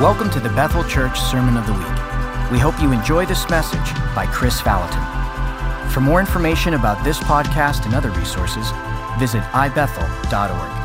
Welcome 0.00 0.30
to 0.30 0.38
the 0.38 0.50
Bethel 0.50 0.84
Church 0.84 1.18
Sermon 1.20 1.56
of 1.56 1.66
the 1.66 1.72
Week. 1.72 2.52
We 2.52 2.58
hope 2.60 2.80
you 2.80 2.92
enjoy 2.92 3.26
this 3.26 3.50
message 3.50 3.92
by 4.14 4.26
Kris 4.30 4.60
Vallotton. 4.60 5.90
For 5.90 6.00
more 6.00 6.20
information 6.20 6.74
about 6.74 7.02
this 7.02 7.18
podcast 7.18 7.84
and 7.84 7.96
other 7.96 8.12
resources, 8.12 8.70
visit 9.18 9.42
ibethel.org. 9.50 10.78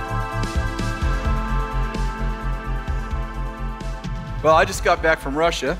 Well, 4.43 4.55
I 4.55 4.65
just 4.65 4.83
got 4.83 5.03
back 5.03 5.19
from 5.19 5.37
Russia. 5.37 5.77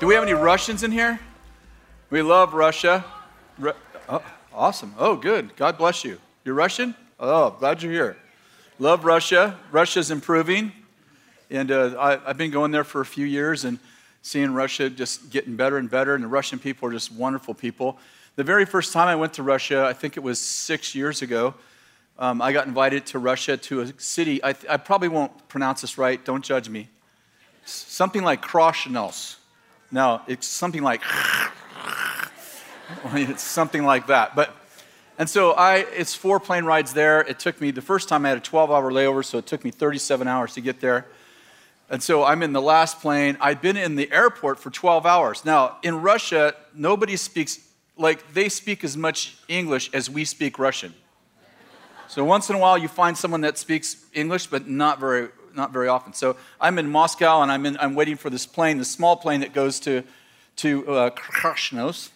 Do 0.00 0.08
we 0.08 0.14
have 0.14 0.24
any 0.24 0.32
Russians 0.32 0.82
in 0.82 0.90
here? 0.90 1.20
We 2.10 2.20
love 2.20 2.52
Russia. 2.52 3.04
Ru- 3.60 3.74
oh, 4.08 4.24
awesome. 4.52 4.92
Oh, 4.98 5.14
good. 5.14 5.54
God 5.54 5.78
bless 5.78 6.02
you. 6.02 6.18
You're 6.44 6.56
Russian? 6.56 6.96
Oh, 7.20 7.50
glad 7.50 7.80
you're 7.80 7.92
here. 7.92 8.16
Love 8.80 9.04
Russia. 9.04 9.56
Russia's 9.70 10.10
improving. 10.10 10.72
And 11.50 11.70
uh, 11.70 11.94
I, 11.98 12.30
I've 12.30 12.36
been 12.36 12.50
going 12.50 12.70
there 12.70 12.84
for 12.84 13.00
a 13.00 13.06
few 13.06 13.24
years 13.26 13.64
and 13.64 13.78
seeing 14.22 14.52
Russia 14.52 14.90
just 14.90 15.30
getting 15.30 15.56
better 15.56 15.78
and 15.78 15.90
better. 15.90 16.14
And 16.14 16.22
the 16.22 16.28
Russian 16.28 16.58
people 16.58 16.88
are 16.88 16.92
just 16.92 17.12
wonderful 17.12 17.54
people. 17.54 17.98
The 18.36 18.44
very 18.44 18.64
first 18.66 18.92
time 18.92 19.08
I 19.08 19.16
went 19.16 19.34
to 19.34 19.42
Russia, 19.42 19.84
I 19.84 19.92
think 19.92 20.16
it 20.16 20.22
was 20.22 20.38
six 20.38 20.94
years 20.94 21.22
ago, 21.22 21.54
um, 22.18 22.42
I 22.42 22.52
got 22.52 22.66
invited 22.66 23.06
to 23.06 23.18
Russia 23.18 23.56
to 23.56 23.80
a 23.82 24.00
city. 24.00 24.42
I, 24.42 24.54
I, 24.68 24.76
probably 24.76 25.08
won't 25.08 25.48
pronounce 25.48 25.82
this 25.82 25.98
right. 25.98 26.22
Don't 26.24 26.44
judge 26.44 26.68
me. 26.68 26.88
Something 27.64 28.24
like 28.24 28.42
Kroshenos. 28.42 29.36
No, 29.92 30.20
it's 30.26 30.46
something 30.46 30.82
like. 30.82 31.00
it's 33.04 33.42
something 33.42 33.84
like 33.84 34.08
that. 34.08 34.34
But 34.34 34.54
and 35.18 35.28
so 35.28 35.52
I, 35.52 35.78
it's 35.96 36.14
four 36.14 36.38
plane 36.40 36.64
rides 36.64 36.92
there. 36.92 37.20
It 37.20 37.38
took 37.38 37.60
me 37.60 37.70
the 37.70 37.82
first 37.82 38.08
time 38.08 38.24
I 38.24 38.30
had 38.30 38.38
a 38.38 38.40
12-hour 38.40 38.92
layover, 38.92 39.24
so 39.24 39.38
it 39.38 39.46
took 39.46 39.64
me 39.64 39.70
37 39.70 40.28
hours 40.28 40.54
to 40.54 40.60
get 40.60 40.80
there. 40.80 41.06
And 41.90 42.02
so 42.02 42.24
I'm 42.24 42.42
in 42.42 42.52
the 42.52 42.60
last 42.60 43.00
plane. 43.00 43.38
I'd 43.40 43.62
been 43.62 43.76
in 43.76 43.96
the 43.96 44.10
airport 44.12 44.58
for 44.58 44.70
12 44.70 45.06
hours. 45.06 45.44
Now 45.44 45.78
in 45.82 46.02
Russia, 46.02 46.54
nobody 46.74 47.16
speaks 47.16 47.60
like 47.96 48.32
they 48.32 48.48
speak 48.48 48.84
as 48.84 48.96
much 48.96 49.38
English 49.48 49.90
as 49.92 50.08
we 50.08 50.24
speak 50.24 50.58
Russian. 50.58 50.94
So 52.06 52.24
once 52.24 52.48
in 52.48 52.56
a 52.56 52.58
while, 52.58 52.78
you 52.78 52.88
find 52.88 53.16
someone 53.18 53.42
that 53.42 53.58
speaks 53.58 54.06
English, 54.14 54.46
but 54.46 54.66
not 54.66 54.98
very, 54.98 55.28
not 55.54 55.72
very 55.72 55.88
often. 55.88 56.14
So 56.14 56.36
I'm 56.58 56.78
in 56.78 56.88
Moscow, 56.88 57.42
and 57.42 57.52
I'm, 57.52 57.66
in, 57.66 57.76
I'm 57.78 57.94
waiting 57.94 58.16
for 58.16 58.30
this 58.30 58.46
plane, 58.46 58.78
the 58.78 58.84
small 58.84 59.16
plane 59.16 59.40
that 59.40 59.52
goes 59.52 59.78
to, 59.80 60.04
to 60.56 60.90
uh, 60.90 61.10
Krasnos, 61.10 62.10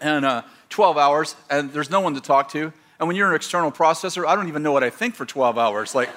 and 0.00 0.24
uh, 0.24 0.42
12 0.70 0.98
hours, 0.98 1.36
and 1.48 1.72
there's 1.72 1.90
no 1.90 2.00
one 2.00 2.14
to 2.14 2.20
talk 2.20 2.50
to. 2.50 2.72
And 2.98 3.06
when 3.06 3.16
you're 3.16 3.28
an 3.28 3.36
external 3.36 3.70
processor, 3.70 4.26
I 4.26 4.34
don't 4.34 4.48
even 4.48 4.62
know 4.62 4.72
what 4.72 4.82
I 4.82 4.90
think 4.90 5.14
for 5.14 5.24
12 5.24 5.56
hours. 5.56 5.94
Like, 5.94 6.10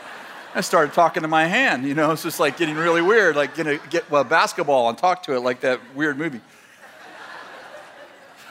I 0.56 0.62
started 0.62 0.94
talking 0.94 1.24
to 1.24 1.28
my 1.28 1.46
hand, 1.46 1.84
you 1.86 1.96
know, 1.96 2.12
it's 2.14 2.22
just 2.22 2.40
like 2.40 2.58
getting 2.58 2.76
really 2.76 3.02
weird, 3.02 3.36
like 3.36 3.56
gonna 3.56 3.80
get 3.90 4.06
a 4.12 4.24
basketball 4.24 4.88
and 4.90 4.98
talk 4.98 5.24
to 5.24 5.36
it 5.36 5.40
like 5.40 5.62
that 5.62 5.80
weird 5.96 6.18
movie. 6.18 6.42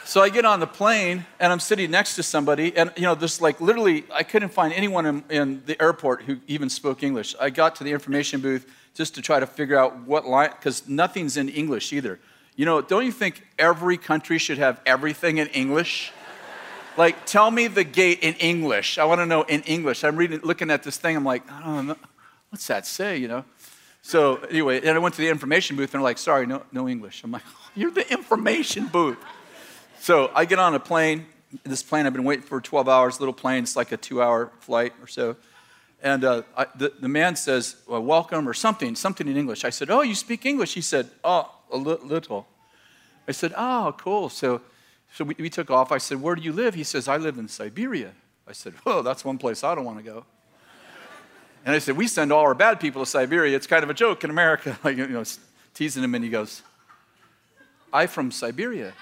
So 0.05 0.21
I 0.21 0.29
get 0.29 0.45
on 0.45 0.61
the 0.61 0.67
plane 0.67 1.25
and 1.39 1.53
I'm 1.53 1.61
sitting 1.61 1.91
next 1.91 2.17
to 2.17 2.23
somebody, 2.23 2.77
and 2.77 2.93
you 2.97 3.03
know, 3.03 3.15
this 3.15 3.41
like 3.41 3.61
literally, 3.61 4.05
I 4.13 4.25
couldn't 4.25 4.51
find 4.51 4.73
anyone 4.75 5.07
in, 5.07 5.25
in, 5.31 5.63
the 5.65 5.81
airport 5.81 6.23
who 6.23 6.39
even 6.49 6.69
spoke 6.69 7.03
English. 7.03 7.37
I 7.41 7.51
got 7.51 7.77
to 7.77 7.85
the 7.85 7.93
information 7.93 8.41
booth 8.41 8.67
just 8.95 9.15
to 9.15 9.23
try 9.23 9.41
to 9.41 9.47
figure 9.47 9.79
out 9.79 10.01
what 10.01 10.27
line, 10.27 10.51
because 10.51 10.89
nothing's 10.89 11.37
in 11.37 11.49
English 11.49 11.93
either. 11.93 12.19
You 12.57 12.67
know, 12.67 12.83
don't 12.83 13.07
you 13.07 13.13
think 13.13 13.47
every 13.59 13.97
country 13.97 14.39
should 14.39 14.59
have 14.59 14.81
everything 14.85 15.39
in 15.39 15.47
English? 15.49 16.13
Like, 16.97 17.27
tell 17.27 17.51
me 17.51 17.67
the 17.67 17.85
gate 17.85 18.21
in 18.23 18.35
English. 18.35 18.99
I 18.99 19.05
want 19.05 19.21
to 19.21 19.27
know 19.27 19.43
in 19.43 19.63
English. 19.63 20.05
I'm 20.05 20.17
reading, 20.17 20.41
looking 20.43 20.71
at 20.71 20.83
this 20.83 20.97
thing. 20.97 21.17
I'm 21.17 21.25
like, 21.25 21.51
I 21.51 21.63
don't 21.63 21.87
know, 21.87 21.97
what's 22.51 22.67
that 22.67 22.87
say? 22.87 23.17
You 23.17 23.29
know. 23.29 23.45
So 24.03 24.37
anyway, 24.51 24.79
and 24.79 24.91
I 24.91 24.99
went 24.99 25.15
to 25.15 25.21
the 25.21 25.29
information 25.29 25.77
booth, 25.77 25.95
and 25.95 26.01
they're 26.01 26.01
like, 26.03 26.19
sorry, 26.19 26.47
no, 26.47 26.63
no 26.73 26.89
English. 26.89 27.23
I'm 27.25 27.31
like, 27.31 27.45
you're 27.75 27.91
the 27.91 28.11
information 28.13 28.89
booth. 28.89 29.19
So 30.01 30.31
I 30.35 30.45
get 30.45 30.59
on 30.59 30.75
a 30.75 30.81
plane. 30.81 31.27
This 31.65 31.83
plane 31.83 32.07
I've 32.07 32.13
been 32.13 32.25
waiting 32.25 32.45
for 32.45 32.61
12 32.61 32.89
hours, 32.89 33.21
little 33.21 33.35
plane. 33.35 33.63
It's 33.63 33.77
like 33.77 33.93
a 33.93 33.97
two 33.97 34.23
hour 34.23 34.51
flight 34.61 34.93
or 35.01 35.07
so. 35.07 35.37
And 36.03 36.25
uh, 36.25 36.43
I, 36.57 36.67
the, 36.75 36.93
the 36.99 37.09
man 37.09 37.37
says, 37.37 37.77
well, 37.87 38.03
welcome 38.03 38.49
or 38.49 38.55
something, 38.55 38.97
something 38.97 39.29
in 39.29 39.37
English. 39.37 39.65
I 39.65 39.71
said, 39.71 39.89
oh, 39.89 40.01
you 40.03 40.17
speak 40.17 40.45
English? 40.45 40.75
He 40.75 40.81
said, 40.81 41.09
oh, 41.23 41.49
a 41.71 41.77
li- 41.77 41.99
little. 42.03 42.49
I 43.29 43.33
said, 43.33 43.55
oh, 43.57 43.95
cool. 43.99 44.29
So, 44.29 44.63
so 45.15 45.25
we, 45.25 45.35
we 45.39 45.51
took 45.51 45.71
off. 45.71 45.93
I 45.93 45.99
said, 45.99 46.21
where 46.21 46.35
do 46.35 46.43
you 46.43 46.53
live? 46.53 46.75
He 46.75 46.85
says, 46.85 47.09
I 47.09 47.17
live 47.17 47.39
in 47.39 47.49
Siberia. 47.49 48.13
I 48.47 48.53
said, 48.53 48.75
oh, 48.87 49.03
that's 49.03 49.25
one 49.25 49.39
place 49.39 49.63
I 49.63 49.75
don't 49.75 49.85
want 49.85 49.99
to 49.99 50.05
go. 50.05 50.25
And 51.65 51.75
I 51.75 51.79
said, 51.79 51.97
we 51.97 52.09
send 52.09 52.33
all 52.33 52.41
our 52.41 52.55
bad 52.55 52.81
people 52.81 53.03
to 53.03 53.07
Siberia. 53.11 53.55
It's 53.55 53.67
kind 53.67 53.85
of 53.85 53.91
a 53.91 53.95
joke 53.95 54.25
in 54.25 54.31
America. 54.31 54.79
like, 54.85 54.97
you 54.97 55.07
know, 55.07 55.25
teasing 55.75 56.03
him, 56.03 56.15
and 56.15 56.25
he 56.25 56.31
goes, 56.31 56.63
I 57.93 58.07
from 58.07 58.31
Siberia. 58.31 58.95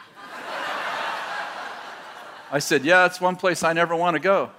I 2.53 2.59
said, 2.59 2.84
Yeah, 2.84 3.06
it's 3.06 3.21
one 3.21 3.37
place 3.37 3.62
I 3.62 3.72
never 3.72 3.94
want 3.94 4.15
to 4.15 4.21
go. 4.21 4.50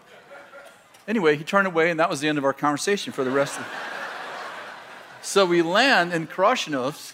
Anyway, 1.08 1.36
he 1.36 1.44
turned 1.44 1.68
away, 1.68 1.92
and 1.92 2.00
that 2.00 2.10
was 2.10 2.22
the 2.22 2.30
end 2.30 2.38
of 2.38 2.46
our 2.46 2.54
conversation 2.54 3.12
for 3.12 3.24
the 3.24 3.32
rest 3.32 3.60
of 3.60 3.68
So 5.22 5.46
we 5.46 5.62
land 5.62 6.14
in 6.14 6.28
Krashenos, 6.28 7.14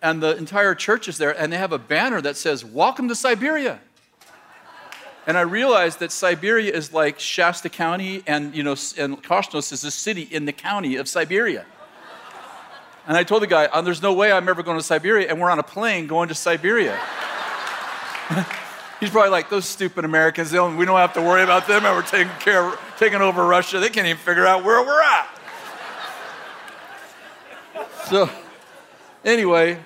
and 0.00 0.22
the 0.22 0.36
entire 0.36 0.74
church 0.74 1.08
is 1.08 1.18
there, 1.18 1.38
and 1.38 1.52
they 1.52 1.56
have 1.56 1.72
a 1.72 1.78
banner 1.78 2.20
that 2.20 2.36
says, 2.36 2.64
Welcome 2.64 3.08
to 3.08 3.14
Siberia. 3.14 3.80
And 5.26 5.36
I 5.36 5.42
realized 5.42 5.98
that 6.00 6.10
Siberia 6.10 6.72
is 6.72 6.94
like 6.94 7.20
Shasta 7.20 7.68
County, 7.68 8.22
and, 8.26 8.54
you 8.56 8.62
know, 8.62 8.76
and 8.96 9.22
Krashenos 9.22 9.72
is 9.72 9.84
a 9.84 9.90
city 9.90 10.22
in 10.22 10.46
the 10.46 10.52
county 10.52 10.96
of 10.96 11.06
Siberia. 11.06 11.66
And 13.06 13.16
I 13.16 13.24
told 13.24 13.42
the 13.42 13.46
guy, 13.46 13.68
oh, 13.72 13.82
There's 13.82 14.02
no 14.02 14.14
way 14.14 14.32
I'm 14.32 14.48
ever 14.48 14.62
going 14.62 14.78
to 14.78 14.82
Siberia, 14.82 15.28
and 15.28 15.40
we're 15.40 15.50
on 15.50 15.58
a 15.58 15.62
plane 15.64 16.06
going 16.06 16.28
to 16.28 16.34
Siberia. 16.34 16.98
He's 19.00 19.10
probably 19.10 19.30
like, 19.30 19.48
those 19.50 19.64
stupid 19.64 20.04
Americans, 20.04 20.50
we 20.50 20.58
don't 20.58 20.96
have 20.96 21.12
to 21.14 21.22
worry 21.22 21.42
about 21.42 21.66
them, 21.66 21.82
we're 21.84 22.02
taking 22.02 22.32
care 22.40 22.66
of, 22.66 22.80
taking 22.98 23.20
over 23.20 23.46
Russia. 23.46 23.78
They 23.78 23.90
can't 23.90 24.06
even 24.06 24.18
figure 24.18 24.46
out 24.46 24.64
where 24.64 24.82
we're 24.82 25.02
at. 25.02 25.28
So, 28.06 28.30
anyway, 29.24 29.78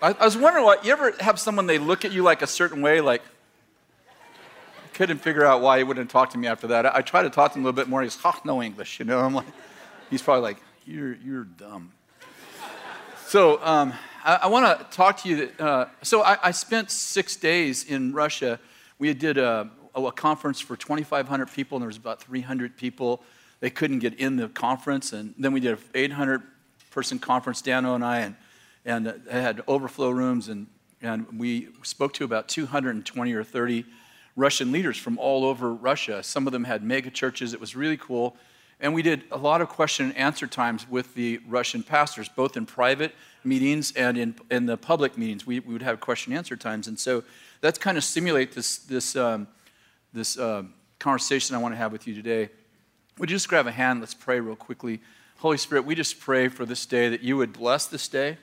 I, 0.00 0.12
I 0.12 0.24
was 0.24 0.36
wondering 0.36 0.64
what, 0.64 0.84
you 0.84 0.92
ever 0.92 1.12
have 1.18 1.40
someone, 1.40 1.66
they 1.66 1.78
look 1.78 2.04
at 2.04 2.12
you 2.12 2.22
like 2.22 2.42
a 2.42 2.46
certain 2.46 2.82
way, 2.82 3.00
like, 3.00 3.22
couldn't 4.94 5.18
figure 5.18 5.44
out 5.44 5.60
why 5.60 5.78
he 5.78 5.84
wouldn't 5.84 6.10
talk 6.10 6.30
to 6.30 6.38
me 6.38 6.46
after 6.46 6.68
that. 6.68 6.86
I, 6.86 6.98
I 6.98 7.02
tried 7.02 7.24
to 7.24 7.30
talk 7.30 7.52
to 7.52 7.58
him 7.58 7.64
a 7.64 7.68
little 7.68 7.76
bit 7.76 7.88
more. 7.88 8.02
He's, 8.02 8.14
ha, 8.14 8.40
no 8.44 8.62
English, 8.62 9.00
you 9.00 9.04
know? 9.04 9.18
I'm 9.18 9.34
like, 9.34 9.46
he's 10.08 10.22
probably 10.22 10.42
like, 10.42 10.58
you're, 10.86 11.14
you're 11.16 11.44
dumb. 11.44 11.92
So, 13.26 13.62
um, 13.64 13.92
I, 14.24 14.40
I 14.42 14.46
want 14.46 14.78
to 14.78 14.96
talk 14.96 15.18
to 15.22 15.28
you. 15.28 15.50
Uh, 15.58 15.86
so 16.02 16.22
I, 16.22 16.38
I, 16.44 16.50
spent 16.52 16.90
six 16.90 17.36
days 17.36 17.84
in 17.84 18.12
Russia. 18.12 18.60
We 18.98 19.12
did 19.14 19.36
a, 19.36 19.68
a 19.94 20.12
conference 20.12 20.60
for 20.60 20.76
2,500 20.76 21.50
people, 21.52 21.76
and 21.76 21.82
there 21.82 21.88
was 21.88 21.96
about 21.96 22.22
300 22.22 22.76
people. 22.76 23.22
They 23.60 23.70
couldn't 23.70 23.98
get 23.98 24.14
in 24.14 24.36
the 24.36 24.48
conference, 24.48 25.12
and 25.12 25.34
then 25.38 25.52
we 25.52 25.60
did 25.60 25.72
an 25.72 25.78
800 25.94 26.42
person 26.90 27.18
conference, 27.18 27.62
Dano 27.62 27.94
and 27.94 28.04
I, 28.04 28.20
and, 28.20 28.36
and 28.88 29.06
they 29.06 29.42
had 29.42 29.62
overflow 29.68 30.08
rooms, 30.08 30.48
and, 30.48 30.66
and 31.02 31.38
we 31.38 31.68
spoke 31.82 32.14
to 32.14 32.24
about 32.24 32.48
220 32.48 33.34
or 33.34 33.44
30 33.44 33.84
Russian 34.34 34.72
leaders 34.72 34.96
from 34.96 35.18
all 35.18 35.44
over 35.44 35.74
Russia. 35.74 36.22
Some 36.22 36.46
of 36.46 36.54
them 36.54 36.64
had 36.64 36.82
mega 36.82 37.10
churches. 37.10 37.52
It 37.52 37.60
was 37.60 37.76
really 37.76 37.98
cool. 37.98 38.34
And 38.80 38.94
we 38.94 39.02
did 39.02 39.24
a 39.30 39.36
lot 39.36 39.60
of 39.60 39.68
question 39.68 40.06
and 40.06 40.16
answer 40.16 40.46
times 40.46 40.88
with 40.88 41.14
the 41.14 41.38
Russian 41.46 41.82
pastors, 41.82 42.30
both 42.30 42.56
in 42.56 42.64
private 42.64 43.14
meetings 43.44 43.92
and 43.92 44.16
in, 44.16 44.34
in 44.50 44.64
the 44.64 44.78
public 44.78 45.18
meetings. 45.18 45.46
We, 45.46 45.60
we 45.60 45.74
would 45.74 45.82
have 45.82 46.00
question 46.00 46.32
and 46.32 46.38
answer 46.38 46.56
times. 46.56 46.88
And 46.88 46.98
so 46.98 47.24
that's 47.60 47.78
kind 47.78 47.98
of 47.98 48.04
simulate 48.04 48.52
this, 48.52 48.78
this, 48.78 49.16
um, 49.16 49.48
this 50.14 50.38
uh, 50.38 50.62
conversation 50.98 51.54
I 51.54 51.58
want 51.58 51.74
to 51.74 51.78
have 51.78 51.92
with 51.92 52.06
you 52.06 52.14
today. 52.14 52.48
Would 53.18 53.30
you 53.30 53.36
just 53.36 53.48
grab 53.48 53.66
a 53.66 53.72
hand? 53.72 54.00
Let's 54.00 54.14
pray 54.14 54.40
real 54.40 54.56
quickly. 54.56 55.00
Holy 55.38 55.58
Spirit, 55.58 55.84
we 55.84 55.94
just 55.94 56.20
pray 56.20 56.48
for 56.48 56.64
this 56.64 56.86
day 56.86 57.10
that 57.10 57.22
you 57.22 57.36
would 57.36 57.52
bless 57.52 57.86
this 57.86 58.08
day, 58.08 58.38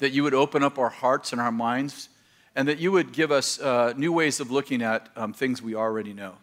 that 0.00 0.12
you 0.12 0.22
would 0.22 0.34
open 0.34 0.62
up 0.62 0.78
our 0.78 0.88
hearts 0.88 1.32
and 1.32 1.40
our 1.40 1.52
minds, 1.52 2.08
and 2.56 2.66
that 2.66 2.78
you 2.78 2.90
would 2.90 3.12
give 3.12 3.30
us 3.30 3.60
uh, 3.60 3.94
new 3.96 4.12
ways 4.12 4.40
of 4.40 4.50
looking 4.50 4.82
at 4.82 5.08
um, 5.14 5.32
things 5.32 5.62
we 5.62 5.74
already 5.74 6.12
know. 6.12 6.34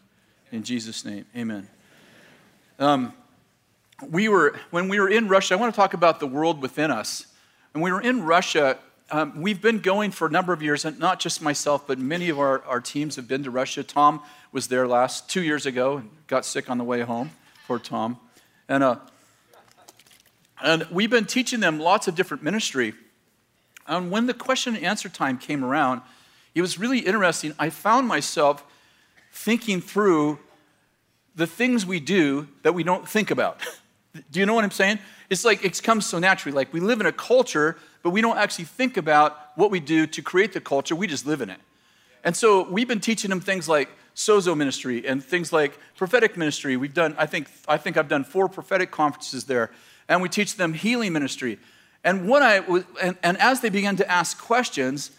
In 0.51 0.63
Jesus' 0.63 1.03
name, 1.03 1.25
amen. 1.35 1.67
Um, 2.79 3.13
we 4.09 4.29
were, 4.29 4.57
when 4.71 4.87
we 4.87 4.99
were 4.99 5.09
in 5.09 5.27
Russia, 5.27 5.55
I 5.55 5.57
want 5.57 5.73
to 5.73 5.75
talk 5.75 5.93
about 5.93 6.19
the 6.19 6.27
world 6.27 6.61
within 6.61 6.91
us. 6.91 7.25
And 7.73 7.83
we 7.83 7.91
were 7.91 7.99
in 7.99 8.23
Russia. 8.23 8.77
Um, 9.11 9.41
we've 9.41 9.61
been 9.61 9.79
going 9.79 10.11
for 10.11 10.27
a 10.27 10.31
number 10.31 10.53
of 10.53 10.61
years, 10.61 10.85
and 10.85 10.97
not 10.99 11.19
just 11.19 11.41
myself, 11.41 11.87
but 11.87 11.97
many 11.97 12.29
of 12.29 12.39
our, 12.39 12.63
our 12.65 12.79
teams 12.79 13.15
have 13.15 13.27
been 13.27 13.43
to 13.43 13.51
Russia. 13.51 13.83
Tom 13.83 14.21
was 14.51 14.67
there 14.67 14.87
last 14.87 15.29
two 15.29 15.41
years 15.41 15.65
ago 15.65 15.97
and 15.97 16.09
got 16.27 16.45
sick 16.45 16.69
on 16.69 16.77
the 16.77 16.83
way 16.83 17.01
home. 17.01 17.31
Poor 17.67 17.79
Tom. 17.79 18.19
And, 18.69 18.83
uh, 18.83 18.97
and 20.63 20.87
we've 20.91 21.09
been 21.09 21.25
teaching 21.25 21.59
them 21.59 21.79
lots 21.79 22.07
of 22.07 22.15
different 22.15 22.43
ministry. 22.43 22.93
And 23.87 24.11
when 24.11 24.25
the 24.25 24.33
question 24.33 24.75
and 24.75 24.83
answer 24.83 25.09
time 25.09 25.37
came 25.37 25.63
around, 25.63 26.01
it 26.53 26.61
was 26.61 26.77
really 26.79 26.99
interesting. 26.99 27.53
I 27.59 27.69
found 27.69 28.07
myself 28.07 28.63
thinking 29.31 29.81
through 29.81 30.39
the 31.35 31.47
things 31.47 31.85
we 31.85 31.99
do 31.99 32.47
that 32.63 32.73
we 32.73 32.83
don't 32.83 33.07
think 33.07 33.31
about. 33.31 33.61
Do 34.31 34.39
you 34.39 34.45
know 34.45 34.55
what 34.55 34.63
I'm 34.63 34.71
saying? 34.71 34.97
It's 35.29 35.45
like 35.45 35.63
it 35.63 35.81
comes 35.83 36.05
so 36.05 36.17
naturally. 36.17 36.55
Like 36.55 36.73
we 36.73 36.79
live 36.79 36.99
in 36.99 37.05
a 37.05 37.11
culture, 37.11 37.77
but 38.01 38.09
we 38.09 38.21
don't 38.21 38.37
actually 38.37 38.65
think 38.65 38.97
about 38.97 39.37
what 39.55 39.69
we 39.69 39.79
do 39.79 40.07
to 40.07 40.21
create 40.21 40.53
the 40.53 40.61
culture. 40.61 40.95
We 40.95 41.05
just 41.05 41.27
live 41.27 41.41
in 41.41 41.51
it. 41.51 41.59
And 42.23 42.35
so 42.35 42.67
we've 42.69 42.87
been 42.87 42.99
teaching 42.99 43.29
them 43.29 43.39
things 43.39 43.69
like 43.69 43.89
sozo 44.15 44.57
ministry 44.57 45.07
and 45.07 45.23
things 45.23 45.53
like 45.53 45.77
prophetic 45.95 46.35
ministry. 46.35 46.75
We've 46.75 46.93
done, 46.93 47.15
I 47.17 47.27
think, 47.27 47.49
I 47.67 47.77
think 47.77 47.97
I've 47.97 48.07
done 48.07 48.23
four 48.23 48.49
prophetic 48.49 48.89
conferences 48.89 49.45
there. 49.45 49.71
And 50.09 50.21
we 50.21 50.29
teach 50.29 50.55
them 50.55 50.73
healing 50.73 51.13
ministry. 51.13 51.59
And 52.07 52.29
when 52.29 52.41
I 52.41 52.61
was, 52.61 52.85
and, 53.01 53.17
and 53.21 53.37
as 53.37 53.59
they 53.59 53.69
began 53.69 53.97
to 53.97 54.09
ask 54.09 54.39
questions, 54.39 55.11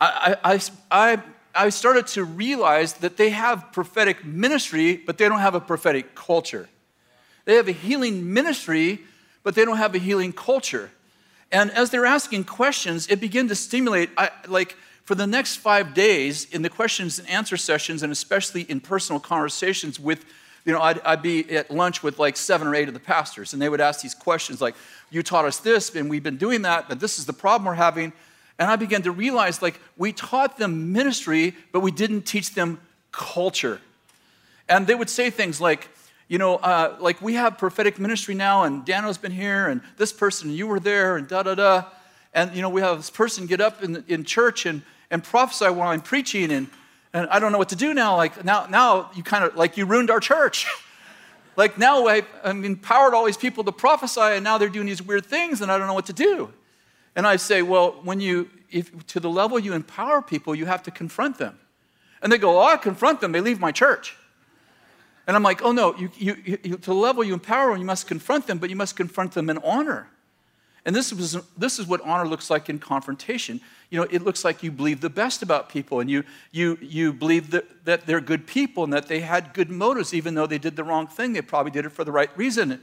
I, 0.00 0.36
I, 0.44 0.60
I, 0.92 1.22
I 1.52 1.68
started 1.70 2.06
to 2.08 2.22
realize 2.22 2.92
that 2.94 3.16
they 3.16 3.30
have 3.30 3.72
prophetic 3.72 4.24
ministry, 4.24 4.96
but 4.96 5.18
they 5.18 5.28
don't 5.28 5.40
have 5.40 5.56
a 5.56 5.60
prophetic 5.60 6.14
culture. 6.14 6.68
They 7.46 7.56
have 7.56 7.66
a 7.66 7.72
healing 7.72 8.32
ministry, 8.32 9.00
but 9.42 9.56
they 9.56 9.64
don't 9.64 9.78
have 9.78 9.92
a 9.96 9.98
healing 9.98 10.32
culture. 10.32 10.92
And 11.50 11.72
as 11.72 11.90
they're 11.90 12.06
asking 12.06 12.44
questions, 12.44 13.08
it 13.08 13.20
began 13.20 13.48
to 13.48 13.56
stimulate, 13.56 14.10
I, 14.16 14.30
like 14.46 14.76
for 15.02 15.16
the 15.16 15.26
next 15.26 15.56
five 15.56 15.94
days 15.94 16.44
in 16.44 16.62
the 16.62 16.70
questions 16.70 17.18
and 17.18 17.28
answer 17.28 17.56
sessions, 17.56 18.04
and 18.04 18.12
especially 18.12 18.62
in 18.62 18.78
personal 18.78 19.18
conversations 19.18 19.98
with, 19.98 20.24
you 20.64 20.72
know, 20.72 20.80
I'd, 20.80 21.00
I'd 21.00 21.22
be 21.22 21.50
at 21.56 21.70
lunch 21.70 22.02
with 22.02 22.18
like 22.18 22.36
seven 22.36 22.68
or 22.68 22.74
eight 22.74 22.88
of 22.88 22.94
the 22.94 23.00
pastors, 23.00 23.52
and 23.52 23.62
they 23.62 23.68
would 23.68 23.80
ask 23.80 24.02
these 24.02 24.14
questions 24.14 24.60
like, 24.60 24.74
You 25.10 25.22
taught 25.22 25.44
us 25.44 25.58
this, 25.58 25.94
and 25.94 26.10
we've 26.10 26.22
been 26.22 26.36
doing 26.36 26.62
that, 26.62 26.88
but 26.88 27.00
this 27.00 27.18
is 27.18 27.26
the 27.26 27.32
problem 27.32 27.66
we're 27.66 27.74
having. 27.74 28.12
And 28.58 28.70
I 28.70 28.76
began 28.76 29.02
to 29.02 29.10
realize 29.10 29.62
like 29.62 29.80
we 29.96 30.12
taught 30.12 30.58
them 30.58 30.92
ministry, 30.92 31.54
but 31.72 31.80
we 31.80 31.90
didn't 31.90 32.22
teach 32.22 32.54
them 32.54 32.78
culture. 33.10 33.80
And 34.68 34.86
they 34.86 34.94
would 34.94 35.10
say 35.10 35.30
things 35.30 35.60
like, 35.60 35.88
you 36.28 36.38
know, 36.38 36.56
uh, 36.56 36.96
like 37.00 37.20
we 37.22 37.34
have 37.34 37.58
prophetic 37.58 37.98
ministry 37.98 38.34
now, 38.34 38.64
and 38.64 38.84
Dano's 38.84 39.18
been 39.18 39.32
here, 39.32 39.68
and 39.68 39.80
this 39.96 40.12
person, 40.12 40.50
and 40.50 40.56
you 40.56 40.66
were 40.66 40.78
there, 40.78 41.16
and 41.16 41.26
da 41.26 41.42
da 41.42 41.54
da. 41.54 41.84
And, 42.32 42.54
you 42.54 42.62
know, 42.62 42.68
we 42.68 42.80
have 42.82 42.98
this 42.98 43.10
person 43.10 43.46
get 43.46 43.60
up 43.60 43.82
in, 43.82 44.04
in 44.06 44.22
church 44.24 44.66
and, 44.66 44.82
and 45.10 45.24
prophesy 45.24 45.70
while 45.70 45.88
I'm 45.88 46.02
preaching, 46.02 46.52
and, 46.52 46.68
and 47.12 47.28
I 47.28 47.38
don't 47.38 47.52
know 47.52 47.58
what 47.58 47.70
to 47.70 47.76
do 47.76 47.92
now. 47.92 48.16
Like, 48.16 48.44
now, 48.44 48.66
now 48.66 49.10
you 49.14 49.22
kind 49.22 49.44
of, 49.44 49.56
like, 49.56 49.76
you 49.76 49.86
ruined 49.86 50.10
our 50.10 50.20
church. 50.20 50.66
like, 51.56 51.78
now 51.78 52.06
I, 52.06 52.22
I've 52.44 52.64
empowered 52.64 53.14
all 53.14 53.24
these 53.24 53.36
people 53.36 53.64
to 53.64 53.72
prophesy, 53.72 54.20
and 54.20 54.44
now 54.44 54.58
they're 54.58 54.68
doing 54.68 54.86
these 54.86 55.02
weird 55.02 55.26
things, 55.26 55.60
and 55.60 55.72
I 55.72 55.78
don't 55.78 55.86
know 55.86 55.94
what 55.94 56.06
to 56.06 56.12
do. 56.12 56.52
And 57.16 57.26
I 57.26 57.36
say, 57.36 57.62
well, 57.62 58.00
when 58.04 58.20
you, 58.20 58.48
if, 58.70 59.06
to 59.08 59.20
the 59.20 59.30
level 59.30 59.58
you 59.58 59.72
empower 59.72 60.22
people, 60.22 60.54
you 60.54 60.66
have 60.66 60.82
to 60.84 60.90
confront 60.90 61.38
them. 61.38 61.58
And 62.22 62.30
they 62.30 62.38
go, 62.38 62.60
oh, 62.60 62.64
I 62.64 62.76
confront 62.76 63.20
them, 63.20 63.32
they 63.32 63.40
leave 63.40 63.60
my 63.60 63.72
church. 63.72 64.16
And 65.26 65.36
I'm 65.36 65.42
like, 65.42 65.62
oh 65.62 65.72
no, 65.72 65.96
you, 65.96 66.10
you, 66.16 66.36
you, 66.44 66.76
to 66.76 66.76
the 66.78 66.94
level 66.94 67.22
you 67.22 67.34
empower 67.34 67.70
them, 67.70 67.80
you 67.80 67.86
must 67.86 68.06
confront 68.06 68.46
them, 68.46 68.58
but 68.58 68.68
you 68.68 68.76
must 68.76 68.96
confront 68.96 69.32
them 69.32 69.48
in 69.48 69.58
honor. 69.58 70.08
And 70.84 70.96
this, 70.96 71.10
this 71.58 71.78
is 71.78 71.86
what 71.86 72.00
honor 72.02 72.26
looks 72.26 72.48
like 72.48 72.70
in 72.70 72.78
confrontation. 72.78 73.60
You 73.90 74.00
know, 74.00 74.06
it 74.10 74.22
looks 74.22 74.44
like 74.44 74.62
you 74.62 74.70
believe 74.70 75.00
the 75.00 75.10
best 75.10 75.42
about 75.42 75.68
people 75.68 76.00
and 76.00 76.08
you, 76.08 76.24
you, 76.52 76.78
you 76.80 77.12
believe 77.12 77.50
that, 77.50 77.84
that 77.84 78.06
they're 78.06 78.20
good 78.20 78.46
people 78.46 78.84
and 78.84 78.92
that 78.92 79.08
they 79.08 79.20
had 79.20 79.52
good 79.52 79.70
motives, 79.70 80.14
even 80.14 80.34
though 80.34 80.46
they 80.46 80.58
did 80.58 80.76
the 80.76 80.84
wrong 80.84 81.06
thing. 81.06 81.32
They 81.32 81.42
probably 81.42 81.72
did 81.72 81.84
it 81.84 81.90
for 81.90 82.04
the 82.04 82.12
right 82.12 82.30
reason. 82.36 82.80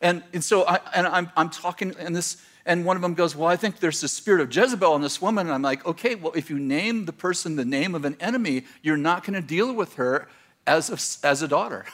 And, 0.00 0.22
and 0.32 0.42
so 0.42 0.66
I, 0.66 0.80
and 0.94 1.06
I'm, 1.06 1.30
I'm 1.36 1.50
talking, 1.50 1.94
and, 1.98 2.16
this, 2.16 2.42
and 2.64 2.84
one 2.84 2.96
of 2.96 3.02
them 3.02 3.14
goes, 3.14 3.36
Well, 3.36 3.48
I 3.48 3.56
think 3.56 3.78
there's 3.78 4.00
the 4.00 4.08
spirit 4.08 4.40
of 4.40 4.54
Jezebel 4.54 4.96
in 4.96 5.02
this 5.02 5.22
woman. 5.22 5.46
And 5.46 5.54
I'm 5.54 5.62
like, 5.62 5.86
Okay, 5.86 6.16
well, 6.16 6.32
if 6.34 6.50
you 6.50 6.58
name 6.58 7.04
the 7.04 7.12
person 7.12 7.56
the 7.56 7.64
name 7.64 7.94
of 7.94 8.04
an 8.04 8.16
enemy, 8.18 8.64
you're 8.82 8.96
not 8.96 9.24
going 9.24 9.40
to 9.40 9.46
deal 9.46 9.72
with 9.72 9.94
her 9.94 10.26
as 10.66 10.90
a, 10.90 11.26
as 11.26 11.42
a 11.42 11.48
daughter. 11.48 11.86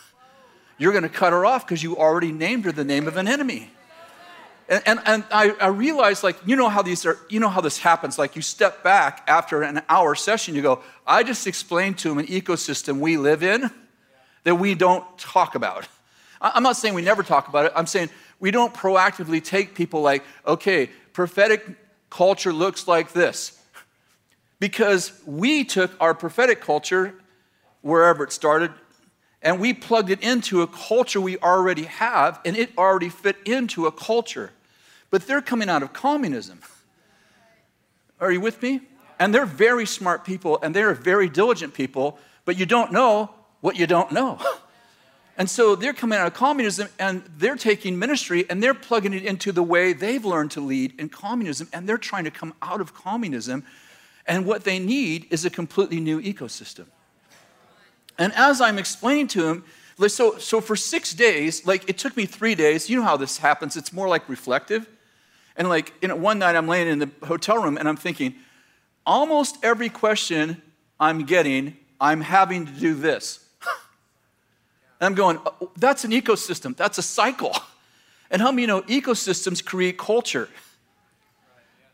You're 0.78 0.92
going 0.92 1.02
to 1.02 1.08
cut 1.08 1.32
her 1.32 1.44
off 1.44 1.66
because 1.66 1.82
you 1.82 1.96
already 1.96 2.32
named 2.32 2.64
her 2.64 2.72
the 2.72 2.84
name 2.84 3.06
of 3.06 3.16
an 3.16 3.28
enemy. 3.28 3.70
And, 4.72 4.82
and, 4.86 5.00
and 5.04 5.24
I, 5.30 5.50
I, 5.60 5.66
realized, 5.66 6.22
like, 6.22 6.36
you 6.46 6.56
know 6.56 6.70
how 6.70 6.80
these 6.80 7.04
are, 7.04 7.18
you 7.28 7.40
know 7.40 7.50
how 7.50 7.60
this 7.60 7.76
happens. 7.76 8.18
Like, 8.18 8.36
you 8.36 8.40
step 8.40 8.82
back 8.82 9.22
after 9.28 9.60
an 9.60 9.82
hour 9.86 10.14
session, 10.14 10.54
you 10.54 10.62
go, 10.62 10.80
I 11.06 11.24
just 11.24 11.46
explained 11.46 11.98
to 11.98 12.10
him 12.10 12.16
an 12.16 12.24
ecosystem 12.24 12.98
we 12.98 13.18
live 13.18 13.42
in 13.42 13.70
that 14.44 14.54
we 14.54 14.74
don't 14.74 15.04
talk 15.18 15.56
about. 15.56 15.86
I'm 16.40 16.62
not 16.62 16.78
saying 16.78 16.94
we 16.94 17.02
never 17.02 17.22
talk 17.22 17.48
about 17.48 17.66
it. 17.66 17.72
I'm 17.76 17.86
saying 17.86 18.08
we 18.40 18.50
don't 18.50 18.72
proactively 18.72 19.44
take 19.44 19.74
people 19.74 20.00
like, 20.00 20.24
okay, 20.46 20.88
prophetic 21.12 21.66
culture 22.08 22.50
looks 22.50 22.88
like 22.88 23.12
this. 23.12 23.60
Because 24.58 25.12
we 25.26 25.64
took 25.64 25.90
our 26.00 26.14
prophetic 26.14 26.62
culture 26.62 27.14
wherever 27.82 28.24
it 28.24 28.32
started, 28.32 28.72
and 29.42 29.60
we 29.60 29.74
plugged 29.74 30.08
it 30.08 30.22
into 30.22 30.62
a 30.62 30.66
culture 30.66 31.20
we 31.20 31.36
already 31.36 31.84
have, 31.84 32.40
and 32.46 32.56
it 32.56 32.70
already 32.78 33.10
fit 33.10 33.36
into 33.44 33.84
a 33.84 33.92
culture. 33.92 34.50
But 35.12 35.28
they're 35.28 35.42
coming 35.42 35.68
out 35.68 35.84
of 35.84 35.92
communism. 35.92 36.58
Are 38.18 38.32
you 38.32 38.40
with 38.40 38.60
me? 38.62 38.80
And 39.20 39.32
they're 39.32 39.46
very 39.46 39.86
smart 39.86 40.24
people, 40.24 40.58
and 40.62 40.74
they're 40.74 40.94
very 40.94 41.28
diligent 41.28 41.74
people, 41.74 42.18
but 42.44 42.58
you 42.58 42.66
don't 42.66 42.90
know 42.90 43.30
what 43.60 43.76
you 43.76 43.86
don't 43.86 44.10
know. 44.10 44.40
And 45.38 45.48
so 45.48 45.74
they're 45.74 45.94
coming 45.94 46.18
out 46.18 46.26
of 46.26 46.34
communism 46.34 46.88
and 46.98 47.22
they're 47.38 47.56
taking 47.56 47.98
ministry 47.98 48.44
and 48.50 48.62
they're 48.62 48.74
plugging 48.74 49.14
it 49.14 49.24
into 49.24 49.50
the 49.50 49.62
way 49.62 49.94
they've 49.94 50.24
learned 50.24 50.50
to 50.52 50.60
lead 50.60 50.92
in 51.00 51.08
communism 51.08 51.68
and 51.72 51.88
they're 51.88 51.96
trying 51.96 52.24
to 52.24 52.30
come 52.30 52.52
out 52.60 52.82
of 52.82 52.92
communism. 52.92 53.64
And 54.26 54.44
what 54.44 54.64
they 54.64 54.78
need 54.78 55.26
is 55.30 55.46
a 55.46 55.50
completely 55.50 56.00
new 56.00 56.20
ecosystem. 56.20 56.84
And 58.18 58.32
as 58.34 58.60
I'm 58.60 58.78
explaining 58.78 59.28
to 59.28 59.48
him, 59.48 59.64
so, 60.08 60.36
so 60.36 60.60
for 60.60 60.76
six 60.76 61.14
days, 61.14 61.66
like 61.66 61.88
it 61.88 61.96
took 61.96 62.14
me 62.14 62.26
three 62.26 62.54
days, 62.54 62.90
you 62.90 62.98
know 62.98 63.04
how 63.04 63.16
this 63.16 63.38
happens, 63.38 63.74
it's 63.74 63.92
more 63.92 64.08
like 64.08 64.28
reflective. 64.28 64.86
And 65.56 65.68
like 65.68 65.92
know, 66.08 66.16
one 66.16 66.38
night 66.38 66.56
I'm 66.56 66.68
laying 66.68 66.88
in 66.88 66.98
the 66.98 67.10
hotel 67.24 67.62
room 67.62 67.76
and 67.76 67.88
I'm 67.88 67.96
thinking, 67.96 68.34
almost 69.06 69.58
every 69.62 69.88
question 69.88 70.62
I'm 70.98 71.24
getting, 71.24 71.76
I'm 72.00 72.20
having 72.20 72.66
to 72.66 72.72
do 72.72 72.94
this. 72.94 73.44
and 75.00 75.06
I'm 75.06 75.14
going, 75.14 75.38
oh, 75.44 75.70
that's 75.76 76.04
an 76.04 76.12
ecosystem, 76.12 76.76
that's 76.76 76.98
a 76.98 77.02
cycle. 77.02 77.56
And 78.32 78.40
how 78.40 78.50
many 78.50 78.62
you 78.62 78.66
know 78.66 78.80
ecosystems 78.82 79.62
create 79.62 79.98
culture? 79.98 80.48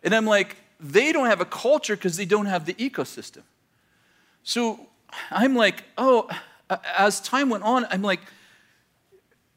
And 0.05 0.15
I'm 0.15 0.25
like, 0.25 0.55
they 0.79 1.11
don't 1.11 1.27
have 1.27 1.41
a 1.41 1.45
culture 1.45 1.97
because 1.97 2.17
they 2.17 2.27
don't 2.27 2.47
have 2.47 2.65
the 2.65 2.75
ecosystem. 2.75 3.43
So 4.45 4.87
I'm 5.33 5.57
like, 5.57 5.83
oh, 5.99 6.29
as 6.97 7.21
time 7.21 7.51
went 7.51 7.65
on, 7.65 7.87
I'm 7.91 8.03
like, 8.03 8.21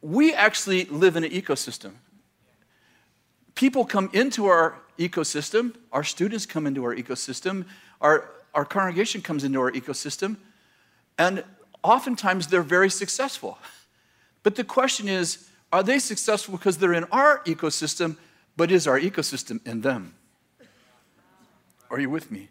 we 0.01 0.34
actually 0.34 0.86
live 0.86 1.15
in 1.15 1.24
an 1.24 1.29
ecosystem. 1.29 1.91
People 3.62 3.86
come 3.86 4.10
into 4.12 4.48
our 4.48 4.74
ecosystem, 4.98 5.75
our 5.91 6.03
students 6.03 6.48
come 6.48 6.65
into 6.65 6.84
our 6.84 6.96
ecosystem, 6.96 7.65
our, 8.01 8.32
our 8.56 8.65
congregation 8.65 9.22
comes 9.22 9.44
into 9.44 9.60
our 9.60 9.72
ecosystem, 9.72 10.38
and 11.20 11.44
oftentimes 11.84 12.48
they're 12.48 12.63
very 12.63 12.89
successful. 12.89 13.60
But 14.41 14.56
the 14.56 14.63
question 14.63 15.08
is, 15.08 15.48
are 15.72 15.84
they 15.84 16.00
successful 16.00 16.58
because 16.58 16.80
they're 16.80 16.96
in 16.96 17.03
our 17.12 17.44
ecosystem, 17.44 18.18
but 18.58 18.72
is 18.72 18.88
our 18.88 19.00
ecosystem 19.00 19.63
in 19.68 19.82
them? 19.82 20.15
Are 21.91 22.00
you 22.00 22.10
with 22.10 22.32
me? 22.32 22.50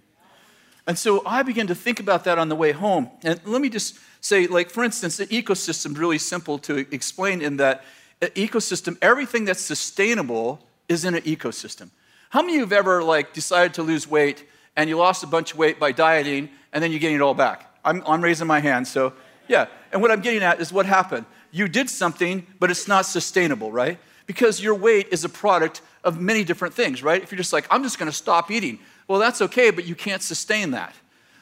And 0.87 0.97
so 0.97 1.25
I 1.27 1.43
began 1.43 1.67
to 1.67 1.75
think 1.75 1.99
about 1.99 2.23
that 2.23 2.39
on 2.39 2.49
the 2.49 2.55
way 2.55 2.71
home. 2.71 3.11
And 3.25 3.41
let 3.45 3.61
me 3.61 3.69
just 3.69 3.99
say, 4.21 4.47
like, 4.47 4.71
for 4.71 4.85
instance, 4.85 5.17
the 5.17 5.27
ecosystem 5.27 5.91
is 5.91 5.99
really 5.99 6.19
simple 6.19 6.57
to 6.61 6.77
explain 6.95 7.43
in 7.43 7.57
that 7.57 7.85
uh, 8.23 8.27
ecosystem, 8.37 8.97
everything 9.03 9.45
that's 9.45 9.61
sustainable 9.61 10.65
is 10.91 11.05
in 11.05 11.15
an 11.15 11.23
ecosystem. 11.23 11.89
How 12.31 12.43
many 12.43 12.55
of 12.55 12.57
you 12.57 12.61
have 12.63 12.73
ever 12.73 13.03
like 13.03 13.33
decided 13.33 13.75
to 13.75 13.83
lose 13.83 14.07
weight 14.07 14.45
and 14.77 14.91
you 14.91 14.99
lost 14.99 15.23
a 15.23 15.27
bunch 15.27 15.53
of 15.53 15.59
weight 15.59 15.79
by 15.81 15.93
dieting 15.93 16.51
and 16.73 16.83
then 16.83 16.91
you're 16.91 17.01
getting 17.01 17.17
it 17.17 17.23
all 17.23 17.33
back? 17.33 17.73
I'm, 17.85 18.03
I'm 18.07 18.23
raising 18.23 18.47
my 18.47 18.61
hand, 18.61 18.87
so 18.87 19.15
yeah. 19.49 19.67
And 19.93 20.03
what 20.03 20.11
I'm 20.11 20.21
getting 20.21 20.43
at 20.43 20.61
is 20.61 20.73
what 20.73 20.87
happened. 20.87 21.27
You 21.53 21.69
did 21.69 21.89
something, 21.89 22.47
but 22.59 22.71
it's 22.71 22.87
not 22.87 23.07
sustainable, 23.07 23.73
right? 23.73 23.99
Because 24.27 24.61
your 24.61 24.75
weight 24.75 25.09
is 25.11 25.25
a 25.25 25.29
product 25.29 25.81
of 26.05 26.21
many 26.21 26.45
different 26.45 26.75
things, 26.75 27.03
right? 27.03 27.23
If 27.23 27.31
you're 27.31 27.39
just 27.39 27.53
like, 27.53 27.67
I'm 27.71 27.83
just 27.83 27.99
gonna 27.99 28.13
stop 28.13 28.51
eating, 28.51 28.81
well, 29.09 29.19
that's 29.19 29.41
okay, 29.43 29.71
but 29.71 29.87
you 29.87 29.95
can't 29.95 30.23
sustain 30.23 30.73
that. 30.73 30.95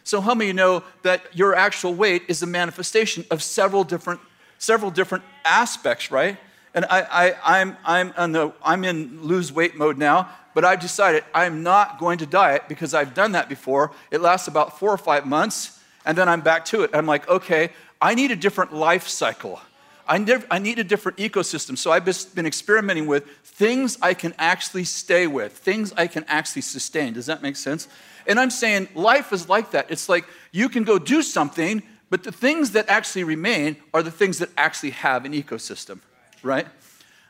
So, 0.04 0.22
how 0.22 0.34
many 0.34 0.54
know 0.54 0.84
that 1.02 1.22
your 1.34 1.54
actual 1.54 1.92
weight 1.92 2.22
is 2.28 2.42
a 2.42 2.46
manifestation 2.46 3.26
of 3.30 3.42
several 3.42 3.84
different, 3.84 4.20
several 4.56 4.90
different 4.90 5.24
aspects, 5.44 6.10
right? 6.10 6.38
And 6.74 6.84
I, 6.86 7.00
I, 7.00 7.60
I'm, 7.60 7.76
I'm, 7.84 8.14
on 8.16 8.32
the, 8.32 8.52
I'm 8.62 8.84
in 8.84 9.22
lose 9.22 9.52
weight 9.52 9.76
mode 9.76 9.98
now, 9.98 10.28
but 10.54 10.64
I've 10.64 10.80
decided 10.80 11.24
I'm 11.34 11.62
not 11.62 11.98
going 11.98 12.18
to 12.18 12.26
diet 12.26 12.68
because 12.68 12.94
I've 12.94 13.14
done 13.14 13.32
that 13.32 13.48
before. 13.48 13.92
It 14.10 14.20
lasts 14.20 14.48
about 14.48 14.78
four 14.78 14.90
or 14.90 14.98
five 14.98 15.26
months, 15.26 15.80
and 16.04 16.16
then 16.16 16.28
I'm 16.28 16.40
back 16.40 16.64
to 16.66 16.82
it. 16.82 16.90
I'm 16.92 17.06
like, 17.06 17.28
okay, 17.28 17.70
I 18.00 18.14
need 18.14 18.30
a 18.30 18.36
different 18.36 18.72
life 18.72 19.08
cycle. 19.08 19.60
I 20.06 20.42
I 20.50 20.58
need 20.58 20.78
a 20.78 20.84
different 20.84 21.18
ecosystem. 21.18 21.76
So 21.76 21.92
I've 21.92 22.04
been 22.34 22.46
experimenting 22.46 23.06
with 23.06 23.26
things 23.44 23.98
I 24.00 24.14
can 24.14 24.34
actually 24.38 24.84
stay 24.84 25.26
with, 25.26 25.52
things 25.52 25.92
I 25.96 26.06
can 26.06 26.24
actually 26.28 26.62
sustain. 26.62 27.12
Does 27.12 27.26
that 27.26 27.42
make 27.42 27.56
sense? 27.56 27.88
And 28.26 28.38
I'm 28.38 28.50
saying 28.50 28.88
life 28.94 29.32
is 29.32 29.48
like 29.48 29.72
that. 29.72 29.90
It's 29.90 30.08
like 30.08 30.24
you 30.52 30.68
can 30.68 30.84
go 30.84 30.98
do 30.98 31.22
something, 31.22 31.82
but 32.08 32.24
the 32.24 32.32
things 32.32 32.70
that 32.72 32.88
actually 32.88 33.24
remain 33.24 33.76
are 33.92 34.02
the 34.02 34.10
things 34.10 34.38
that 34.38 34.50
actually 34.56 34.90
have 34.90 35.24
an 35.24 35.32
ecosystem, 35.32 36.00
right? 36.42 36.66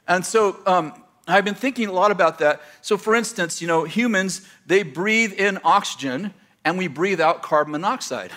And 0.06 0.24
so 0.24 0.58
um, 0.66 0.92
I've 1.26 1.44
been 1.44 1.54
thinking 1.54 1.88
a 1.88 1.92
lot 1.92 2.10
about 2.10 2.38
that. 2.38 2.60
So, 2.80 2.96
for 2.96 3.14
instance, 3.14 3.60
you 3.60 3.68
know, 3.68 3.84
humans, 3.84 4.46
they 4.66 4.82
breathe 4.82 5.32
in 5.32 5.58
oxygen 5.64 6.32
and 6.64 6.78
we 6.78 6.88
breathe 6.88 7.20
out 7.20 7.42
carbon 7.42 7.72
monoxide. 7.72 8.32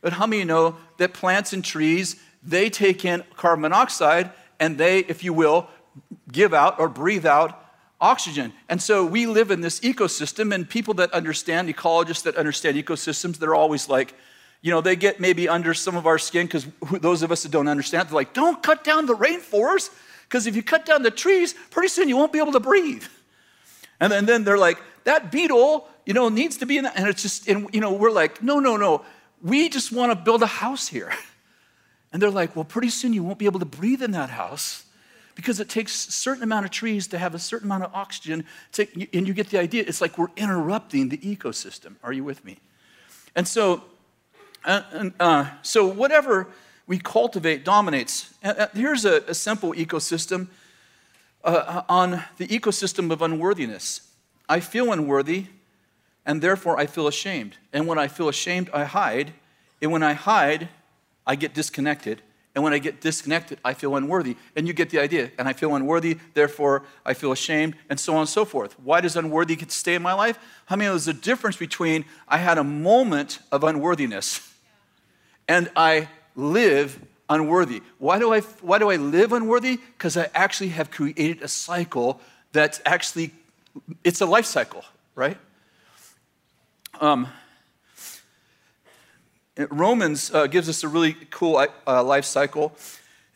But 0.00 0.14
how 0.14 0.26
many 0.26 0.44
know 0.44 0.76
that 0.98 1.12
plants 1.12 1.52
and 1.52 1.64
trees, 1.64 2.16
they 2.42 2.70
take 2.70 3.04
in 3.04 3.24
carbon 3.36 3.62
monoxide 3.62 4.30
and 4.58 4.78
they, 4.78 5.00
if 5.00 5.24
you 5.24 5.32
will, 5.32 5.68
give 6.30 6.54
out 6.54 6.78
or 6.78 6.88
breathe 6.88 7.26
out 7.26 7.56
oxygen. 8.00 8.52
And 8.68 8.80
so 8.80 9.04
we 9.04 9.26
live 9.26 9.50
in 9.50 9.60
this 9.60 9.80
ecosystem, 9.80 10.54
and 10.54 10.68
people 10.68 10.94
that 10.94 11.12
understand, 11.12 11.68
ecologists 11.68 12.22
that 12.22 12.36
understand 12.36 12.76
ecosystems, 12.76 13.36
they're 13.38 13.54
always 13.54 13.88
like, 13.88 14.14
you 14.62 14.70
know, 14.70 14.80
they 14.80 14.96
get 14.96 15.20
maybe 15.20 15.48
under 15.48 15.72
some 15.72 15.96
of 15.96 16.06
our 16.06 16.18
skin 16.18 16.46
because 16.46 16.66
those 17.00 17.22
of 17.22 17.32
us 17.32 17.42
that 17.44 17.52
don't 17.52 17.68
understand, 17.68 18.08
they're 18.08 18.14
like, 18.14 18.34
don't 18.34 18.62
cut 18.62 18.84
down 18.84 19.06
the 19.06 19.16
rainforest 19.16 19.90
because 20.28 20.46
if 20.46 20.54
you 20.54 20.62
cut 20.62 20.84
down 20.84 21.02
the 21.02 21.10
trees, 21.10 21.54
pretty 21.70 21.88
soon 21.88 22.08
you 22.08 22.16
won't 22.16 22.32
be 22.32 22.38
able 22.38 22.52
to 22.52 22.60
breathe. 22.60 23.04
And 24.00 24.12
then, 24.12 24.26
then 24.26 24.44
they're 24.44 24.58
like, 24.58 24.78
that 25.04 25.32
beetle, 25.32 25.88
you 26.06 26.14
know, 26.14 26.28
needs 26.28 26.58
to 26.58 26.66
be 26.66 26.78
in 26.78 26.84
that. 26.84 26.96
And 26.96 27.08
it's 27.08 27.22
just, 27.22 27.48
and, 27.48 27.68
you 27.72 27.80
know, 27.80 27.92
we're 27.92 28.10
like, 28.10 28.42
no, 28.42 28.60
no, 28.60 28.76
no. 28.76 29.04
We 29.42 29.68
just 29.68 29.92
want 29.92 30.12
to 30.12 30.16
build 30.16 30.42
a 30.42 30.46
house 30.46 30.88
here. 30.88 31.12
And 32.12 32.20
they're 32.20 32.28
like, 32.28 32.56
well, 32.56 32.64
pretty 32.64 32.88
soon 32.88 33.12
you 33.12 33.22
won't 33.22 33.38
be 33.38 33.44
able 33.44 33.60
to 33.60 33.64
breathe 33.64 34.02
in 34.02 34.10
that 34.10 34.30
house 34.30 34.84
because 35.36 35.60
it 35.60 35.68
takes 35.68 36.08
a 36.08 36.10
certain 36.10 36.42
amount 36.42 36.64
of 36.64 36.72
trees 36.72 37.06
to 37.06 37.18
have 37.18 37.36
a 37.36 37.38
certain 37.38 37.68
amount 37.68 37.84
of 37.84 37.94
oxygen. 37.94 38.44
To, 38.72 38.84
and 39.16 39.28
you 39.28 39.32
get 39.32 39.50
the 39.50 39.60
idea. 39.60 39.84
It's 39.86 40.00
like 40.00 40.18
we're 40.18 40.26
interrupting 40.36 41.08
the 41.08 41.18
ecosystem. 41.18 41.94
Are 42.02 42.12
you 42.12 42.24
with 42.24 42.44
me? 42.44 42.58
And 43.36 43.46
so, 43.46 43.84
uh, 44.64 45.10
uh, 45.18 45.50
so 45.62 45.86
whatever 45.86 46.46
we 46.90 46.98
cultivate 46.98 47.64
dominates. 47.64 48.34
Uh, 48.42 48.66
here's 48.74 49.04
a, 49.04 49.22
a 49.28 49.34
simple 49.34 49.72
ecosystem 49.74 50.48
uh, 51.44 51.82
on 51.88 52.24
the 52.36 52.48
ecosystem 52.48 53.12
of 53.12 53.22
unworthiness. 53.22 54.00
I 54.48 54.58
feel 54.58 54.92
unworthy, 54.92 55.46
and 56.26 56.42
therefore 56.42 56.80
I 56.80 56.86
feel 56.86 57.06
ashamed. 57.06 57.56
And 57.72 57.86
when 57.86 57.96
I 57.96 58.08
feel 58.08 58.28
ashamed, 58.28 58.70
I 58.74 58.82
hide. 58.82 59.32
And 59.80 59.92
when 59.92 60.02
I 60.02 60.14
hide, 60.14 60.68
I 61.24 61.36
get 61.36 61.54
disconnected. 61.54 62.22
And 62.56 62.64
when 62.64 62.72
I 62.72 62.78
get 62.78 63.00
disconnected, 63.00 63.60
I 63.64 63.74
feel 63.74 63.94
unworthy. 63.94 64.36
And 64.56 64.66
you 64.66 64.72
get 64.72 64.90
the 64.90 64.98
idea. 64.98 65.30
And 65.38 65.46
I 65.46 65.52
feel 65.52 65.76
unworthy, 65.76 66.18
therefore 66.34 66.82
I 67.06 67.14
feel 67.14 67.30
ashamed, 67.30 67.76
and 67.88 68.00
so 68.00 68.14
on 68.14 68.22
and 68.22 68.28
so 68.28 68.44
forth. 68.44 68.74
Why 68.80 69.00
does 69.00 69.14
unworthy 69.14 69.56
stay 69.68 69.94
in 69.94 70.02
my 70.02 70.14
life? 70.14 70.40
I 70.68 70.74
mean, 70.74 70.88
there's 70.88 71.06
a 71.06 71.14
difference 71.14 71.56
between 71.56 72.04
I 72.26 72.38
had 72.38 72.58
a 72.58 72.64
moment 72.64 73.38
of 73.52 73.62
unworthiness 73.62 74.49
and 75.50 75.68
I 75.74 76.08
live 76.36 77.00
unworthy. 77.28 77.82
Why 77.98 78.20
do 78.20 78.32
I, 78.32 78.40
why 78.40 78.78
do 78.78 78.88
I 78.88 78.94
live 78.94 79.32
unworthy? 79.32 79.78
Because 79.98 80.16
I 80.16 80.30
actually 80.32 80.68
have 80.68 80.92
created 80.92 81.42
a 81.42 81.48
cycle 81.48 82.20
that's 82.52 82.80
actually, 82.86 83.32
it's 84.04 84.20
a 84.20 84.26
life 84.26 84.46
cycle, 84.46 84.84
right? 85.16 85.36
Um, 87.00 87.26
Romans 89.70 90.30
uh, 90.32 90.46
gives 90.46 90.68
us 90.68 90.84
a 90.84 90.88
really 90.88 91.14
cool 91.30 91.66
uh, 91.84 92.04
life 92.04 92.24
cycle. 92.24 92.72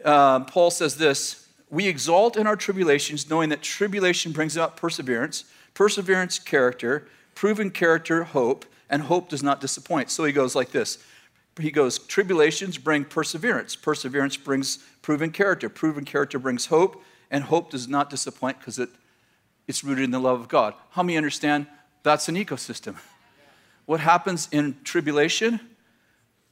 Uh, 0.05 0.41
Paul 0.45 0.71
says 0.71 0.97
this 0.97 1.49
We 1.69 1.89
exalt 1.89 2.37
in 2.37 2.47
our 2.47 2.57
tribulations, 2.57 3.29
knowing 3.29 3.49
that 3.49 3.61
tribulation 3.61 4.31
brings 4.31 4.57
about 4.57 4.77
perseverance, 4.77 5.47
perseverance, 5.75 6.39
character, 6.39 7.09
proven 7.35 7.73
character, 7.73 8.23
hope, 8.23 8.67
and 8.89 9.03
hope 9.03 9.31
does 9.31 9.43
not 9.43 9.61
disappoint. 9.61 10.11
So 10.11 10.23
he 10.23 10.33
goes 10.33 10.55
like 10.55 10.71
this 10.71 10.99
he 11.59 11.71
goes, 11.71 11.99
Tribulations 11.99 12.79
bring 12.79 13.05
perseverance. 13.05 13.77
Perseverance 13.77 14.37
brings 14.37 14.79
proven 15.03 15.31
character. 15.31 15.69
Proven 15.69 16.05
character 16.05 16.39
brings 16.39 16.67
hope, 16.67 17.03
and 17.31 17.45
hope 17.45 17.71
does 17.71 17.89
not 17.89 18.11
disappoint 18.11 18.59
because 18.59 18.79
it, 18.79 18.89
it's 19.69 19.85
rooted 19.85 20.05
in 20.05 20.11
the 20.11 20.19
love 20.19 20.41
of 20.41 20.49
God. 20.49 20.75
How 20.91 21.03
many 21.03 21.17
understand 21.17 21.67
that's 22.03 22.29
an 22.29 22.35
ecosystem? 22.35 22.97
What 23.87 24.01
happens 24.01 24.49
in 24.51 24.77
tribulation? 24.85 25.61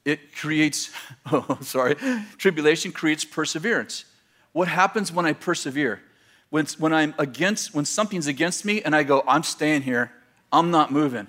It 0.05 0.35
creates, 0.35 0.91
oh, 1.31 1.57
sorry, 1.61 1.95
tribulation 2.37 2.91
creates 2.91 3.25
perseverance. 3.25 4.05
What 4.51 4.67
happens 4.67 5.11
when 5.11 5.25
I 5.25 5.33
persevere? 5.33 6.01
When, 6.49 6.67
when 6.77 6.93
I'm 6.93 7.15
against, 7.17 7.73
when 7.73 7.85
something's 7.85 8.27
against 8.27 8.63
me 8.63 8.81
and 8.83 8.95
I 8.95 9.01
go, 9.01 9.23
I'm 9.27 9.41
staying 9.41 9.81
here, 9.81 10.11
I'm 10.51 10.69
not 10.69 10.91
moving. 10.91 11.27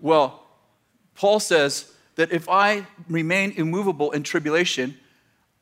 Well, 0.00 0.46
Paul 1.14 1.40
says, 1.40 1.92
that 2.18 2.32
if 2.32 2.48
I 2.48 2.84
remain 3.08 3.52
immovable 3.56 4.10
in 4.10 4.24
tribulation, 4.24 4.98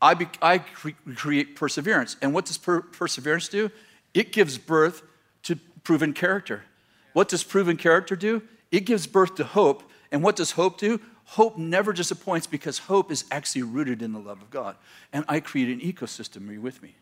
I, 0.00 0.14
be, 0.14 0.26
I 0.40 0.58
cre- 0.58 0.88
create 1.14 1.54
perseverance. 1.54 2.16
And 2.22 2.32
what 2.32 2.46
does 2.46 2.56
per- 2.56 2.80
perseverance 2.80 3.48
do? 3.48 3.70
It 4.14 4.32
gives 4.32 4.56
birth 4.56 5.02
to 5.42 5.56
proven 5.84 6.14
character. 6.14 6.64
What 7.12 7.28
does 7.28 7.44
proven 7.44 7.76
character 7.76 8.16
do? 8.16 8.42
It 8.72 8.86
gives 8.86 9.06
birth 9.06 9.34
to 9.34 9.44
hope. 9.44 9.82
And 10.10 10.22
what 10.22 10.34
does 10.34 10.52
hope 10.52 10.78
do? 10.78 10.98
Hope 11.25 11.58
never 11.58 11.92
disappoints 11.92 12.46
because 12.46 12.78
hope 12.78 13.12
is 13.12 13.26
actually 13.30 13.64
rooted 13.64 14.00
in 14.00 14.14
the 14.14 14.18
love 14.18 14.40
of 14.40 14.48
God. 14.48 14.76
And 15.12 15.26
I 15.28 15.40
create 15.40 15.68
an 15.68 15.80
ecosystem. 15.80 16.48
Are 16.48 16.54
you 16.54 16.62
with 16.62 16.82
me? 16.82 16.94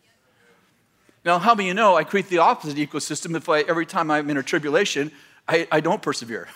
Now, 1.25 1.39
how 1.39 1.55
many 1.55 1.69
you 1.69 1.75
know 1.75 1.95
I 1.95 2.03
create 2.03 2.29
the 2.29 2.39
opposite 2.39 2.77
ecosystem 2.77 3.37
if 3.37 3.49
I, 3.49 3.61
every 3.61 3.87
time 3.87 4.11
I'm 4.11 4.29
in 4.31 4.37
a 4.37 4.43
tribulation, 4.43 5.13
I, 5.47 5.69
I 5.71 5.79
don't 5.79 6.03
persevere? 6.03 6.49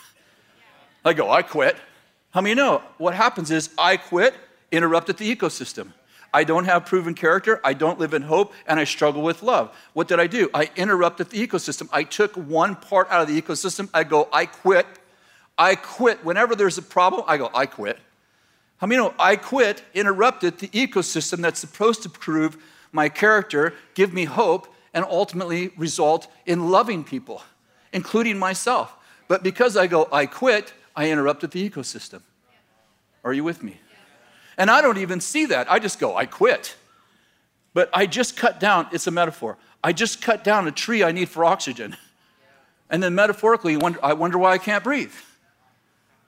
I 1.04 1.12
go, 1.12 1.30
I 1.30 1.42
quit. 1.42 1.76
How 2.30 2.40
many 2.40 2.54
know 2.54 2.82
what 2.98 3.14
happens 3.14 3.50
is 3.50 3.70
I 3.78 3.96
quit, 3.96 4.34
interrupted 4.70 5.16
the 5.16 5.34
ecosystem. 5.34 5.92
I 6.32 6.44
don't 6.44 6.66
have 6.66 6.84
proven 6.84 7.14
character, 7.14 7.60
I 7.64 7.72
don't 7.72 7.98
live 7.98 8.12
in 8.12 8.22
hope, 8.22 8.52
and 8.66 8.78
I 8.78 8.84
struggle 8.84 9.22
with 9.22 9.42
love. 9.42 9.74
What 9.94 10.08
did 10.08 10.20
I 10.20 10.26
do? 10.26 10.50
I 10.52 10.70
interrupted 10.76 11.30
the 11.30 11.46
ecosystem. 11.46 11.88
I 11.90 12.02
took 12.02 12.34
one 12.34 12.76
part 12.76 13.10
out 13.10 13.22
of 13.22 13.28
the 13.28 13.40
ecosystem. 13.40 13.88
I 13.94 14.04
go, 14.04 14.28
I 14.30 14.44
quit. 14.44 14.86
I 15.56 15.74
quit. 15.74 16.24
Whenever 16.24 16.54
there's 16.54 16.76
a 16.76 16.82
problem, 16.82 17.24
I 17.26 17.38
go, 17.38 17.50
I 17.54 17.64
quit. 17.64 17.98
How 18.76 18.86
many 18.86 19.02
know 19.02 19.14
I 19.18 19.36
quit, 19.36 19.82
interrupted 19.94 20.58
the 20.58 20.68
ecosystem 20.68 21.38
that's 21.38 21.58
supposed 21.58 22.02
to 22.02 22.08
prove 22.08 22.56
my 22.92 23.08
character, 23.08 23.74
give 23.94 24.12
me 24.12 24.24
hope, 24.24 24.72
and 24.94 25.04
ultimately 25.04 25.70
result 25.76 26.30
in 26.46 26.70
loving 26.70 27.04
people, 27.04 27.42
including 27.92 28.38
myself. 28.38 28.94
But 29.26 29.42
because 29.42 29.76
I 29.76 29.86
go, 29.86 30.08
I 30.12 30.26
quit, 30.26 30.72
I 30.98 31.10
interrupted 31.10 31.52
the 31.52 31.70
ecosystem. 31.70 32.22
Are 33.22 33.32
you 33.32 33.44
with 33.44 33.62
me? 33.62 33.80
And 34.56 34.68
I 34.68 34.82
don't 34.82 34.98
even 34.98 35.20
see 35.20 35.46
that. 35.46 35.70
I 35.70 35.78
just 35.78 36.00
go, 36.00 36.16
I 36.16 36.26
quit. 36.26 36.74
But 37.72 37.88
I 37.94 38.06
just 38.06 38.36
cut 38.36 38.58
down, 38.58 38.88
it's 38.90 39.06
a 39.06 39.12
metaphor. 39.12 39.58
I 39.84 39.92
just 39.92 40.20
cut 40.20 40.42
down 40.42 40.66
a 40.66 40.72
tree 40.72 41.04
I 41.04 41.12
need 41.12 41.28
for 41.28 41.44
oxygen. 41.44 41.96
And 42.90 43.00
then 43.00 43.14
metaphorically, 43.14 43.78
I 44.02 44.14
wonder 44.14 44.38
why 44.38 44.50
I 44.50 44.58
can't 44.58 44.82
breathe. 44.82 45.12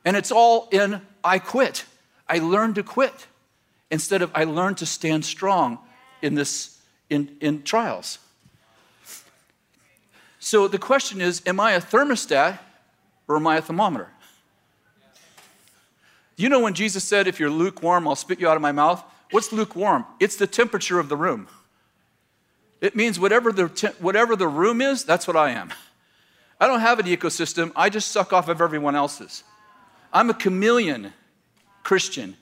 And 0.04 0.16
it's 0.16 0.30
all 0.30 0.68
in 0.70 1.02
I 1.24 1.40
quit. 1.40 1.84
I 2.28 2.38
learned 2.38 2.76
to 2.76 2.84
quit 2.84 3.26
instead 3.90 4.22
of 4.22 4.30
I 4.36 4.44
learned 4.44 4.78
to 4.78 4.86
stand 4.86 5.24
strong 5.24 5.78
in 6.22 6.36
this 6.36 6.78
in, 7.08 7.36
in 7.40 7.64
trials. 7.64 8.20
So 10.38 10.68
the 10.68 10.78
question 10.78 11.20
is, 11.20 11.42
am 11.44 11.58
I 11.58 11.72
a 11.72 11.80
thermostat 11.80 12.60
or 13.26 13.34
am 13.34 13.48
I 13.48 13.56
a 13.56 13.62
thermometer? 13.62 14.10
You 16.40 16.48
know 16.48 16.60
when 16.60 16.72
Jesus 16.72 17.04
said, 17.04 17.28
If 17.28 17.38
you're 17.38 17.50
lukewarm, 17.50 18.08
I'll 18.08 18.16
spit 18.16 18.40
you 18.40 18.48
out 18.48 18.56
of 18.56 18.62
my 18.62 18.72
mouth? 18.72 19.04
What's 19.30 19.52
lukewarm? 19.52 20.06
It's 20.18 20.36
the 20.36 20.46
temperature 20.46 20.98
of 20.98 21.10
the 21.10 21.16
room. 21.16 21.48
It 22.80 22.96
means 22.96 23.20
whatever 23.20 23.52
the, 23.52 23.68
te- 23.68 23.88
whatever 23.98 24.34
the 24.36 24.48
room 24.48 24.80
is, 24.80 25.04
that's 25.04 25.26
what 25.26 25.36
I 25.36 25.50
am. 25.50 25.70
I 26.58 26.66
don't 26.66 26.80
have 26.80 26.98
an 26.98 27.04
ecosystem, 27.04 27.72
I 27.76 27.90
just 27.90 28.10
suck 28.10 28.32
off 28.32 28.48
of 28.48 28.62
everyone 28.62 28.96
else's. 28.96 29.44
I'm 30.14 30.30
a 30.30 30.34
chameleon 30.34 31.12
Christian. 31.82 32.38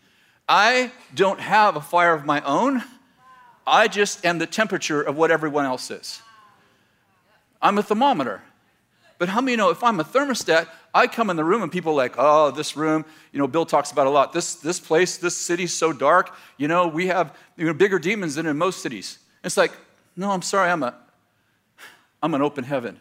I 0.49 0.93
don't 1.13 1.41
have 1.41 1.75
a 1.75 1.81
fire 1.81 2.15
of 2.15 2.25
my 2.25 2.41
own. 2.43 2.85
I 3.67 3.89
just 3.89 4.25
am 4.25 4.39
the 4.39 4.47
temperature 4.47 5.03
of 5.03 5.17
what 5.17 5.33
everyone 5.33 5.65
else 5.65 5.91
is. 5.91 6.23
I'm 7.61 7.77
a 7.79 7.83
thermometer. 7.83 8.43
But 9.19 9.29
how 9.29 9.41
many 9.41 9.57
know 9.57 9.71
if 9.71 9.83
I'm 9.83 9.99
a 9.99 10.05
thermostat, 10.05 10.69
I 10.95 11.07
come 11.07 11.31
in 11.31 11.37
the 11.37 11.45
room 11.45 11.63
and 11.63 11.71
people 11.71 11.93
are 11.93 11.97
like, 11.97 12.15
oh, 12.19 12.51
this 12.51 12.77
room, 12.77 13.05
you 13.33 13.39
know, 13.39 13.47
Bill 13.47 13.67
talks 13.67 13.93
about 13.93 14.07
a 14.07 14.11
lot. 14.11 14.33
This, 14.33 14.55
this 14.57 14.81
place, 14.81 15.19
this 15.19 15.37
city's 15.37 15.75
so 15.75 15.93
dark. 15.93 16.35
You 16.57 16.69
know, 16.69 16.89
we 16.89 17.09
have 17.09 17.37
you 17.57 17.67
know, 17.67 17.75
bigger 17.75 17.99
demons 17.99 18.37
than 18.37 18.47
in 18.47 18.57
most 18.57 18.83
cities. 18.83 19.19
It's 19.45 19.57
like, 19.57 19.73
no, 20.17 20.31
I'm 20.31 20.43
sorry, 20.43 20.71
I'm, 20.71 20.83
a, 20.83 20.95
I'm 22.23 22.35
an 22.35 22.43
open 22.43 22.65
heaven. 22.65 23.01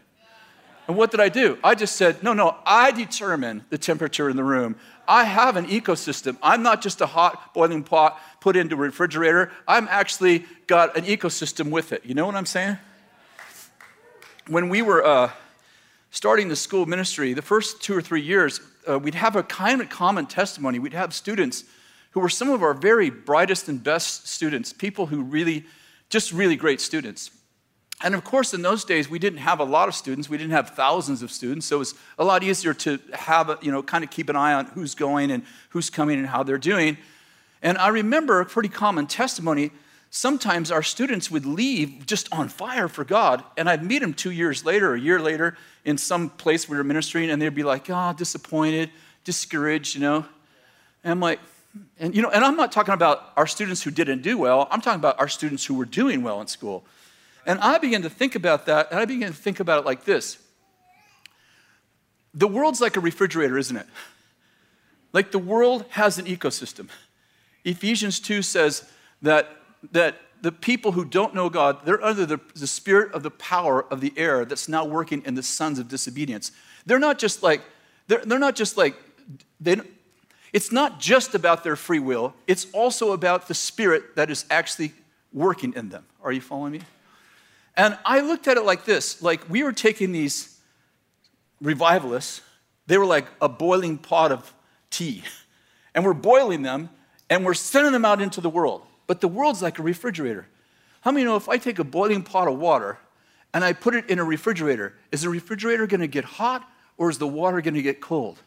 And 0.87 0.95
what 0.95 1.11
did 1.11 1.19
I 1.19 1.27
do? 1.27 1.57
I 1.63 1.75
just 1.75 1.97
said, 1.97 2.23
no, 2.23 2.33
no, 2.33 2.55
I 2.65 2.91
determine 2.91 3.65
the 3.69 3.77
temperature 3.77 4.29
in 4.29 4.37
the 4.37 4.43
room. 4.43 4.77
I 5.07 5.25
have 5.25 5.57
an 5.57 5.65
ecosystem. 5.67 6.37
I'm 6.41 6.63
not 6.63 6.81
just 6.81 7.01
a 7.01 7.05
hot 7.05 7.53
boiling 7.53 7.83
pot 7.83 8.19
put 8.39 8.55
into 8.55 8.75
a 8.75 8.79
refrigerator. 8.79 9.51
I'm 9.67 9.87
actually 9.89 10.45
got 10.67 10.97
an 10.97 11.03
ecosystem 11.03 11.71
with 11.71 11.91
it. 11.91 12.05
You 12.05 12.13
know 12.13 12.25
what 12.25 12.35
I'm 12.35 12.45
saying? 12.45 12.77
When 14.47 14.69
we 14.69 14.81
were, 14.81 15.05
uh, 15.05 15.31
starting 16.11 16.47
the 16.47 16.55
school 16.55 16.85
ministry, 16.85 17.33
the 17.33 17.41
first 17.41 17.81
two 17.81 17.95
or 17.95 18.01
three 18.01 18.21
years, 18.21 18.61
uh, 18.89 18.97
we'd 18.97 19.15
have 19.15 19.35
a 19.35 19.43
kind 19.43 19.81
of 19.81 19.89
common 19.89 20.25
testimony. 20.25 20.79
We'd 20.79 20.93
have 20.93 21.13
students 21.13 21.63
who 22.11 22.19
were 22.19 22.29
some 22.29 22.49
of 22.49 22.63
our 22.63 22.73
very 22.73 23.09
brightest 23.09 23.67
and 23.67 23.83
best 23.83 24.27
students, 24.27 24.73
people 24.73 25.07
who 25.07 25.21
really, 25.21 25.65
just 26.09 26.31
really 26.31 26.55
great 26.55 26.81
students. 26.81 27.31
And 28.03 28.13
of 28.13 28.23
course, 28.23 28.53
in 28.53 28.61
those 28.61 28.85
days, 28.85 29.09
we 29.09 29.17
didn't 29.17 29.39
have 29.39 29.59
a 29.59 29.63
lot 29.63 29.87
of 29.87 29.95
students. 29.95 30.29
We 30.29 30.37
didn't 30.37 30.51
have 30.51 30.69
thousands 30.71 31.23
of 31.23 31.31
students. 31.31 31.65
So 31.65 31.77
it 31.77 31.79
was 31.79 31.95
a 32.19 32.23
lot 32.23 32.43
easier 32.43 32.73
to 32.75 32.99
have, 33.13 33.49
a, 33.49 33.57
you 33.61 33.71
know, 33.71 33.81
kind 33.81 34.03
of 34.03 34.11
keep 34.11 34.29
an 34.29 34.35
eye 34.35 34.53
on 34.53 34.67
who's 34.67 34.93
going 34.93 35.31
and 35.31 35.43
who's 35.69 35.89
coming 35.89 36.19
and 36.19 36.27
how 36.27 36.43
they're 36.43 36.59
doing. 36.59 36.97
And 37.63 37.77
I 37.79 37.87
remember 37.87 38.39
a 38.39 38.45
pretty 38.45 38.69
common 38.69 39.07
testimony. 39.07 39.71
Sometimes 40.09 40.71
our 40.71 40.83
students 40.83 41.29
would 41.29 41.45
leave 41.45 42.05
just 42.05 42.31
on 42.33 42.49
fire 42.49 42.87
for 42.87 43.03
God. 43.03 43.43
And 43.57 43.69
I'd 43.69 43.83
meet 43.83 43.99
them 43.99 44.13
two 44.13 44.31
years 44.31 44.65
later, 44.65 44.93
a 44.93 44.99
year 44.99 45.19
later, 45.19 45.57
in 45.83 45.97
some 45.97 46.29
place 46.29 46.67
we 46.67 46.77
were 46.77 46.83
ministering, 46.83 47.29
and 47.29 47.41
they'd 47.41 47.53
be 47.53 47.63
like, 47.63 47.89
oh, 47.89 48.13
disappointed, 48.17 48.89
discouraged, 49.23 49.95
you 49.95 50.01
know. 50.01 50.25
And 51.03 51.11
I'm 51.11 51.19
like, 51.19 51.39
and 51.99 52.15
you 52.15 52.21
know, 52.21 52.29
and 52.29 52.43
I'm 52.43 52.55
not 52.55 52.71
talking 52.71 52.93
about 52.93 53.31
our 53.35 53.47
students 53.47 53.83
who 53.83 53.91
didn't 53.91 54.21
do 54.21 54.37
well. 54.37 54.67
I'm 54.71 54.81
talking 54.81 54.99
about 54.99 55.19
our 55.19 55.27
students 55.27 55.65
who 55.65 55.75
were 55.75 55.85
doing 55.85 56.23
well 56.23 56.41
in 56.41 56.47
school. 56.47 56.85
And 57.45 57.59
I 57.59 57.77
began 57.77 58.01
to 58.01 58.09
think 58.09 58.35
about 58.35 58.65
that, 58.65 58.91
and 58.91 58.99
I 58.99 59.05
began 59.05 59.31
to 59.31 59.37
think 59.37 59.59
about 59.59 59.79
it 59.79 59.85
like 59.85 60.05
this 60.05 60.37
The 62.33 62.47
world's 62.47 62.81
like 62.81 62.97
a 62.97 62.99
refrigerator, 62.99 63.57
isn't 63.57 63.77
it? 63.77 63.87
Like 65.13 65.31
the 65.31 65.39
world 65.39 65.85
has 65.89 66.17
an 66.17 66.25
ecosystem. 66.25 66.89
Ephesians 67.63 68.19
2 68.19 68.41
says 68.41 68.89
that, 69.21 69.49
that 69.91 70.15
the 70.41 70.51
people 70.51 70.91
who 70.91 71.03
don't 71.03 71.33
know 71.33 71.49
God, 71.49 71.85
they're 71.85 72.03
under 72.03 72.25
the, 72.25 72.39
the 72.55 72.67
spirit 72.67 73.11
of 73.13 73.23
the 73.23 73.31
power 73.31 73.85
of 73.91 74.01
the 74.01 74.13
air 74.15 74.45
that's 74.45 74.69
now 74.69 74.85
working 74.85 75.23
in 75.25 75.35
the 75.35 75.43
sons 75.43 75.79
of 75.79 75.87
disobedience. 75.87 76.51
They're 76.85 76.99
not 76.99 77.17
just 77.19 77.41
like, 77.41 77.61
they're, 78.07 78.23
they're 78.23 78.39
not 78.39 78.55
just 78.55 78.77
like, 78.77 78.95
they, 79.59 79.77
it's 80.53 80.71
not 80.71 80.99
just 80.99 81.35
about 81.35 81.63
their 81.63 81.75
free 81.75 81.99
will, 81.99 82.33
it's 82.45 82.67
also 82.71 83.11
about 83.11 83.47
the 83.47 83.53
spirit 83.53 84.15
that 84.15 84.29
is 84.29 84.45
actually 84.49 84.93
working 85.33 85.73
in 85.73 85.89
them. 85.89 86.05
Are 86.23 86.31
you 86.31 86.41
following 86.41 86.73
me? 86.73 86.81
And 87.75 87.97
I 88.05 88.21
looked 88.21 88.47
at 88.47 88.57
it 88.57 88.63
like 88.63 88.85
this 88.85 89.21
like 89.21 89.49
we 89.49 89.63
were 89.63 89.73
taking 89.73 90.11
these 90.11 90.59
revivalists, 91.61 92.41
they 92.87 92.97
were 92.97 93.05
like 93.05 93.25
a 93.41 93.49
boiling 93.49 93.97
pot 93.97 94.31
of 94.31 94.53
tea, 94.89 95.23
and 95.93 96.05
we're 96.05 96.13
boiling 96.13 96.61
them 96.61 96.89
and 97.29 97.45
we're 97.45 97.53
sending 97.53 97.91
them 97.91 98.05
out 98.05 98.21
into 98.21 98.39
the 98.39 98.49
world. 98.49 98.86
But 99.07 99.21
the 99.21 99.27
world's 99.27 99.61
like 99.61 99.79
a 99.79 99.83
refrigerator. 99.83 100.47
How 101.01 101.11
many 101.11 101.25
know 101.25 101.37
if 101.37 101.49
I 101.49 101.57
take 101.57 101.79
a 101.79 101.83
boiling 101.83 102.21
pot 102.21 102.47
of 102.47 102.59
water 102.59 102.99
and 103.53 103.63
I 103.63 103.73
put 103.73 103.95
it 103.95 104.09
in 104.09 104.19
a 104.19 104.23
refrigerator, 104.23 104.93
is 105.11 105.21
the 105.21 105.29
refrigerator 105.29 105.87
gonna 105.87 106.07
get 106.07 106.25
hot 106.25 106.69
or 106.97 107.09
is 107.09 107.17
the 107.17 107.27
water 107.27 107.61
gonna 107.61 107.81
get 107.81 108.01
cold? 108.01 108.39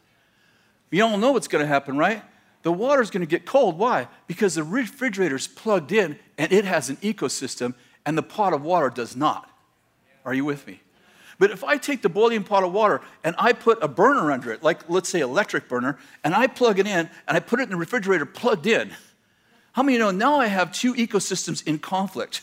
You 0.91 1.03
all 1.03 1.17
know 1.17 1.31
what's 1.31 1.47
gonna 1.47 1.65
happen, 1.65 1.97
right? 1.97 2.23
The 2.61 2.71
water's 2.71 3.09
gonna 3.09 3.25
get 3.25 3.45
cold. 3.45 3.79
Why? 3.79 4.07
Because 4.27 4.55
the 4.55 4.63
refrigerator's 4.63 5.47
plugged 5.47 5.91
in 5.91 6.19
and 6.37 6.51
it 6.51 6.65
has 6.65 6.89
an 6.89 6.97
ecosystem 6.97 7.73
and 8.05 8.17
the 8.17 8.23
pot 8.23 8.53
of 8.53 8.61
water 8.61 8.89
does 8.89 9.15
not. 9.15 9.49
Are 10.23 10.33
you 10.33 10.45
with 10.45 10.67
me? 10.67 10.81
But 11.39 11.49
if 11.49 11.63
I 11.63 11.77
take 11.77 12.03
the 12.03 12.09
boiling 12.09 12.43
pot 12.43 12.63
of 12.63 12.71
water 12.71 13.01
and 13.23 13.35
I 13.39 13.53
put 13.53 13.81
a 13.81 13.87
burner 13.87 14.31
under 14.31 14.51
it, 14.51 14.61
like 14.61 14.87
let's 14.87 15.09
say 15.09 15.21
electric 15.21 15.67
burner, 15.67 15.97
and 16.23 16.35
I 16.35 16.45
plug 16.45 16.77
it 16.77 16.85
in 16.85 17.09
and 17.27 17.37
I 17.37 17.39
put 17.39 17.59
it 17.59 17.63
in 17.63 17.69
the 17.69 17.77
refrigerator 17.77 18.27
plugged 18.27 18.67
in, 18.67 18.91
how 19.73 19.83
many 19.83 19.97
know 19.97 20.11
now 20.11 20.35
I 20.35 20.47
have 20.47 20.71
two 20.71 20.93
ecosystems 20.93 21.65
in 21.65 21.79
conflict? 21.79 22.41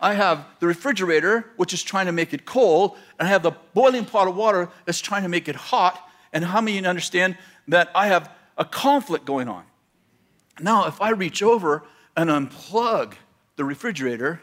I 0.00 0.14
have 0.14 0.46
the 0.60 0.66
refrigerator, 0.66 1.46
which 1.56 1.72
is 1.72 1.82
trying 1.82 2.06
to 2.06 2.12
make 2.12 2.34
it 2.34 2.44
cold, 2.44 2.98
and 3.18 3.26
I 3.26 3.30
have 3.30 3.42
the 3.42 3.52
boiling 3.72 4.04
pot 4.04 4.28
of 4.28 4.36
water 4.36 4.68
that's 4.84 5.00
trying 5.00 5.22
to 5.22 5.28
make 5.28 5.48
it 5.48 5.56
hot. 5.56 5.98
And 6.32 6.44
how 6.44 6.60
many 6.60 6.84
understand 6.84 7.38
that 7.68 7.90
I 7.94 8.08
have 8.08 8.30
a 8.58 8.64
conflict 8.64 9.24
going 9.24 9.48
on? 9.48 9.64
Now, 10.60 10.86
if 10.86 11.00
I 11.00 11.10
reach 11.10 11.42
over 11.42 11.84
and 12.16 12.28
unplug 12.28 13.14
the 13.56 13.64
refrigerator, 13.64 14.42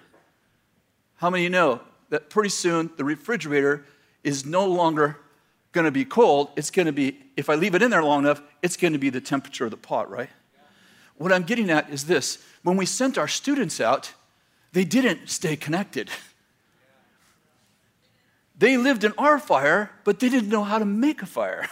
how 1.17 1.29
many 1.29 1.47
know 1.49 1.81
that 2.09 2.29
pretty 2.29 2.49
soon 2.49 2.89
the 2.97 3.03
refrigerator 3.03 3.85
is 4.23 4.45
no 4.45 4.65
longer 4.65 5.17
going 5.71 5.85
to 5.85 5.91
be 5.91 6.05
cold? 6.05 6.49
It's 6.55 6.71
going 6.71 6.87
to 6.87 6.91
be, 6.91 7.19
if 7.37 7.49
I 7.49 7.55
leave 7.55 7.75
it 7.75 7.83
in 7.83 7.91
there 7.91 8.03
long 8.03 8.23
enough, 8.23 8.41
it's 8.63 8.77
going 8.77 8.93
to 8.93 8.99
be 8.99 9.11
the 9.11 9.21
temperature 9.21 9.65
of 9.65 9.71
the 9.71 9.77
pot, 9.77 10.09
right? 10.09 10.29
What 11.17 11.31
I'm 11.31 11.43
getting 11.43 11.69
at 11.69 11.89
is 11.89 12.05
this 12.05 12.43
when 12.63 12.77
we 12.77 12.85
sent 12.85 13.17
our 13.17 13.27
students 13.27 13.79
out, 13.79 14.13
they 14.73 14.85
didn't 14.85 15.29
stay 15.29 15.55
connected. 15.55 16.09
They 18.57 18.77
lived 18.77 19.03
in 19.03 19.13
our 19.17 19.39
fire, 19.39 19.91
but 20.03 20.19
they 20.19 20.29
didn't 20.29 20.49
know 20.49 20.63
how 20.63 20.77
to 20.77 20.85
make 20.85 21.21
a 21.21 21.25
fire. 21.25 21.67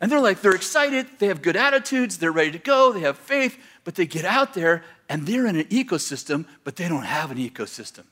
And 0.00 0.12
they're 0.12 0.20
like, 0.20 0.42
they're 0.42 0.54
excited, 0.54 1.06
they 1.18 1.28
have 1.28 1.40
good 1.40 1.56
attitudes, 1.56 2.18
they're 2.18 2.30
ready 2.30 2.50
to 2.50 2.58
go, 2.58 2.92
they 2.92 3.00
have 3.00 3.16
faith, 3.16 3.56
but 3.82 3.94
they 3.94 4.04
get 4.04 4.26
out 4.26 4.52
there 4.52 4.84
and 5.08 5.26
they're 5.26 5.46
in 5.46 5.56
an 5.56 5.64
ecosystem, 5.64 6.44
but 6.64 6.76
they 6.76 6.86
don't 6.86 7.04
have 7.04 7.30
an 7.30 7.38
ecosystem. 7.38 8.04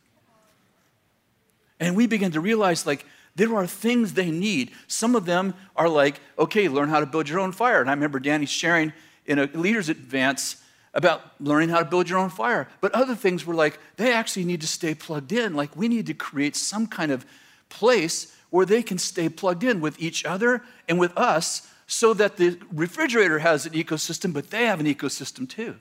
And 1.79 1.95
we 1.95 2.07
begin 2.07 2.33
to 2.33 2.41
realize, 2.41 2.87
like, 2.87 3.05
there 3.37 3.55
are 3.55 3.67
things 3.67 4.15
they 4.15 4.31
need. 4.31 4.71
Some 4.87 5.15
of 5.15 5.27
them 5.27 5.55
are 5.77 5.89
like, 5.89 6.21
okay, 6.39 6.69
learn 6.69 6.89
how 6.89 7.01
to 7.01 7.07
build 7.07 7.29
your 7.29 7.41
own 7.41 7.53
fire. 7.53 7.81
And 7.81 7.91
I 7.91 7.93
remember 7.93 8.21
Danny 8.21 8.47
sharing 8.47 8.93
in 9.27 9.39
a 9.39 9.47
leader's 9.55 9.89
advance 9.89 10.57
about 10.93 11.23
learning 11.41 11.71
how 11.71 11.81
to 11.81 11.85
build 11.85 12.09
your 12.09 12.19
own 12.19 12.31
fire. 12.31 12.69
But 12.81 12.93
other 12.93 13.15
things 13.15 13.45
were 13.45 13.55
like, 13.55 13.79
they 13.97 14.13
actually 14.13 14.45
need 14.45 14.61
to 14.61 14.67
stay 14.67 14.95
plugged 14.95 15.33
in. 15.33 15.55
Like, 15.55 15.77
we 15.77 15.89
need 15.89 16.07
to 16.07 16.15
create 16.15 16.57
some 16.57 16.87
kind 16.87 17.11
of 17.11 17.27
place 17.69 18.35
where 18.51 18.65
they 18.65 18.83
can 18.83 18.99
stay 18.99 19.29
plugged 19.29 19.65
in 19.65 19.81
with 19.81 20.01
each 20.01 20.25
other 20.25 20.63
and 20.89 20.99
with 20.99 21.17
us 21.19 21.69
so 21.87 22.15
that 22.15 22.37
the 22.37 22.59
refrigerator 22.73 23.41
has 23.41 23.67
an 23.67 23.73
ecosystem, 23.73 24.33
but 24.33 24.51
they 24.51 24.67
have 24.67 24.81
an 24.81 24.87
ecosystem 24.87 25.49
too. 25.49 25.77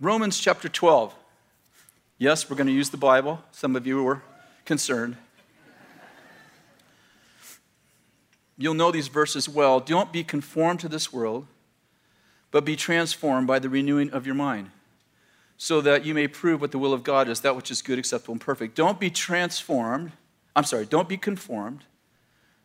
Romans 0.00 0.38
chapter 0.38 0.68
12. 0.68 1.14
Yes, 2.18 2.48
we're 2.48 2.56
going 2.56 2.66
to 2.68 2.72
use 2.72 2.90
the 2.90 2.96
Bible. 2.96 3.42
Some 3.52 3.76
of 3.76 3.86
you 3.86 4.02
were 4.02 4.22
concerned. 4.64 5.16
You'll 8.60 8.74
know 8.74 8.90
these 8.90 9.08
verses 9.08 9.48
well. 9.48 9.78
Don't 9.78 10.12
be 10.12 10.24
conformed 10.24 10.80
to 10.80 10.88
this 10.88 11.12
world, 11.12 11.46
but 12.50 12.64
be 12.64 12.74
transformed 12.74 13.46
by 13.46 13.60
the 13.60 13.68
renewing 13.68 14.10
of 14.10 14.26
your 14.26 14.34
mind, 14.34 14.70
so 15.56 15.80
that 15.80 16.04
you 16.04 16.12
may 16.12 16.26
prove 16.26 16.60
what 16.60 16.72
the 16.72 16.78
will 16.78 16.92
of 16.92 17.04
God 17.04 17.28
is, 17.28 17.40
that 17.40 17.54
which 17.54 17.70
is 17.70 17.80
good, 17.80 17.98
acceptable, 17.98 18.32
and 18.32 18.40
perfect. 18.40 18.74
Don't 18.74 18.98
be 18.98 19.10
transformed. 19.10 20.12
I'm 20.56 20.64
sorry, 20.64 20.86
don't 20.86 21.08
be 21.08 21.16
conformed, 21.16 21.84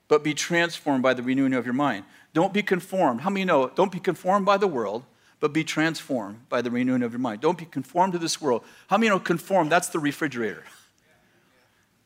but 0.08 0.24
be 0.24 0.34
transformed 0.34 1.04
by 1.04 1.14
the 1.14 1.22
renewing 1.22 1.54
of 1.54 1.64
your 1.64 1.76
mind. 1.76 2.06
Don't 2.34 2.54
be 2.54 2.64
conformed. 2.64 3.22
How 3.22 3.30
many 3.30 3.46
know? 3.46 3.70
Don't 3.70 3.92
be 3.92 4.00
conformed 4.00 4.48
by 4.48 4.58
the 4.58 4.68
world, 4.68 5.04
but 5.40 5.54
be 5.54 5.64
transformed 5.64 6.50
by 6.50 6.64
the 6.64 6.72
renewing 6.72 7.04
of 7.04 7.12
your 7.12 7.20
mind. 7.20 7.42
Don't 7.42 7.58
be 7.58 7.66
conformed 7.66 8.14
to 8.14 8.20
this 8.20 8.42
world. 8.42 8.64
How 8.88 8.98
many 8.98 9.10
know 9.10 9.20
conformed? 9.20 9.72
That's 9.72 9.90
the 9.90 10.00
refrigerator. 10.00 10.64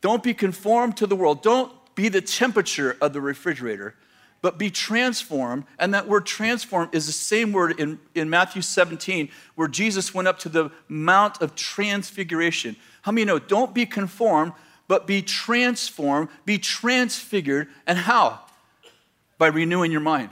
Don't 0.00 0.22
be 0.22 0.34
conformed 0.34 0.96
to 0.98 1.06
the 1.06 1.16
world. 1.16 1.42
Don't 1.42 1.72
be 1.98 2.08
the 2.08 2.20
temperature 2.20 2.96
of 3.00 3.12
the 3.12 3.20
refrigerator, 3.20 3.92
but 4.40 4.56
be 4.56 4.70
transformed. 4.70 5.64
And 5.80 5.92
that 5.94 6.06
word 6.06 6.26
transformed 6.26 6.94
is 6.94 7.06
the 7.06 7.12
same 7.12 7.50
word 7.50 7.80
in, 7.80 7.98
in 8.14 8.30
Matthew 8.30 8.62
17, 8.62 9.28
where 9.56 9.66
Jesus 9.66 10.14
went 10.14 10.28
up 10.28 10.38
to 10.38 10.48
the 10.48 10.70
Mount 10.86 11.42
of 11.42 11.56
Transfiguration. 11.56 12.76
How 13.02 13.10
many 13.10 13.24
know? 13.24 13.40
Don't 13.40 13.74
be 13.74 13.84
conformed, 13.84 14.52
but 14.86 15.08
be 15.08 15.22
transformed, 15.22 16.28
be 16.44 16.56
transfigured. 16.56 17.66
And 17.84 17.98
how? 17.98 18.42
By 19.36 19.48
renewing 19.48 19.90
your 19.90 20.00
mind. 20.00 20.30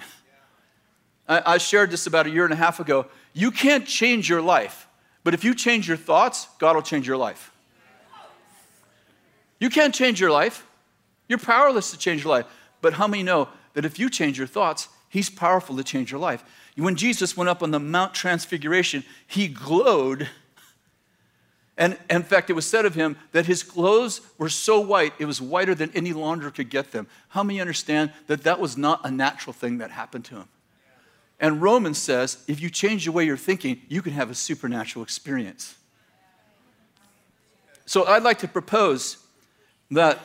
I, 1.29 1.55
I 1.55 1.59
shared 1.59 1.91
this 1.91 2.07
about 2.07 2.29
a 2.29 2.31
year 2.31 2.45
and 2.45 2.53
a 2.53 2.57
half 2.57 2.79
ago. 2.79 3.07
You 3.33 3.51
can't 3.51 3.85
change 3.85 4.29
your 4.29 4.41
life, 4.41 4.87
but 5.25 5.35
if 5.35 5.43
you 5.43 5.53
change 5.53 5.89
your 5.89 5.97
thoughts, 5.97 6.47
God 6.61 6.77
will 6.77 6.83
change 6.83 7.09
your 7.09 7.17
life. 7.17 7.51
You 9.59 9.69
can't 9.69 9.93
change 9.93 10.21
your 10.21 10.31
life. 10.31 10.65
You're 11.29 11.39
powerless 11.39 11.91
to 11.91 11.99
change 11.99 12.25
your 12.25 12.33
life. 12.33 12.47
But 12.81 12.95
how 12.95 13.07
many 13.07 13.23
know 13.23 13.49
that 13.75 13.85
if 13.85 13.99
you 13.99 14.11
change 14.11 14.39
your 14.39 14.47
thoughts, 14.47 14.89
He's 15.09 15.31
powerful 15.31 15.77
to 15.77 15.85
change 15.85 16.11
your 16.11 16.21
life? 16.21 16.45
When 16.77 16.97
Jesus 16.97 17.37
went 17.37 17.49
up 17.49 17.63
on 17.63 17.71
the 17.71 17.81
Mount 17.81 18.15
Transfiguration, 18.15 19.05
He 19.27 19.49
glowed. 19.49 20.29
And 21.79 21.99
in 22.09 22.23
fact, 22.23 22.49
it 22.49 22.55
was 22.55 22.67
said 22.67 22.87
of 22.87 22.95
him 22.95 23.17
that 23.33 23.45
his 23.45 23.63
clothes 23.63 24.23
were 24.39 24.49
so 24.49 24.81
white, 24.81 25.13
it 25.19 25.27
was 25.27 25.43
whiter 25.43 25.75
than 25.75 25.91
any 25.95 26.13
launderer 26.13 26.55
could 26.55 26.71
get 26.71 26.91
them. 26.91 27.07
How 27.29 27.43
many 27.43 27.61
understand 27.61 28.13
that 28.29 28.45
that 28.45 28.59
was 28.59 28.79
not 28.79 29.05
a 29.05 29.11
natural 29.11 29.53
thing 29.53 29.79
that 29.79 29.91
happened 29.91 30.25
to 30.27 30.37
him? 30.37 30.49
And 31.39 31.61
Romans 31.61 31.99
says 31.99 32.39
if 32.49 32.61
you 32.61 32.71
change 32.71 33.05
the 33.05 33.13
way 33.13 33.27
you're 33.27 33.37
thinking, 33.37 33.83
you 33.89 34.01
can 34.01 34.13
have 34.13 34.31
a 34.31 34.35
supernatural 34.35 35.03
experience. 35.03 35.75
So 37.85 38.07
I'd 38.07 38.23
like 38.23 38.39
to 38.39 38.49
propose 38.49 39.19
that 39.91 40.19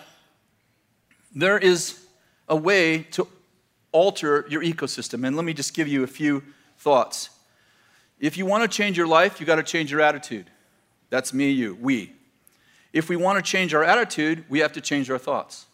there 1.34 1.58
is 1.58 2.06
a 2.48 2.56
way 2.56 3.04
to 3.12 3.28
alter 3.92 4.46
your 4.50 4.62
ecosystem. 4.62 5.26
And 5.26 5.36
let 5.36 5.46
me 5.46 5.54
just 5.54 5.74
give 5.74 5.88
you 5.88 6.04
a 6.04 6.08
few 6.08 6.44
thoughts. 6.78 7.30
If 8.20 8.38
you 8.38 8.46
want 8.46 8.70
to 8.70 8.70
change 8.70 8.98
your 8.98 9.08
life, 9.08 9.40
you 9.40 9.46
got 9.46 9.56
to 9.56 9.64
change 9.64 9.92
your 9.92 10.02
attitude. 10.02 10.50
That's 11.10 11.34
me, 11.34 11.50
you, 11.50 11.76
we. 11.76 12.14
If 12.94 13.10
we 13.10 13.16
want 13.16 13.44
to 13.44 13.50
change 13.50 13.74
our 13.74 13.84
attitude, 13.84 14.46
we 14.50 14.60
have 14.60 14.74
to 14.74 14.82
change 14.82 15.10
our 15.10 15.18
thoughts. 15.18 15.66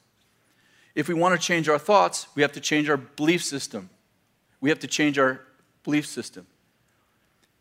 If 0.96 1.08
we 1.08 1.14
want 1.14 1.40
to 1.40 1.46
change 1.46 1.70
our 1.70 1.78
thoughts, 1.78 2.28
we 2.36 2.42
have 2.42 2.52
to 2.54 2.60
change 2.60 2.90
our 2.90 2.98
belief 2.98 3.44
system. 3.44 3.90
We 4.62 4.70
have 4.70 4.80
to 4.80 4.88
change 4.88 5.20
our 5.20 5.42
belief 5.84 6.08
system. 6.08 6.48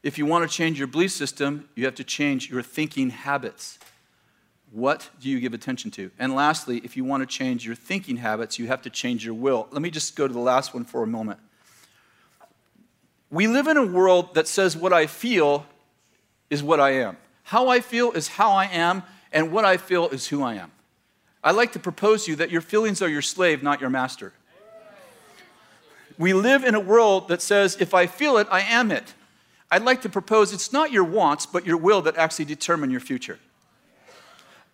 If 0.03 0.19
you 0.19 0.25
want 0.25 0.49
to 0.49 0.57
change 0.57 0.79
your 0.79 0.89
belief 0.89 1.13
system, 1.13 1.69
you 1.75 1.85
have 1.85 1.95
to 1.97 2.05
change 2.05 2.51
your 2.51 2.63
thinking 2.63 3.11
habits. 3.11 3.79
What 4.77 5.09
do 5.23 5.31
you 5.31 5.41
give 5.41 5.55
attention 5.55 5.91
to? 5.93 6.11
And 6.19 6.35
lastly, 6.35 6.83
if 6.85 6.99
you 6.99 7.05
want 7.05 7.23
to 7.23 7.27
change 7.27 7.65
your 7.65 7.75
thinking 7.75 8.19
habits, 8.19 8.59
you 8.59 8.67
have 8.67 8.83
to 8.83 8.91
change 8.91 9.25
your 9.25 9.33
will. 9.33 9.69
Let 9.71 9.81
me 9.81 9.89
just 9.89 10.15
go 10.15 10.29
to 10.29 10.35
the 10.35 10.39
last 10.39 10.75
one 10.75 10.85
for 10.85 11.03
a 11.03 11.07
moment. 11.07 11.41
We 13.31 13.47
live 13.47 13.69
in 13.69 13.79
a 13.79 13.87
world 13.87 14.35
that 14.35 14.47
says 14.47 14.77
what 14.77 14.93
I 14.93 15.07
feel 15.07 15.65
is 16.51 16.63
what 16.63 16.79
I 16.79 16.91
am. 16.91 17.17
How 17.45 17.69
I 17.69 17.81
feel 17.81 18.13
is 18.13 18.29
how 18.29 18.51
I 18.51 18.67
am, 18.67 19.03
and 19.33 19.51
what 19.51 19.65
I 19.65 19.79
feel 19.79 20.11
is 20.11 20.27
who 20.27 20.43
I 20.43 20.57
am. 20.57 20.71
I'd 21.43 21.57
like 21.57 21.73
to 21.73 21.79
propose 21.79 22.27
to 22.27 22.33
you 22.33 22.37
that 22.37 22.51
your 22.51 22.61
feelings 22.61 23.01
are 23.01 23.09
your 23.09 23.23
slave, 23.23 23.63
not 23.63 23.81
your 23.81 23.89
master. 23.89 24.35
We 26.19 26.35
live 26.35 26.65
in 26.65 26.75
a 26.75 26.81
world 26.81 27.29
that 27.29 27.41
says, 27.41 27.79
if 27.81 27.95
I 27.95 28.07
feel 28.07 28.37
it, 28.37 28.47
I 28.51 28.61
am 28.61 28.91
it. 28.91 29.15
I'd 29.71 29.85
like 29.85 30.03
to 30.03 30.11
propose 30.11 30.53
it's 30.53 30.71
not 30.71 30.93
your 30.93 31.05
wants, 31.05 31.47
but 31.47 31.65
your 31.65 31.79
will 31.79 32.03
that 32.03 32.19
actually 32.19 32.45
determine 32.45 32.91
your 32.91 33.01
future. 33.01 33.39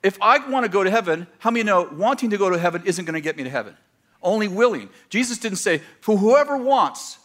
If 0.02 0.18
I 0.20 0.38
want 0.48 0.64
to 0.64 0.68
go 0.68 0.82
to 0.82 0.90
heaven, 0.90 1.26
how 1.38 1.50
many 1.50 1.64
know 1.64 1.88
wanting 1.92 2.30
to 2.30 2.38
go 2.38 2.50
to 2.50 2.58
heaven 2.58 2.82
isn't 2.84 3.04
going 3.04 3.14
to 3.14 3.20
get 3.20 3.36
me 3.36 3.44
to 3.44 3.50
heaven? 3.50 3.76
Only 4.22 4.48
willing. 4.48 4.88
Jesus 5.10 5.38
didn't 5.38 5.58
say, 5.58 5.80
for 6.00 6.16
whoever 6.16 6.56
wants, 6.56 7.18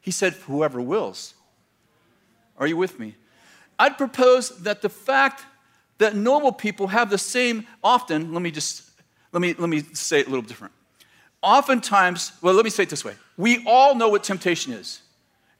he 0.00 0.10
said, 0.10 0.34
for 0.34 0.52
whoever 0.52 0.80
wills. 0.80 1.34
Are 2.58 2.66
you 2.66 2.76
with 2.76 2.98
me? 2.98 3.14
I'd 3.78 3.96
propose 3.96 4.50
that 4.60 4.82
the 4.82 4.88
fact 4.88 5.44
that 5.98 6.14
normal 6.14 6.52
people 6.52 6.88
have 6.88 7.10
the 7.10 7.18
same, 7.18 7.66
often, 7.82 8.32
let 8.32 8.42
me 8.42 8.50
just, 8.50 8.90
let 9.32 9.40
me, 9.40 9.54
let 9.54 9.68
me 9.68 9.80
say 9.92 10.20
it 10.20 10.26
a 10.26 10.30
little 10.30 10.44
different. 10.44 10.72
Oftentimes, 11.42 12.32
well, 12.42 12.54
let 12.54 12.64
me 12.64 12.70
say 12.70 12.82
it 12.82 12.90
this 12.90 13.04
way. 13.04 13.14
We 13.36 13.64
all 13.66 13.94
know 13.94 14.08
what 14.08 14.24
temptation 14.24 14.72
is. 14.72 15.02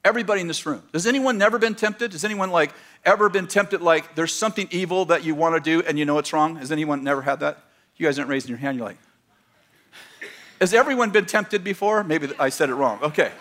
Everybody 0.05 0.41
in 0.41 0.49
this 0.49 0.65
room. 0.65 0.83
Has 0.93 1.07
anyone 1.07 1.39
never 1.39 1.59
been 1.59 1.75
tempted? 1.75 2.13
Has 2.13 2.25
anyone 2.25 2.51
like 2.51 2.73
ever 3.05 3.29
been 3.29 3.47
tempted 3.47 3.83
like 3.83 4.15
there's 4.15 4.33
something 4.33 4.69
evil 4.71 5.07
that 5.07 5.25
you 5.25 5.35
want 5.35 5.55
to 5.57 5.61
do 5.61 5.85
and 5.87 5.99
you 5.99 6.05
know 6.05 6.19
it's 6.19 6.33
wrong? 6.33 6.57
Has 6.57 6.71
anyone 6.71 7.03
never 7.03 7.23
had 7.23 7.41
that? 7.41 7.59
You 7.97 8.07
guys 8.07 8.19
aren't 8.19 8.31
raising 8.31 8.49
your 8.49 8.59
hand. 8.59 8.79
You're 8.79 8.87
like, 8.87 8.99
has 10.61 10.73
everyone 10.73 11.11
been 11.11 11.27
tempted 11.27 11.65
before? 11.65 12.05
Maybe 12.05 12.29
I 12.39 12.49
said 12.49 12.69
it 12.71 12.75
wrong. 12.75 13.01
Okay. 13.03 13.33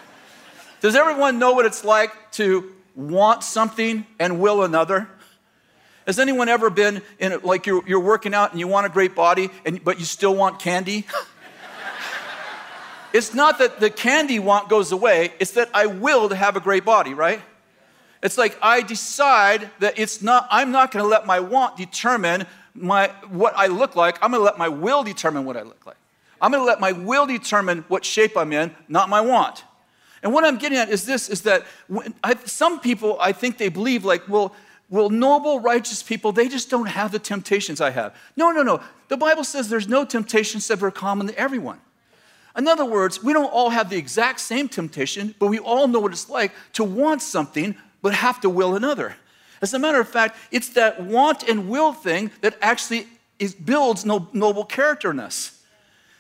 Does 0.82 0.96
everyone 0.96 1.40
know 1.40 1.54
what 1.54 1.66
it's 1.66 1.84
like 1.84 2.32
to 2.34 2.72
want 2.96 3.44
something 3.44 4.06
and 4.20 4.40
will 4.40 4.64
another? 4.64 5.08
Has 6.06 6.20
anyone 6.20 6.48
ever 6.48 6.70
been 6.70 7.02
in 7.20 7.40
like 7.44 7.66
you're, 7.66 7.88
you're 7.88 8.00
working 8.00 8.34
out 8.34 8.52
and 8.52 8.60
you 8.60 8.68
want 8.68 8.86
a 8.86 8.90
great 8.90 9.14
body, 9.14 9.50
and, 9.66 9.84
but 9.84 10.00
you 10.00 10.06
still 10.06 10.36
want 10.36 10.60
candy? 10.60 11.06
it's 13.18 13.34
not 13.34 13.58
that 13.58 13.80
the 13.80 13.90
candy 13.90 14.38
want 14.38 14.70
goes 14.70 14.92
away, 14.92 15.34
it's 15.40 15.52
that 15.52 15.72
I 15.74 15.88
will 15.88 16.30
to 16.30 16.36
have 16.36 16.56
a 16.56 16.60
great 16.60 16.86
body, 16.86 17.16
right? 17.16 17.42
It's 18.22 18.38
like 18.38 18.56
I 18.62 18.84
decide 18.84 19.72
that 19.80 19.98
it's 19.98 20.22
not, 20.22 20.48
I'm 20.52 20.72
not 20.72 20.92
gonna 20.92 21.08
let 21.08 21.26
my 21.26 21.40
want 21.40 21.78
determine 21.78 22.46
my, 22.76 23.08
what 23.30 23.56
I 23.58 23.68
look 23.68 23.96
like. 23.96 24.20
I'm 24.22 24.32
gonna 24.32 24.44
let 24.44 24.60
my 24.60 24.68
will 24.68 25.04
determine 25.04 25.46
what 25.46 25.58
I 25.58 25.64
look 25.64 25.84
like. 25.88 25.98
I'm 26.40 26.52
gonna 26.52 26.64
let 26.64 26.80
my 26.80 26.92
will 26.92 27.26
determine 27.26 27.86
what 27.88 28.06
shape 28.06 28.38
I'm 28.38 28.54
in, 28.54 28.76
not 28.88 29.10
my 29.10 29.22
want. 29.22 29.64
And 30.22 30.32
what 30.32 30.44
I'm 30.44 30.60
getting 30.60 30.78
at 30.78 30.90
is 30.90 31.08
this 31.08 31.28
is 31.28 31.42
that 31.42 31.66
I, 32.24 32.36
some 32.46 32.80
people, 32.80 33.18
I 33.20 33.32
think 33.32 33.58
they 33.58 33.70
believe, 33.70 34.06
like, 34.06 34.30
well, 34.30 34.54
well, 34.92 35.10
noble, 35.10 35.60
righteous 35.60 36.04
people, 36.04 36.32
they 36.32 36.48
just 36.48 36.70
don't 36.70 36.88
have 36.88 37.12
the 37.12 37.20
temptations 37.20 37.82
I 37.82 37.90
have. 37.90 38.16
No, 38.36 38.52
no, 38.52 38.62
no. 38.62 38.80
The 39.08 39.18
Bible 39.18 39.44
says 39.44 39.70
there's 39.70 39.88
no 39.88 40.06
temptations 40.06 40.68
that 40.68 40.84
are 40.84 40.92
common 40.92 41.28
to 41.28 41.38
everyone. 41.38 41.82
In 42.58 42.68
other 42.68 42.86
words, 42.86 43.24
we 43.24 43.34
don't 43.34 43.46
all 43.46 43.70
have 43.70 43.90
the 43.90 43.98
exact 43.98 44.40
same 44.40 44.68
temptation, 44.68 45.36
but 45.38 45.48
we 45.48 45.60
all 45.60 45.88
know 45.88 46.00
what 46.00 46.12
it's 46.12 46.30
like 46.30 46.52
to 46.74 46.84
want 46.84 47.22
something 47.22 47.76
but 48.02 48.14
have 48.16 48.42
to 48.42 48.50
will 48.50 48.76
another. 48.76 49.16
As 49.62 49.74
a 49.74 49.80
matter 49.80 50.00
of 50.00 50.10
fact, 50.10 50.38
it's 50.52 50.70
that 50.70 51.02
want 51.02 51.44
and 51.44 51.70
will 51.70 51.94
thing 51.94 52.32
that 52.42 52.58
actually 52.62 53.08
is, 53.40 53.54
builds 53.54 54.06
noble 54.06 54.66
character 54.66 55.12
in 55.12 55.20
us. 55.20 55.54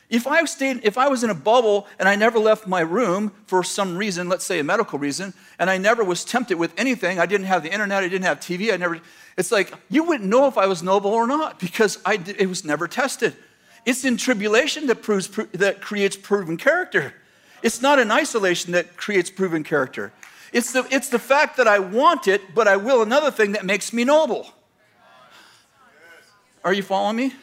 If 0.10 0.26
I 0.26 0.46
stayed, 0.46 0.82
if 0.84 0.98
I 0.98 1.10
was 1.10 1.24
in 1.24 1.30
a 1.30 1.36
bubble 1.36 1.86
and 2.00 2.08
I 2.08 2.16
never 2.16 2.40
left 2.40 2.66
my 2.66 2.80
room 2.80 3.34
for 3.46 3.62
some 3.62 3.98
reason, 3.98 4.30
let's 4.30 4.46
say 4.46 4.60
a 4.60 4.64
medical 4.64 4.98
reason, 4.98 5.34
and 5.60 5.70
I 5.70 5.78
never 5.78 6.04
was 6.04 6.24
tempted 6.24 6.58
with 6.58 6.74
anything, 6.78 7.20
I 7.20 7.26
didn't 7.26 7.48
have 7.48 7.62
the 7.62 7.74
internet, 7.74 8.04
I 8.04 8.08
didn't 8.08 8.26
have 8.26 8.40
TV, 8.40 8.74
I 8.74 8.78
never, 8.78 9.02
it's 9.38 9.52
like 9.52 9.74
you 9.90 10.04
wouldn't 10.04 10.30
know 10.30 10.48
if 10.48 10.58
I 10.58 10.66
was 10.68 10.82
noble 10.82 11.12
or 11.12 11.28
not 11.28 11.60
because 11.60 12.00
I, 12.06 12.14
it 12.38 12.48
was 12.48 12.64
never 12.64 12.88
tested. 12.88 13.36
It's 13.88 14.04
in 14.04 14.18
tribulation 14.18 14.88
that 14.88 15.02
proves 15.02 15.30
that 15.54 15.82
creates 15.82 16.18
proven 16.18 16.58
character. 16.58 17.14
It's 17.64 17.82
not 17.82 18.00
in 18.00 18.12
isolation 18.12 18.74
that 18.74 18.98
creates 18.98 19.30
proven 19.30 19.64
character. 19.64 20.12
It's 20.52 20.74
the, 20.74 20.86
it's 20.92 21.08
the 21.08 21.20
fact 21.20 21.56
that 21.56 21.70
I 21.70 21.80
want 21.80 22.28
it, 22.28 22.54
but 22.54 22.68
I 22.68 22.76
will 22.76 23.02
another 23.02 23.32
thing 23.32 23.54
that 23.54 23.64
makes 23.64 23.94
me 23.94 24.04
noble. 24.04 24.52
Are 26.66 26.74
you 26.74 26.84
following 26.84 27.16
me? 27.16 27.34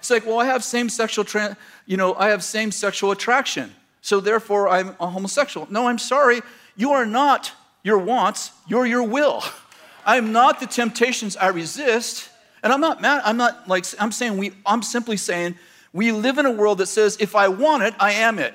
It's 0.00 0.10
like, 0.10 0.26
well, 0.26 0.40
I 0.40 0.46
have 0.46 0.64
same 0.64 0.88
sexual, 0.88 1.24
tra- 1.24 1.56
you 1.86 1.96
know, 1.96 2.14
I 2.14 2.30
have 2.30 2.42
same 2.42 2.72
sexual 2.72 3.12
attraction, 3.12 3.72
so 4.02 4.18
therefore 4.18 4.68
I'm 4.68 4.96
a 4.98 5.06
homosexual. 5.06 5.68
No, 5.70 5.86
I'm 5.86 5.98
sorry, 5.98 6.42
you 6.76 6.90
are 6.90 7.06
not 7.06 7.52
your 7.84 7.98
wants, 7.98 8.50
you're 8.66 8.84
your 8.84 9.04
will. 9.04 9.44
I'm 10.04 10.32
not 10.32 10.58
the 10.58 10.66
temptations 10.66 11.36
I 11.36 11.48
resist, 11.48 12.30
and 12.64 12.72
I'm 12.72 12.80
not 12.80 13.00
mad. 13.00 13.22
I'm 13.24 13.36
not 13.36 13.68
like 13.68 13.84
I'm 14.00 14.10
saying 14.10 14.38
we. 14.38 14.54
I'm 14.66 14.82
simply 14.82 15.16
saying 15.16 15.54
we 15.94 16.10
live 16.12 16.36
in 16.36 16.44
a 16.44 16.50
world 16.50 16.78
that 16.78 16.86
says 16.86 17.16
if 17.20 17.34
I 17.34 17.48
want 17.48 17.84
it, 17.84 17.94
I 17.98 18.12
am 18.12 18.38
it. 18.38 18.54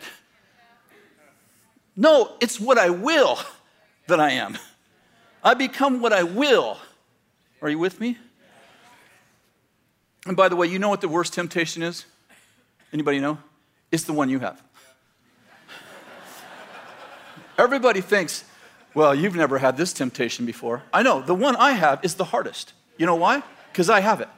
No, 1.95 2.36
it's 2.39 2.60
what 2.60 2.78
I 2.78 2.91
will 2.91 3.39
that 4.08 4.19
I 4.19 4.32
am. 4.32 4.58
I 5.43 5.54
become 5.54 6.02
what 6.02 6.13
I 6.13 6.23
will. 6.23 6.78
Are 7.62 7.69
you 7.69 7.80
with 7.80 7.99
me? 7.99 8.17
And 10.28 10.36
by 10.36 10.49
the 10.49 10.56
way, 10.56 10.67
you 10.67 10.80
know 10.80 10.89
what 10.89 11.02
the 11.02 11.08
worst 11.08 11.34
temptation 11.34 11.82
is? 11.82 12.06
Anybody 12.91 13.19
know? 13.19 13.38
It's 13.91 14.04
the 14.04 14.13
one 14.13 14.30
you 14.30 14.39
have. 14.39 14.62
Everybody 17.58 18.02
thinks, 18.02 18.43
well, 18.93 19.15
you've 19.15 19.36
never 19.36 19.60
had 19.60 19.78
this 19.78 19.93
temptation 19.93 20.45
before. 20.45 20.84
I 20.93 21.04
know, 21.04 21.21
the 21.21 21.36
one 21.36 21.56
I 21.56 21.71
have 21.71 22.04
is 22.04 22.15
the 22.15 22.25
hardest. 22.25 22.73
You 22.97 23.06
know 23.06 23.15
why? 23.15 23.43
Because 23.71 23.89
I 23.89 24.02
have 24.02 24.19
it. 24.19 24.30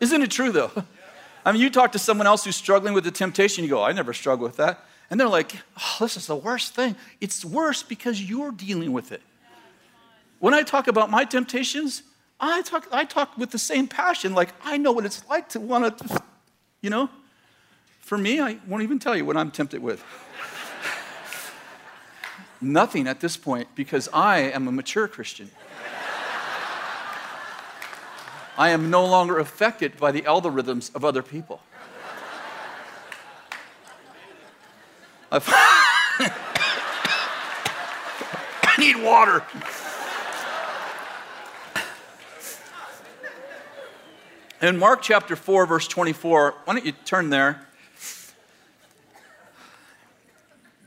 Isn't 0.00 0.22
it 0.22 0.30
true 0.30 0.52
though? 0.52 0.70
I 1.44 1.52
mean, 1.52 1.60
you 1.60 1.70
talk 1.70 1.92
to 1.92 1.98
someone 1.98 2.26
else 2.26 2.44
who's 2.44 2.56
struggling 2.56 2.94
with 2.94 3.04
the 3.04 3.10
temptation, 3.10 3.64
you 3.64 3.70
go, 3.70 3.82
I 3.82 3.92
never 3.92 4.12
struggle 4.12 4.46
with 4.46 4.56
that. 4.56 4.84
And 5.10 5.20
they're 5.20 5.28
like, 5.28 5.54
oh, 5.76 5.96
this 6.00 6.16
is 6.16 6.26
the 6.26 6.36
worst 6.36 6.74
thing. 6.74 6.96
It's 7.20 7.44
worse 7.44 7.82
because 7.82 8.22
you're 8.22 8.50
dealing 8.50 8.92
with 8.92 9.12
it. 9.12 9.20
When 10.38 10.54
I 10.54 10.62
talk 10.62 10.88
about 10.88 11.10
my 11.10 11.24
temptations, 11.24 12.02
I 12.40 12.62
talk, 12.62 12.88
I 12.90 13.04
talk 13.04 13.36
with 13.36 13.50
the 13.50 13.58
same 13.58 13.86
passion. 13.86 14.34
Like, 14.34 14.50
I 14.64 14.76
know 14.76 14.92
what 14.92 15.04
it's 15.04 15.26
like 15.28 15.48
to 15.50 15.60
want 15.60 15.98
to, 15.98 16.22
you 16.80 16.90
know? 16.90 17.08
For 18.00 18.18
me, 18.18 18.40
I 18.40 18.58
won't 18.66 18.82
even 18.82 18.98
tell 18.98 19.16
you 19.16 19.24
what 19.24 19.36
I'm 19.36 19.50
tempted 19.50 19.82
with. 19.82 20.02
Nothing 22.60 23.06
at 23.06 23.20
this 23.20 23.36
point 23.36 23.68
because 23.74 24.08
I 24.12 24.38
am 24.38 24.68
a 24.68 24.72
mature 24.72 25.08
Christian. 25.08 25.50
I 28.56 28.70
am 28.70 28.88
no 28.90 29.04
longer 29.04 29.38
affected 29.38 29.96
by 29.96 30.12
the 30.12 30.22
algorithms 30.22 30.94
of 30.94 31.04
other 31.04 31.22
people. 31.22 31.60
I 35.32 35.40
need 38.78 38.96
water. 39.02 39.44
In 44.62 44.78
Mark 44.78 45.02
chapter 45.02 45.34
4, 45.34 45.66
verse 45.66 45.88
24, 45.88 46.54
why 46.64 46.74
don't 46.74 46.86
you 46.86 46.92
turn 47.04 47.30
there? 47.30 47.66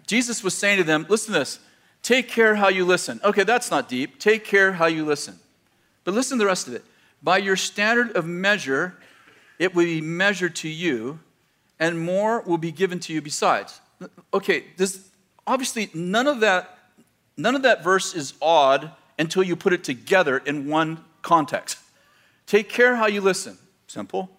Jesus 0.08 0.42
was 0.42 0.58
saying 0.58 0.78
to 0.78 0.84
them, 0.86 1.06
listen 1.10 1.34
to 1.34 1.40
this, 1.40 1.60
take 2.02 2.30
care 2.30 2.56
how 2.56 2.70
you 2.70 2.86
listen. 2.86 3.20
Okay, 3.24 3.44
that's 3.44 3.70
not 3.70 3.90
deep. 3.90 4.18
Take 4.20 4.46
care 4.46 4.72
how 4.72 4.86
you 4.86 5.04
listen. 5.04 5.38
But 6.06 6.14
listen 6.14 6.38
to 6.38 6.44
the 6.44 6.48
rest 6.48 6.68
of 6.68 6.74
it. 6.74 6.86
By 7.28 7.40
your 7.40 7.58
standard 7.58 8.16
of 8.16 8.26
measure, 8.26 8.96
it 9.60 9.76
will 9.76 9.84
be 9.84 10.00
measured 10.00 10.56
to 10.64 10.70
you, 10.70 11.20
and 11.78 12.00
more 12.00 12.40
will 12.40 12.58
be 12.58 12.72
given 12.72 13.02
to 13.02 13.12
you 13.12 13.22
besides. 13.22 13.82
Okay, 14.34 14.64
this 14.78 15.10
obviously 15.46 15.90
none 15.94 16.28
of 16.28 16.40
that 16.40 16.80
none 17.36 17.54
of 17.54 17.64
that 17.64 17.84
verse 17.84 18.16
is 18.16 18.34
odd 18.42 18.92
until 19.20 19.44
you 19.44 19.58
put 19.58 19.74
it 19.74 19.84
together 19.84 20.38
in 20.38 20.70
one 20.70 21.04
context. 21.22 21.80
Take 22.46 22.70
care 22.70 22.96
how 22.96 23.08
you 23.08 23.20
listen. 23.20 23.58
Simple. 23.88 24.30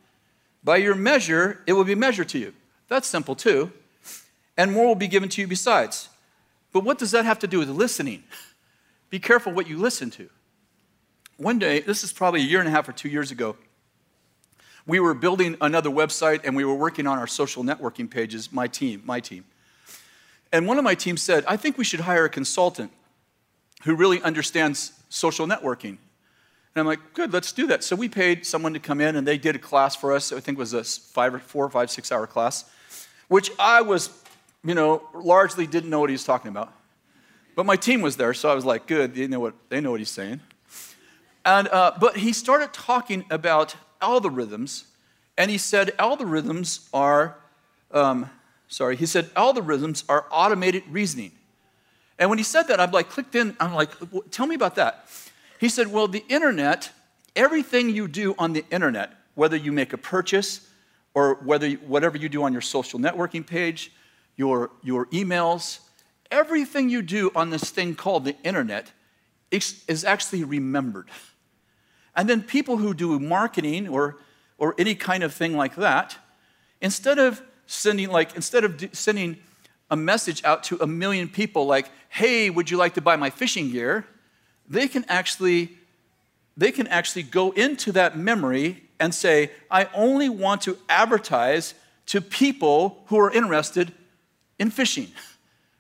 By 0.65 0.79
your 0.79 0.95
measure, 0.95 1.61
it 1.67 1.75
will 1.75 1.85
be 1.85 1.95
measured 1.95 2.31
to 2.31 2.39
you. 2.39 2.55
That's 2.89 3.07
simple 3.07 3.35
too. 3.35 3.71
And 4.57 4.73
more 4.73 4.87
will 4.87 4.95
be 4.95 5.09
given 5.09 5.29
to 5.29 5.43
you 5.43 5.47
besides. 5.47 6.09
But 6.73 6.85
what 6.85 6.97
does 6.97 7.11
that 7.11 7.27
have 7.27 7.41
to 7.41 7.47
do 7.47 7.59
with 7.59 7.69
listening? 7.69 8.25
Be 9.11 9.19
careful 9.19 9.53
what 9.53 9.69
you 9.69 9.77
listen 9.77 10.09
to. 10.13 10.31
One 11.39 11.61
day, 11.61 11.79
this 11.79 12.03
is 12.03 12.13
probably 12.13 12.41
a 12.41 12.45
year 12.45 12.59
and 12.59 12.69
a 12.69 12.73
half 12.73 12.89
or 12.89 12.93
two 12.93 13.09
years 13.09 13.31
ago, 13.31 13.57
we 14.89 14.99
were 14.99 15.15
building 15.15 15.57
another 15.61 15.89
website 15.89 16.41
and 16.45 16.57
we 16.57 16.65
were 16.65 16.75
working 16.75 17.07
on 17.07 17.17
our 17.17 17.29
social 17.29 17.63
networking 17.63 18.11
pages, 18.11 18.53
my 18.53 18.67
team, 18.67 19.03
my 19.05 19.21
team. 19.21 19.45
And 20.53 20.67
one 20.67 20.79
of 20.79 20.85
my 20.85 20.97
team 20.97 21.17
said, 21.17 21.45
I 21.47 21.57
think 21.57 21.79
we 21.79 21.85
should 21.85 22.01
hire 22.01 22.25
a 22.25 22.29
consultant 22.29 22.91
who 23.85 23.95
really 23.95 24.21
understands 24.23 24.93
social 25.11 25.47
networking. 25.47 25.99
And 26.75 26.81
I'm 26.81 26.87
like, 26.87 27.15
good, 27.15 27.33
let's 27.33 27.53
do 27.53 27.69
that. 27.69 27.85
So 27.85 27.95
we 27.95 28.09
paid 28.09 28.45
someone 28.45 28.73
to 28.73 28.81
come 28.81 29.01
in 29.01 29.15
and 29.15 29.25
they 29.25 29.39
did 29.39 29.55
a 29.55 29.61
class 29.61 29.95
for 29.95 30.13
us. 30.13 30.33
I 30.33 30.41
think 30.41 30.59
it 30.59 30.61
was 30.61 30.73
a 30.73 30.83
five 30.83 31.35
or 31.35 31.39
four 31.39 31.65
or 31.65 31.71
five, 31.71 31.89
six 31.89 32.11
hour 32.11 32.27
class, 32.27 32.65
which 33.29 33.53
I 33.61 33.83
was, 33.83 34.11
you 34.65 34.75
know, 34.75 35.03
largely 35.15 35.69
didn't 35.69 35.91
know 35.91 36.01
what 36.01 36.11
he 36.11 36.15
was 36.15 36.25
talking 36.25 36.49
about. 36.49 36.73
But 37.55 37.65
my 37.65 37.77
team 37.77 38.01
was 38.01 38.17
there, 38.17 38.35
so 38.35 38.51
I 38.51 38.55
was 38.55 38.65
like, 38.65 38.89
good, 38.89 39.15
they 39.15 39.29
know 39.29 39.39
what, 39.39 39.55
they 39.69 39.81
know 39.81 39.93
what 39.93 40.01
he's 40.01 40.11
saying. 40.11 40.41
And, 41.45 41.69
uh, 41.69 41.93
but 42.01 42.17
he 42.17 42.33
started 42.33 42.73
talking 42.73 43.25
about 43.31 43.75
algorithms, 44.01 44.85
and 45.37 45.51
he 45.51 45.59
said 45.59 45.97
algorithms 45.99 46.89
are, 46.93 47.37
um, 47.93 48.31
sorry, 48.69 48.97
he 48.97 49.07
said 49.07 49.33
algorithms 49.35 50.05
are 50.09 50.27
automated 50.31 50.83
reasoning. 50.91 51.33
And 52.19 52.29
when 52.29 52.39
he 52.39 52.45
said 52.45 52.65
that, 52.65 52.81
I'm 52.81 52.91
like, 52.91 53.09
clicked 53.09 53.35
in, 53.35 53.57
I'm 53.61 53.75
like, 53.75 53.91
tell 54.31 54.47
me 54.47 54.55
about 54.55 54.75
that. 54.75 55.09
He 55.61 55.69
said, 55.69 55.89
well, 55.89 56.09
the 56.09 56.25
internet, 56.29 56.91
everything 57.37 57.91
you 57.91 58.09
do 58.09 58.35
on 58.39 58.53
the 58.53 58.65
internet, 58.71 59.13
whether 59.35 59.57
you 59.57 59.71
make 59.71 59.93
a 59.93 59.99
purchase 59.99 60.69
or 61.15 61.35
whether 61.37 61.71
whatever 61.71 62.17
you 62.17 62.29
do 62.29 62.43
on 62.43 62.53
your 62.53 62.63
social 62.63 62.99
networking 62.99 63.47
page, 63.47 63.93
your, 64.37 64.71
your 64.83 65.07
emails, 65.07 65.81
everything 66.31 66.91
you 66.91 67.03
do 67.03 67.31
on 67.35 67.51
this 67.51 67.71
thing 67.71 67.95
called 67.95 68.25
the 68.25 68.37
internet 68.43 68.91
is 69.51 70.05
actually 70.05 70.45
remembered. 70.45 71.11
And 72.15 72.29
then 72.29 72.43
people 72.43 72.79
who 72.79 72.95
do 72.95 73.19
marketing 73.19 73.89
or, 73.89 74.19
or 74.59 74.75
any 74.79 74.95
kind 74.95 75.23
of 75.23 75.33
thing 75.33 75.57
like 75.57 75.77
that, 75.77 76.17
instead 76.81 77.19
of 77.19 77.43
sending 77.67 78.09
like 78.09 78.35
instead 78.35 78.65
of 78.65 78.83
sending 78.93 79.37
a 79.91 79.97
message 79.97 80.43
out 80.45 80.65
to 80.65 80.79
a 80.81 80.87
million 80.87 81.29
people 81.29 81.67
like, 81.67 81.91
"Hey, 82.09 82.51
would 82.51 82.71
you 82.71 82.77
like 82.77 82.95
to 82.95 83.01
buy 83.01 83.17
my 83.17 83.31
fishing 83.31 83.71
gear?" 83.71 84.07
they 84.71 84.87
can 84.87 85.05
actually 85.09 85.79
they 86.57 86.73
can 86.73 86.87
actually 86.89 87.23
go 87.23 87.53
into 87.53 87.93
that 87.93 88.19
memory 88.19 88.83
and 88.99 89.15
say, 89.15 89.53
"I 89.71 89.89
only 89.95 90.29
want 90.29 90.63
to 90.63 90.77
advertise 90.89 91.75
to 92.07 92.21
people 92.21 93.05
who 93.07 93.19
are 93.19 93.31
interested 93.31 93.93
in 94.59 94.71
fishing." 94.71 95.13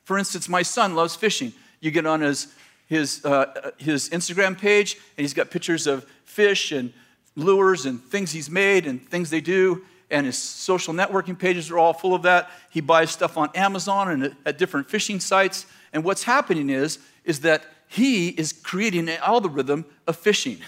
For 0.04 0.18
instance, 0.18 0.48
my 0.48 0.62
son 0.62 0.94
loves 0.94 1.16
fishing. 1.16 1.52
You 1.80 1.90
get 1.90 2.06
on 2.06 2.20
his, 2.20 2.46
his, 2.88 3.24
uh, 3.24 3.70
his 3.76 4.08
Instagram 4.08 4.58
page, 4.58 4.94
and 5.16 5.22
he's 5.24 5.34
got 5.34 5.50
pictures 5.50 5.86
of 5.86 6.04
fish 6.24 6.72
and 6.72 6.92
lures 7.36 7.86
and 7.86 8.02
things 8.02 8.32
he's 8.32 8.50
made 8.50 8.86
and 8.86 9.06
things 9.08 9.30
they 9.30 9.40
do. 9.40 9.82
And 10.10 10.24
his 10.24 10.38
social 10.38 10.94
networking 10.94 11.38
pages 11.38 11.70
are 11.70 11.78
all 11.78 11.92
full 11.92 12.14
of 12.14 12.22
that. 12.22 12.50
He 12.70 12.80
buys 12.80 13.10
stuff 13.10 13.36
on 13.36 13.50
Amazon 13.54 14.10
and 14.10 14.36
at 14.46 14.56
different 14.56 14.88
fishing 14.88 15.20
sites. 15.20 15.66
And 15.92 16.02
what's 16.02 16.22
happening 16.22 16.70
is, 16.70 16.98
is 17.24 17.40
that 17.40 17.62
he 17.88 18.28
is 18.28 18.52
creating 18.52 19.08
an 19.08 19.18
algorithm 19.18 19.84
of 20.06 20.16
fishing. 20.16 20.58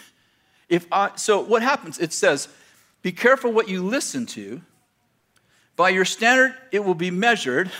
If 0.68 0.86
I, 0.92 1.12
so 1.16 1.40
what 1.40 1.62
happens? 1.62 1.98
It 1.98 2.12
says, 2.12 2.48
be 3.02 3.12
careful 3.12 3.50
what 3.50 3.68
you 3.68 3.82
listen 3.82 4.26
to. 4.26 4.60
By 5.74 5.88
your 5.88 6.04
standard, 6.04 6.54
it 6.70 6.84
will 6.84 6.94
be 6.94 7.10
measured 7.10 7.70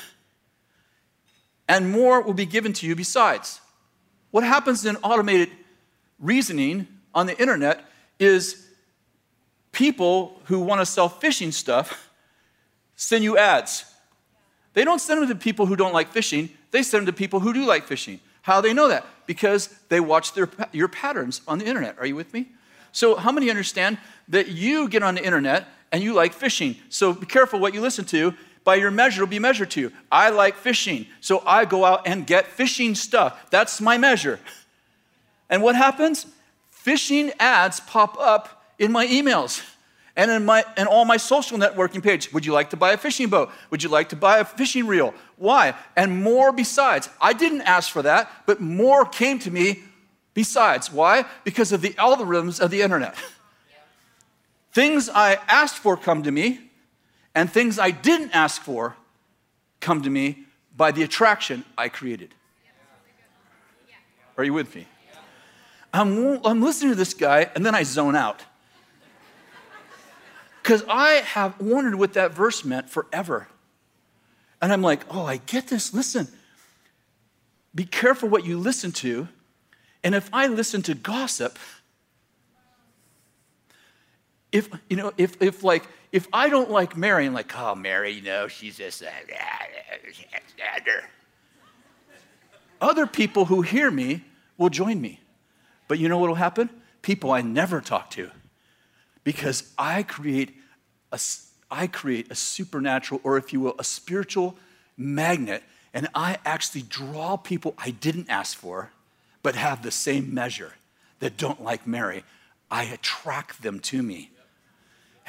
and 1.68 1.92
more 1.92 2.22
will 2.22 2.34
be 2.34 2.46
given 2.46 2.72
to 2.72 2.86
you 2.86 2.96
besides. 2.96 3.60
What 4.30 4.44
happens 4.44 4.84
in 4.84 4.96
automated 4.96 5.50
reasoning 6.18 6.86
on 7.14 7.26
the 7.26 7.38
internet 7.40 7.84
is 8.18 8.66
people 9.72 10.40
who 10.44 10.60
want 10.60 10.80
to 10.80 10.86
sell 10.86 11.08
fishing 11.08 11.52
stuff 11.52 12.10
send 12.96 13.24
you 13.24 13.38
ads. 13.38 13.86
They 14.74 14.84
don't 14.84 15.00
send 15.00 15.22
them 15.22 15.28
to 15.28 15.34
people 15.34 15.66
who 15.66 15.74
don't 15.74 15.92
like 15.92 16.12
fishing, 16.12 16.50
they 16.70 16.82
send 16.82 17.06
them 17.06 17.14
to 17.14 17.18
people 17.18 17.40
who 17.40 17.52
do 17.52 17.64
like 17.64 17.86
fishing. 17.86 18.20
How 18.42 18.60
do 18.60 18.68
they 18.68 18.74
know 18.74 18.88
that? 18.88 19.06
Because 19.26 19.68
they 19.88 20.00
watch 20.00 20.34
their, 20.34 20.48
your 20.72 20.88
patterns 20.88 21.40
on 21.48 21.58
the 21.58 21.66
internet. 21.66 21.98
Are 21.98 22.06
you 22.06 22.14
with 22.14 22.32
me? 22.32 22.48
So, 22.92 23.16
how 23.16 23.32
many 23.32 23.50
understand 23.50 23.98
that 24.28 24.48
you 24.48 24.88
get 24.88 25.02
on 25.02 25.14
the 25.14 25.24
internet 25.24 25.68
and 25.92 26.02
you 26.02 26.14
like 26.14 26.32
fishing? 26.32 26.76
So, 26.88 27.12
be 27.12 27.26
careful 27.26 27.60
what 27.60 27.74
you 27.74 27.80
listen 27.80 28.04
to 28.06 28.34
by 28.64 28.76
your 28.76 28.90
measure 28.90 29.22
will 29.22 29.28
be 29.28 29.38
measured 29.38 29.70
to 29.72 29.80
you. 29.80 29.92
I 30.10 30.30
like 30.30 30.56
fishing, 30.56 31.06
so 31.20 31.42
I 31.46 31.64
go 31.64 31.84
out 31.84 32.06
and 32.06 32.26
get 32.26 32.46
fishing 32.46 32.94
stuff. 32.94 33.50
That's 33.50 33.80
my 33.80 33.98
measure. 33.98 34.38
And 35.48 35.62
what 35.62 35.76
happens? 35.76 36.26
Fishing 36.70 37.32
ads 37.38 37.80
pop 37.80 38.18
up 38.18 38.64
in 38.78 38.92
my 38.92 39.06
emails 39.06 39.62
and 40.16 40.30
in 40.30 40.44
my 40.44 40.64
and 40.76 40.88
all 40.88 41.04
my 41.04 41.16
social 41.16 41.58
networking 41.58 42.02
page. 42.02 42.32
Would 42.32 42.46
you 42.46 42.52
like 42.52 42.70
to 42.70 42.76
buy 42.76 42.92
a 42.92 42.96
fishing 42.96 43.28
boat? 43.28 43.50
Would 43.70 43.82
you 43.82 43.88
like 43.88 44.10
to 44.10 44.16
buy 44.16 44.38
a 44.38 44.44
fishing 44.44 44.86
reel? 44.86 45.14
Why? 45.36 45.74
And 45.96 46.22
more 46.22 46.52
besides. 46.52 47.08
I 47.20 47.32
didn't 47.32 47.62
ask 47.62 47.90
for 47.90 48.02
that, 48.02 48.30
but 48.46 48.60
more 48.60 49.04
came 49.04 49.38
to 49.40 49.50
me 49.50 49.82
besides. 50.34 50.92
Why? 50.92 51.24
Because 51.44 51.72
of 51.72 51.80
the 51.80 51.90
algorithms 51.90 52.60
of 52.60 52.70
the 52.70 52.82
internet. 52.82 53.14
Things 54.72 55.08
I 55.08 55.38
asked 55.48 55.78
for 55.78 55.96
come 55.96 56.22
to 56.22 56.30
me, 56.30 56.69
and 57.34 57.50
things 57.50 57.78
I 57.78 57.90
didn't 57.90 58.32
ask 58.32 58.62
for 58.62 58.96
come 59.80 60.02
to 60.02 60.10
me 60.10 60.44
by 60.76 60.90
the 60.92 61.02
attraction 61.02 61.64
I 61.76 61.88
created. 61.88 62.34
Are 64.36 64.44
you 64.44 64.52
with 64.52 64.74
me? 64.74 64.86
I'm, 65.92 66.44
I'm 66.44 66.62
listening 66.62 66.92
to 66.92 66.96
this 66.96 67.14
guy 67.14 67.50
and 67.54 67.64
then 67.66 67.74
I 67.74 67.82
zone 67.82 68.16
out. 68.16 68.42
Because 70.62 70.84
I 70.88 71.12
have 71.14 71.60
wondered 71.60 71.96
what 71.96 72.12
that 72.14 72.32
verse 72.32 72.64
meant 72.64 72.88
forever. 72.88 73.48
And 74.62 74.72
I'm 74.72 74.82
like, 74.82 75.04
oh, 75.10 75.24
I 75.24 75.38
get 75.38 75.68
this. 75.68 75.94
Listen, 75.94 76.28
be 77.74 77.84
careful 77.84 78.28
what 78.28 78.44
you 78.44 78.58
listen 78.58 78.92
to. 78.92 79.28
And 80.04 80.14
if 80.14 80.28
I 80.32 80.46
listen 80.46 80.82
to 80.82 80.94
gossip, 80.94 81.58
if, 84.52 84.68
you 84.88 84.96
know, 84.96 85.12
if, 85.16 85.40
if 85.40 85.62
like, 85.62 85.84
if 86.12 86.26
I 86.32 86.48
don't 86.48 86.70
like 86.70 86.96
Mary, 86.96 87.26
I'm 87.26 87.32
like, 87.32 87.56
oh, 87.56 87.74
Mary, 87.74 88.10
you 88.12 88.22
know, 88.22 88.48
she's 88.48 88.76
just, 88.76 89.02
other 92.80 93.06
people 93.06 93.44
who 93.44 93.62
hear 93.62 93.90
me 93.90 94.24
will 94.58 94.70
join 94.70 95.00
me. 95.00 95.20
But 95.86 95.98
you 95.98 96.08
know 96.08 96.18
what 96.18 96.28
will 96.28 96.34
happen? 96.34 96.70
People 97.02 97.30
I 97.30 97.42
never 97.42 97.80
talk 97.80 98.10
to. 98.10 98.30
Because 99.22 99.72
I 99.78 100.02
create 100.02 100.54
a, 101.12 101.20
I 101.70 101.86
create 101.86 102.30
a 102.30 102.34
supernatural, 102.34 103.20
or 103.22 103.36
if 103.36 103.52
you 103.52 103.60
will, 103.60 103.74
a 103.78 103.84
spiritual 103.84 104.56
magnet, 104.96 105.62
and 105.92 106.08
I 106.14 106.38
actually 106.44 106.82
draw 106.82 107.36
people 107.36 107.74
I 107.78 107.90
didn't 107.90 108.30
ask 108.30 108.56
for, 108.56 108.90
but 109.42 109.54
have 109.54 109.82
the 109.82 109.90
same 109.90 110.32
measure 110.32 110.74
that 111.20 111.36
don't 111.36 111.62
like 111.62 111.86
Mary. 111.86 112.24
I 112.70 112.84
attract 112.84 113.62
them 113.62 113.80
to 113.80 114.02
me. 114.02 114.30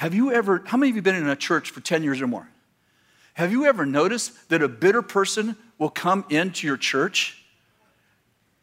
Have 0.02 0.14
you 0.14 0.32
ever, 0.32 0.64
how 0.66 0.78
many 0.78 0.90
of 0.90 0.96
you 0.96 1.02
been 1.02 1.14
in 1.14 1.28
a 1.28 1.36
church 1.36 1.70
for 1.70 1.80
10 1.80 2.02
years 2.02 2.20
or 2.20 2.26
more? 2.26 2.48
Have 3.34 3.52
you 3.52 3.66
ever 3.66 3.86
noticed 3.86 4.48
that 4.48 4.60
a 4.60 4.66
bitter 4.66 5.00
person 5.00 5.54
will 5.78 5.90
come 5.90 6.24
into 6.28 6.66
your 6.66 6.76
church? 6.76 7.40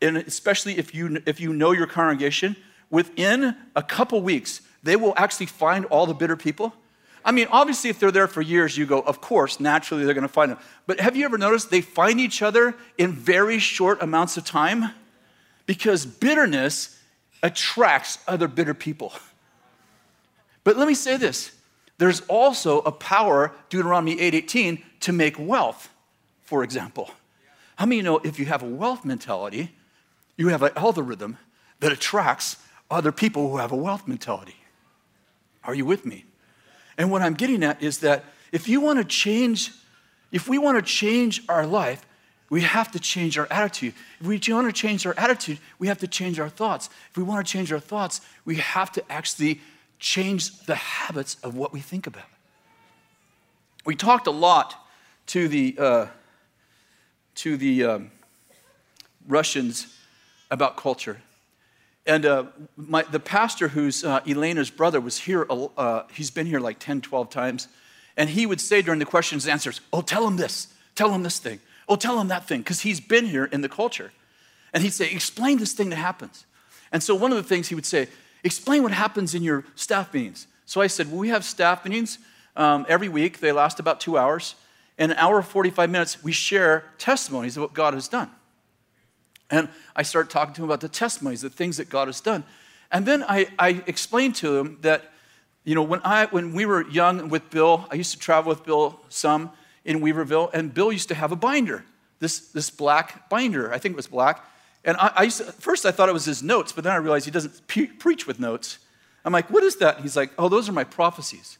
And 0.01 0.17
especially 0.17 0.77
if 0.77 0.93
you, 0.93 1.21
if 1.25 1.39
you 1.39 1.53
know 1.53 1.71
your 1.71 1.87
congregation, 1.87 2.57
within 2.89 3.55
a 3.73 3.81
couple 3.81 4.21
weeks, 4.21 4.59
they 4.83 4.97
will 4.97 5.13
actually 5.15 5.45
find 5.45 5.85
all 5.85 6.05
the 6.05 6.13
bitter 6.13 6.35
people. 6.35 6.73
I 7.23 7.31
mean, 7.31 7.47
obviously, 7.51 7.89
if 7.89 8.01
they're 8.01 8.11
there 8.11 8.27
for 8.27 8.41
years, 8.41 8.77
you 8.77 8.85
go, 8.85 8.99
of 8.99 9.21
course, 9.21 9.61
naturally 9.61 10.03
they're 10.03 10.13
going 10.13 10.23
to 10.23 10.27
find 10.27 10.51
them. 10.51 10.59
But 10.87 10.99
have 10.99 11.15
you 11.15 11.23
ever 11.23 11.37
noticed 11.37 11.71
they 11.71 11.79
find 11.79 12.19
each 12.19 12.41
other 12.41 12.75
in 12.97 13.13
very 13.13 13.59
short 13.59 14.03
amounts 14.03 14.35
of 14.35 14.43
time? 14.43 14.91
Because 15.65 16.05
bitterness 16.05 16.99
attracts 17.41 18.19
other 18.27 18.49
bitter 18.49 18.73
people. 18.73 19.13
But 20.63 20.77
let 20.77 20.87
me 20.87 20.93
say 20.93 21.17
this 21.17 21.51
there's 21.97 22.21
also 22.21 22.79
a 22.79 22.91
power, 22.91 23.51
Deuteronomy 23.69 24.19
8:18, 24.19 24.83
to 25.01 25.11
make 25.11 25.37
wealth, 25.37 25.89
for 26.43 26.63
example. 26.63 27.11
How 27.75 27.85
many 27.85 28.01
know 28.01 28.19
if 28.19 28.39
you 28.39 28.45
have 28.45 28.63
a 28.63 28.67
wealth 28.67 29.05
mentality, 29.05 29.75
you 30.37 30.49
have 30.49 30.63
an 30.63 30.71
algorithm 30.75 31.37
that 31.79 31.91
attracts 31.91 32.57
other 32.89 33.11
people 33.11 33.49
who 33.49 33.57
have 33.57 33.71
a 33.71 33.75
wealth 33.75 34.07
mentality? 34.07 34.55
Are 35.63 35.73
you 35.73 35.85
with 35.85 36.05
me? 36.05 36.25
And 36.97 37.11
what 37.11 37.21
I'm 37.21 37.33
getting 37.35 37.63
at 37.63 37.81
is 37.81 37.99
that 37.99 38.25
if 38.51 38.67
you 38.67 38.81
want 38.81 38.99
to 38.99 39.05
change, 39.05 39.71
if 40.31 40.49
we 40.49 40.57
want 40.57 40.77
to 40.77 40.81
change 40.81 41.43
our 41.47 41.65
life, 41.65 42.05
we 42.49 42.61
have 42.61 42.91
to 42.91 42.99
change 42.99 43.37
our 43.37 43.47
attitude. 43.51 43.93
If 44.19 44.27
we 44.27 44.39
want 44.49 44.67
to 44.67 44.73
change 44.73 45.05
our 45.05 45.13
attitude, 45.17 45.59
we 45.77 45.87
have 45.87 45.99
to 45.99 46.07
change 46.07 46.39
our 46.39 46.49
thoughts. 46.49 46.89
If 47.11 47.17
we 47.17 47.23
want 47.23 47.45
to 47.45 47.51
change 47.51 47.71
our 47.71 47.79
thoughts, 47.79 48.21
we 48.43 48.55
have 48.55 48.91
to 48.93 49.11
actually 49.11 49.61
change 49.99 50.65
the 50.65 50.75
habits 50.75 51.35
of 51.43 51.55
what 51.55 51.73
we 51.73 51.79
think 51.79 52.07
about. 52.07 52.23
We 53.85 53.95
talked 53.95 54.27
a 54.27 54.31
lot 54.31 54.75
to 55.27 55.47
the, 55.47 55.75
uh, 55.77 56.07
to 57.35 57.57
the 57.57 57.83
um, 57.83 58.11
Russians 59.27 59.95
about 60.49 60.77
culture. 60.77 61.21
And 62.05 62.25
uh, 62.25 62.45
my, 62.75 63.03
the 63.03 63.19
pastor 63.19 63.67
who's 63.67 64.03
uh, 64.03 64.21
Elena's 64.27 64.69
brother 64.69 64.99
was 64.99 65.19
here, 65.19 65.45
uh, 65.49 66.03
he's 66.11 66.31
been 66.31 66.47
here 66.47 66.59
like 66.59 66.79
10, 66.79 67.01
12 67.01 67.29
times. 67.29 67.67
And 68.17 68.29
he 68.29 68.45
would 68.45 68.59
say 68.59 68.81
during 68.81 68.99
the 68.99 69.05
questions 69.05 69.45
and 69.45 69.51
answers, 69.51 69.81
Oh, 69.93 70.01
tell 70.01 70.27
him 70.27 70.37
this, 70.37 70.73
tell 70.95 71.13
him 71.13 71.23
this 71.23 71.39
thing. 71.39 71.59
Oh, 71.87 71.95
tell 71.95 72.19
him 72.19 72.27
that 72.29 72.47
thing, 72.47 72.61
because 72.61 72.81
he's 72.81 72.99
been 72.99 73.25
here 73.25 73.45
in 73.45 73.61
the 73.61 73.69
culture. 73.69 74.11
And 74.73 74.83
he'd 74.83 74.93
say, 74.93 75.11
Explain 75.11 75.59
this 75.59 75.73
thing 75.73 75.89
that 75.89 75.97
happens. 75.97 76.45
And 76.91 77.03
so 77.03 77.13
one 77.13 77.31
of 77.31 77.37
the 77.37 77.43
things 77.43 77.67
he 77.67 77.75
would 77.75 77.85
say, 77.85 78.07
Explain 78.43 78.83
what 78.83 78.91
happens 78.91 79.35
in 79.35 79.43
your 79.43 79.65
staff 79.75 80.13
meetings. 80.13 80.47
So 80.65 80.81
I 80.81 80.87
said, 80.87 81.07
Well, 81.07 81.19
we 81.19 81.29
have 81.29 81.43
staff 81.43 81.85
meetings 81.85 82.19
um, 82.55 82.85
every 82.87 83.09
week. 83.09 83.39
They 83.39 83.51
last 83.51 83.79
about 83.79 83.99
two 83.99 84.17
hours. 84.17 84.55
In 84.97 85.11
an 85.11 85.17
hour 85.17 85.41
45 85.41 85.89
minutes, 85.89 86.23
we 86.23 86.31
share 86.31 86.83
testimonies 86.97 87.55
of 87.55 87.61
what 87.61 87.73
God 87.73 87.93
has 87.93 88.07
done. 88.07 88.29
And 89.49 89.69
I 89.95 90.03
started 90.03 90.29
talking 90.29 90.53
to 90.55 90.61
him 90.61 90.65
about 90.65 90.81
the 90.81 90.89
testimonies, 90.89 91.41
the 91.41 91.49
things 91.49 91.77
that 91.77 91.89
God 91.89 92.07
has 92.07 92.21
done. 92.21 92.43
And 92.91 93.05
then 93.05 93.23
I, 93.23 93.47
I 93.57 93.81
explained 93.87 94.35
to 94.35 94.57
him 94.57 94.77
that, 94.81 95.11
you 95.63 95.75
know, 95.75 95.83
when, 95.83 96.01
I, 96.03 96.25
when 96.27 96.53
we 96.53 96.65
were 96.65 96.87
young 96.89 97.29
with 97.29 97.49
Bill, 97.49 97.87
I 97.91 97.95
used 97.95 98.11
to 98.11 98.19
travel 98.19 98.49
with 98.49 98.65
Bill 98.65 98.99
some 99.09 99.51
in 99.85 100.01
Weaverville, 100.01 100.51
and 100.53 100.73
Bill 100.73 100.91
used 100.91 101.07
to 101.07 101.15
have 101.15 101.31
a 101.31 101.35
binder, 101.35 101.83
this, 102.19 102.51
this 102.51 102.69
black 102.69 103.29
binder. 103.29 103.73
I 103.73 103.77
think 103.77 103.93
it 103.93 103.95
was 103.95 104.07
black. 104.07 104.45
And 104.85 104.97
I, 104.97 105.11
I 105.15 105.27
to, 105.27 105.43
first 105.43 105.85
I 105.85 105.91
thought 105.91 106.09
it 106.09 106.13
was 106.13 106.25
his 106.25 106.41
notes, 106.41 106.71
but 106.71 106.83
then 106.83 106.93
I 106.93 106.97
realized 106.97 107.25
he 107.25 107.31
doesn't 107.31 107.67
pre- 107.67 107.87
preach 107.87 108.25
with 108.25 108.39
notes. 108.39 108.79
I'm 109.25 109.33
like, 109.33 109.49
what 109.49 109.63
is 109.63 109.77
that? 109.77 110.01
He's 110.01 110.15
like, 110.15 110.31
oh, 110.37 110.49
those 110.49 110.69
are 110.69 110.71
my 110.71 110.83
prophecies. 110.83 111.57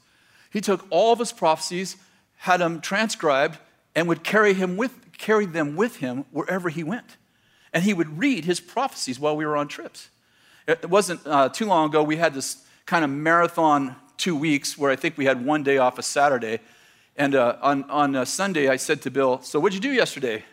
He 0.51 0.62
took 0.62 0.86
all 0.89 1.13
of 1.13 1.19
his 1.19 1.32
prophecies, 1.32 1.97
had 2.38 2.62
them 2.62 2.82
transcribed, 2.82 3.60
and 3.95 4.08
would 4.08 4.23
carry, 4.23 4.53
him 4.53 4.77
with, 4.77 5.12
carry 5.17 5.45
them 5.45 5.75
with 5.75 5.97
him 5.97 6.25
wherever 6.32 6.69
he 6.69 6.84
went. 6.84 7.17
And 7.73 7.84
he 7.84 7.93
would 7.93 8.17
read 8.17 8.45
his 8.45 8.60
prophecies 8.60 9.19
while 9.19 9.36
we 9.36 9.45
were 9.45 9.58
on 9.58 9.67
trips. 9.67 10.10
It 10.67 10.89
wasn't 10.89 11.21
uh, 11.25 11.49
too 11.49 11.65
long 11.65 11.89
ago, 11.89 12.01
we 12.03 12.17
had 12.17 12.34
this 12.34 12.65
kind 12.86 13.03
of 13.03 13.12
marathon 13.12 13.95
two 14.17 14.36
weeks 14.36 14.77
where 14.77 14.91
I 14.91 14.95
think 14.95 15.17
we 15.17 15.25
had 15.25 15.45
one 15.45 15.63
day 15.63 15.77
off 15.77 15.99
a 15.99 16.03
Saturday. 16.03 16.60
And 17.15 17.36
uh, 17.36 17.58
on, 17.62 17.84
on 17.89 18.25
Sunday, 18.25 18.69
I 18.69 18.77
said 18.77 19.01
to 19.03 19.12
Bill, 19.12 19.41
So, 19.41 19.60
what'd 19.60 19.75
you 19.75 19.82
do 19.82 19.93
yesterday? 19.93 20.43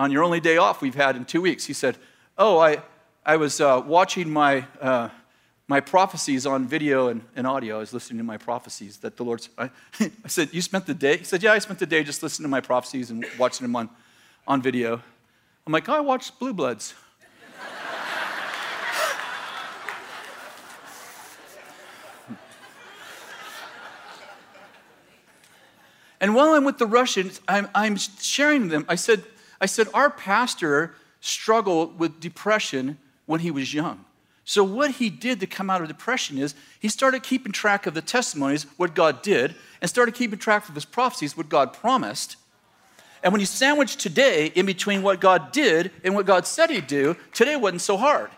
On 0.00 0.10
your 0.10 0.24
only 0.24 0.40
day 0.40 0.56
off 0.56 0.80
we've 0.80 0.94
had 0.94 1.14
in 1.14 1.26
two 1.26 1.42
weeks. 1.42 1.66
He 1.66 1.74
said, 1.74 1.98
Oh, 2.38 2.58
I, 2.58 2.82
I 3.22 3.36
was 3.36 3.60
uh, 3.60 3.82
watching 3.84 4.30
my, 4.30 4.64
uh, 4.80 5.10
my 5.68 5.80
prophecies 5.80 6.46
on 6.46 6.66
video 6.66 7.08
and, 7.08 7.20
and 7.36 7.46
audio. 7.46 7.76
I 7.76 7.80
was 7.80 7.92
listening 7.92 8.16
to 8.16 8.24
my 8.24 8.38
prophecies 8.38 8.96
that 9.00 9.18
the 9.18 9.24
Lord's. 9.24 9.50
I, 9.58 9.68
I 10.00 10.28
said, 10.28 10.54
You 10.54 10.62
spent 10.62 10.86
the 10.86 10.94
day? 10.94 11.18
He 11.18 11.24
said, 11.24 11.42
Yeah, 11.42 11.52
I 11.52 11.58
spent 11.58 11.80
the 11.80 11.86
day 11.86 12.02
just 12.02 12.22
listening 12.22 12.44
to 12.44 12.48
my 12.48 12.62
prophecies 12.62 13.10
and 13.10 13.26
watching 13.38 13.62
them 13.62 13.76
on, 13.76 13.90
on 14.48 14.62
video. 14.62 15.02
I'm 15.66 15.72
like, 15.74 15.86
oh, 15.86 15.96
I 15.96 16.00
watched 16.00 16.38
Blue 16.38 16.54
Bloods. 16.54 16.94
and 26.22 26.34
while 26.34 26.54
I'm 26.54 26.64
with 26.64 26.78
the 26.78 26.86
Russians, 26.86 27.42
I'm, 27.46 27.68
I'm 27.74 27.96
sharing 27.96 28.68
them. 28.68 28.86
I 28.88 28.94
said, 28.94 29.24
I 29.60 29.66
said, 29.66 29.88
our 29.92 30.10
pastor 30.10 30.94
struggled 31.20 31.98
with 31.98 32.20
depression 32.20 32.98
when 33.26 33.40
he 33.40 33.50
was 33.50 33.74
young. 33.74 34.04
So, 34.44 34.64
what 34.64 34.92
he 34.92 35.10
did 35.10 35.38
to 35.40 35.46
come 35.46 35.70
out 35.70 35.82
of 35.82 35.88
depression 35.88 36.38
is 36.38 36.54
he 36.80 36.88
started 36.88 37.22
keeping 37.22 37.52
track 37.52 37.86
of 37.86 37.94
the 37.94 38.02
testimonies, 38.02 38.66
what 38.78 38.94
God 38.94 39.22
did, 39.22 39.54
and 39.80 39.88
started 39.88 40.14
keeping 40.14 40.38
track 40.38 40.68
of 40.68 40.74
his 40.74 40.84
prophecies, 40.84 41.36
what 41.36 41.48
God 41.48 41.72
promised. 41.72 42.36
And 43.22 43.32
when 43.32 43.40
you 43.40 43.46
sandwich 43.46 43.96
today 43.96 44.46
in 44.46 44.66
between 44.66 45.02
what 45.02 45.20
God 45.20 45.52
did 45.52 45.90
and 46.02 46.14
what 46.14 46.26
God 46.26 46.46
said 46.46 46.70
He'd 46.70 46.86
do, 46.86 47.16
today 47.32 47.56
wasn't 47.56 47.82
so 47.82 47.96
hard. 47.96 48.30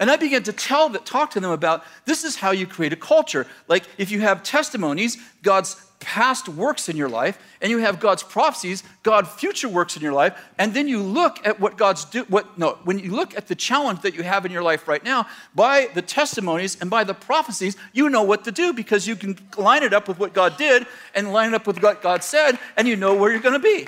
And 0.00 0.10
I 0.10 0.16
began 0.16 0.42
to 0.44 0.52
tell 0.52 0.88
that, 0.88 1.04
talk 1.04 1.30
to 1.32 1.40
them 1.40 1.50
about 1.50 1.84
this 2.06 2.24
is 2.24 2.34
how 2.34 2.50
you 2.50 2.66
create 2.66 2.92
a 2.92 2.96
culture. 2.96 3.46
Like 3.68 3.84
if 3.98 4.10
you 4.10 4.22
have 4.22 4.42
testimonies, 4.42 5.18
God's 5.42 5.76
past 6.00 6.48
works 6.48 6.88
in 6.88 6.96
your 6.96 7.10
life, 7.10 7.38
and 7.60 7.70
you 7.70 7.76
have 7.78 8.00
God's 8.00 8.22
prophecies, 8.22 8.82
God's 9.02 9.28
future 9.28 9.68
works 9.68 9.96
in 9.96 10.02
your 10.02 10.14
life, 10.14 10.34
and 10.58 10.72
then 10.72 10.88
you 10.88 11.02
look 11.02 11.46
at 11.46 11.60
what 11.60 11.76
God's 11.76 12.06
do 12.06 12.22
what 12.24 12.58
no, 12.58 12.78
when 12.84 12.98
you 12.98 13.10
look 13.10 13.36
at 13.36 13.48
the 13.48 13.54
challenge 13.54 14.00
that 14.00 14.14
you 14.14 14.22
have 14.22 14.46
in 14.46 14.52
your 14.52 14.62
life 14.62 14.88
right 14.88 15.04
now, 15.04 15.26
by 15.54 15.90
the 15.92 16.00
testimonies 16.00 16.80
and 16.80 16.88
by 16.88 17.04
the 17.04 17.12
prophecies, 17.12 17.76
you 17.92 18.08
know 18.08 18.22
what 18.22 18.44
to 18.44 18.52
do 18.52 18.72
because 18.72 19.06
you 19.06 19.14
can 19.14 19.38
line 19.58 19.82
it 19.82 19.92
up 19.92 20.08
with 20.08 20.18
what 20.18 20.32
God 20.32 20.56
did 20.56 20.86
and 21.14 21.34
line 21.34 21.50
it 21.50 21.54
up 21.54 21.66
with 21.66 21.82
what 21.82 22.00
God 22.00 22.24
said, 22.24 22.58
and 22.78 22.88
you 22.88 22.96
know 22.96 23.14
where 23.14 23.30
you're 23.30 23.40
gonna 23.40 23.58
be. 23.58 23.86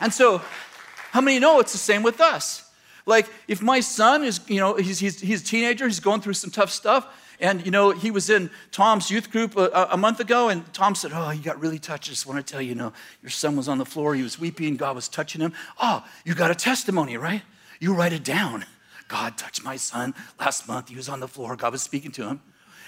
And 0.00 0.12
so, 0.12 0.42
how 1.12 1.22
many 1.22 1.38
know 1.38 1.60
it's 1.60 1.72
the 1.72 1.78
same 1.78 2.02
with 2.02 2.20
us? 2.20 2.63
Like, 3.06 3.28
if 3.48 3.60
my 3.60 3.80
son 3.80 4.24
is, 4.24 4.40
you 4.48 4.60
know, 4.60 4.76
he's, 4.76 4.98
he's, 4.98 5.20
he's 5.20 5.42
a 5.42 5.44
teenager, 5.44 5.86
he's 5.86 6.00
going 6.00 6.20
through 6.20 6.34
some 6.34 6.50
tough 6.50 6.70
stuff, 6.70 7.06
and, 7.40 7.64
you 7.64 7.70
know, 7.70 7.90
he 7.90 8.10
was 8.10 8.30
in 8.30 8.48
Tom's 8.70 9.10
youth 9.10 9.30
group 9.30 9.56
a, 9.56 9.88
a, 9.90 9.96
month 9.96 10.20
ago, 10.20 10.48
and 10.48 10.72
Tom 10.72 10.94
said, 10.94 11.10
Oh, 11.12 11.30
you 11.30 11.42
got 11.42 11.60
really 11.60 11.78
touched. 11.78 12.08
I 12.08 12.12
just 12.12 12.26
want 12.26 12.44
to 12.44 12.52
tell 12.52 12.62
you, 12.62 12.70
you 12.70 12.74
know, 12.74 12.92
your 13.22 13.30
son 13.30 13.56
was 13.56 13.68
on 13.68 13.78
the 13.78 13.84
floor, 13.84 14.14
he 14.14 14.22
was 14.22 14.38
weeping, 14.38 14.76
God 14.76 14.94
was 14.94 15.08
touching 15.08 15.40
him. 15.40 15.52
Oh, 15.82 16.04
you 16.24 16.34
got 16.34 16.50
a 16.50 16.54
testimony, 16.54 17.16
right? 17.16 17.42
You 17.80 17.94
write 17.94 18.12
it 18.12 18.24
down. 18.24 18.64
God 19.08 19.36
touched 19.36 19.64
my 19.64 19.76
son 19.76 20.14
last 20.40 20.66
month. 20.66 20.88
He 20.88 20.96
was 20.96 21.08
on 21.08 21.20
the 21.20 21.28
floor, 21.28 21.56
God 21.56 21.72
was 21.72 21.82
speaking 21.82 22.12
to 22.12 22.26
him. 22.28 22.40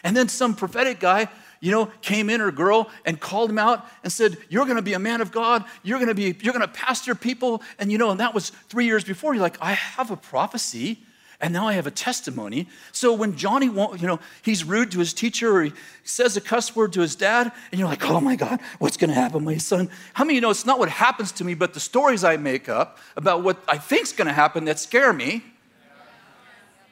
And 0.05 0.17
then 0.17 0.29
some 0.29 0.55
prophetic 0.55 1.01
guy, 1.01 1.29
you 1.67 1.73
know, 1.73 1.91
came 2.01 2.31
in 2.31 2.41
or 2.41 2.53
girl 2.53 2.89
and 3.05 3.19
called 3.19 3.51
him 3.51 3.59
out 3.59 3.85
and 4.05 4.13
said, 4.13 4.39
You're 4.49 4.67
gonna 4.67 4.83
be 4.83 4.93
a 4.93 5.01
man 5.01 5.21
of 5.21 5.33
God, 5.33 5.65
you're 5.83 5.99
gonna 5.99 6.15
be, 6.15 6.37
you're 6.41 6.53
gonna 6.53 6.69
pastor 6.69 7.17
people. 7.17 7.61
And 7.81 7.91
you 7.91 7.99
know, 7.99 8.11
and 8.11 8.21
that 8.21 8.35
was 8.35 8.51
three 8.69 8.85
years 8.85 9.03
before. 9.03 9.35
You're 9.35 9.43
like, 9.43 9.59
I 9.61 9.73
have 9.73 10.13
a 10.13 10.17
prophecy 10.17 11.01
and 11.41 11.53
now 11.53 11.67
I 11.67 11.73
have 11.73 11.89
a 11.89 11.91
testimony. 11.91 12.69
So 12.93 13.13
when 13.13 13.37
Johnny 13.37 13.69
won't, 13.69 14.01
you 14.01 14.07
know, 14.07 14.21
he's 14.43 14.63
rude 14.63 14.93
to 14.93 15.01
his 15.01 15.13
teacher 15.13 15.57
or 15.57 15.65
he 15.65 15.73
says 16.05 16.37
a 16.37 16.41
cuss 16.41 16.77
word 16.77 16.93
to 16.93 17.01
his 17.01 17.17
dad, 17.17 17.51
and 17.73 17.81
you're 17.81 17.89
like, 17.89 18.09
oh 18.09 18.21
my 18.21 18.37
God, 18.37 18.61
what's 18.79 18.97
gonna 18.97 19.13
happen, 19.15 19.43
my 19.43 19.57
son? 19.57 19.91
How 20.15 20.23
many 20.23 20.37
you 20.37 20.41
know 20.41 20.51
it's 20.51 20.67
not 20.67 20.79
what 20.79 20.89
happens 20.89 21.33
to 21.33 21.45
me, 21.45 21.55
but 21.55 21.75
the 21.75 21.81
stories 21.81 22.23
I 22.23 22.37
make 22.37 22.69
up 22.69 22.99
about 23.17 23.43
what 23.43 23.61
I 23.67 23.77
think's 23.77 24.13
gonna 24.13 24.33
happen 24.33 24.67
that 24.67 24.79
scare 24.79 25.13
me. 25.13 25.43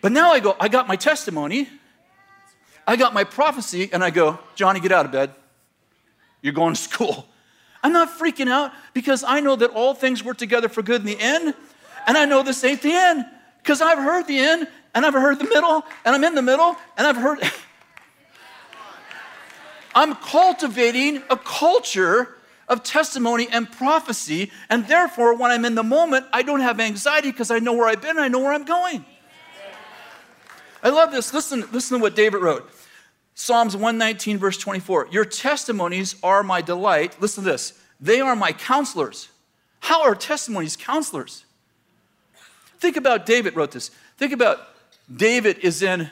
But 0.01 0.11
now 0.11 0.33
I 0.33 0.41
go, 0.41 0.57
I 0.59 0.67
got 0.67 0.89
my 0.89 0.97
testimony, 0.97 1.69
I 2.87 2.97
got 2.97 3.15
my 3.15 3.25
prophecy, 3.25 3.91
and 3.93 4.05
I 4.05 4.11
go, 4.11 4.39
Johnny, 4.55 4.81
get 4.81 4.93
out 4.93 5.07
of 5.07 5.13
bed. 5.13 5.35
You're 6.43 6.53
going 6.53 6.75
to 6.75 6.81
school. 6.81 7.27
I'm 7.83 7.93
not 7.93 8.19
freaking 8.19 8.49
out 8.49 8.73
because 8.93 9.25
I 9.25 9.41
know 9.41 9.57
that 9.57 9.71
all 9.71 9.95
things 9.95 10.25
work 10.25 10.39
together 10.39 10.69
for 10.69 10.83
good 10.83 11.01
in 11.01 11.07
the 11.07 11.19
end, 11.21 11.55
and 12.07 12.17
I 12.17 12.25
know 12.25 12.43
this 12.43 12.63
ain't 12.65 12.83
the 12.83 12.93
end 12.93 13.25
because 13.59 13.81
I've 13.81 13.99
heard 13.99 14.27
the 14.27 14.39
end, 14.39 14.69
and 14.95 15.07
I've 15.07 15.15
heard 15.15 15.39
the 15.39 15.45
middle, 15.45 15.85
and 16.05 16.15
I'm 16.15 16.25
in 16.25 16.35
the 16.35 16.43
middle, 16.43 16.77
and 16.97 17.07
I've 17.07 17.17
heard. 17.17 17.41
I'm 19.95 20.15
cultivating 20.17 21.23
a 21.31 21.37
culture 21.37 22.37
of 22.69 22.83
testimony 22.83 23.49
and 23.51 23.71
prophecy, 23.71 24.51
and 24.69 24.87
therefore, 24.89 25.35
when 25.37 25.51
I'm 25.51 25.65
in 25.65 25.75
the 25.75 25.83
moment, 25.83 26.27
I 26.33 26.43
don't 26.43 26.61
have 26.61 26.81
anxiety 26.81 27.31
because 27.31 27.51
I 27.51 27.59
know 27.59 27.75
where 27.75 27.87
I've 27.87 28.01
been 28.01 28.11
and 28.11 28.21
I 28.21 28.29
know 28.29 28.41
where 28.41 28.53
I'm 28.53 28.65
going. 28.65 29.05
I 30.83 30.91
love 30.91 31.13
this. 31.13 31.33
Listen, 31.33 31.65
listen 31.73 31.99
to 31.99 32.03
what 32.03 32.15
David 32.15 32.43
wrote. 32.43 32.71
Psalms 33.35 33.75
119, 33.75 34.39
verse 34.39 34.57
24. 34.59 35.09
Your 35.11 35.25
testimonies 35.25 36.15
are 36.23 36.43
my 36.43 36.61
delight. 36.61 37.21
Listen 37.21 37.45
to 37.45 37.51
this. 37.51 37.79
They 38.01 38.21
are 38.21 38.37
my 38.37 38.53
counselors. 38.53 39.29
How 39.81 40.03
are 40.03 40.15
testimonies 40.15 40.77
counselors? 40.77 41.45
Think 42.79 42.97
about 42.97 43.27
David 43.27 43.57
wrote 43.57 43.73
this. 43.73 43.91
Think 44.17 44.33
about 44.33 44.61
David 45.15 45.59
is 45.59 45.83
in, 45.83 46.11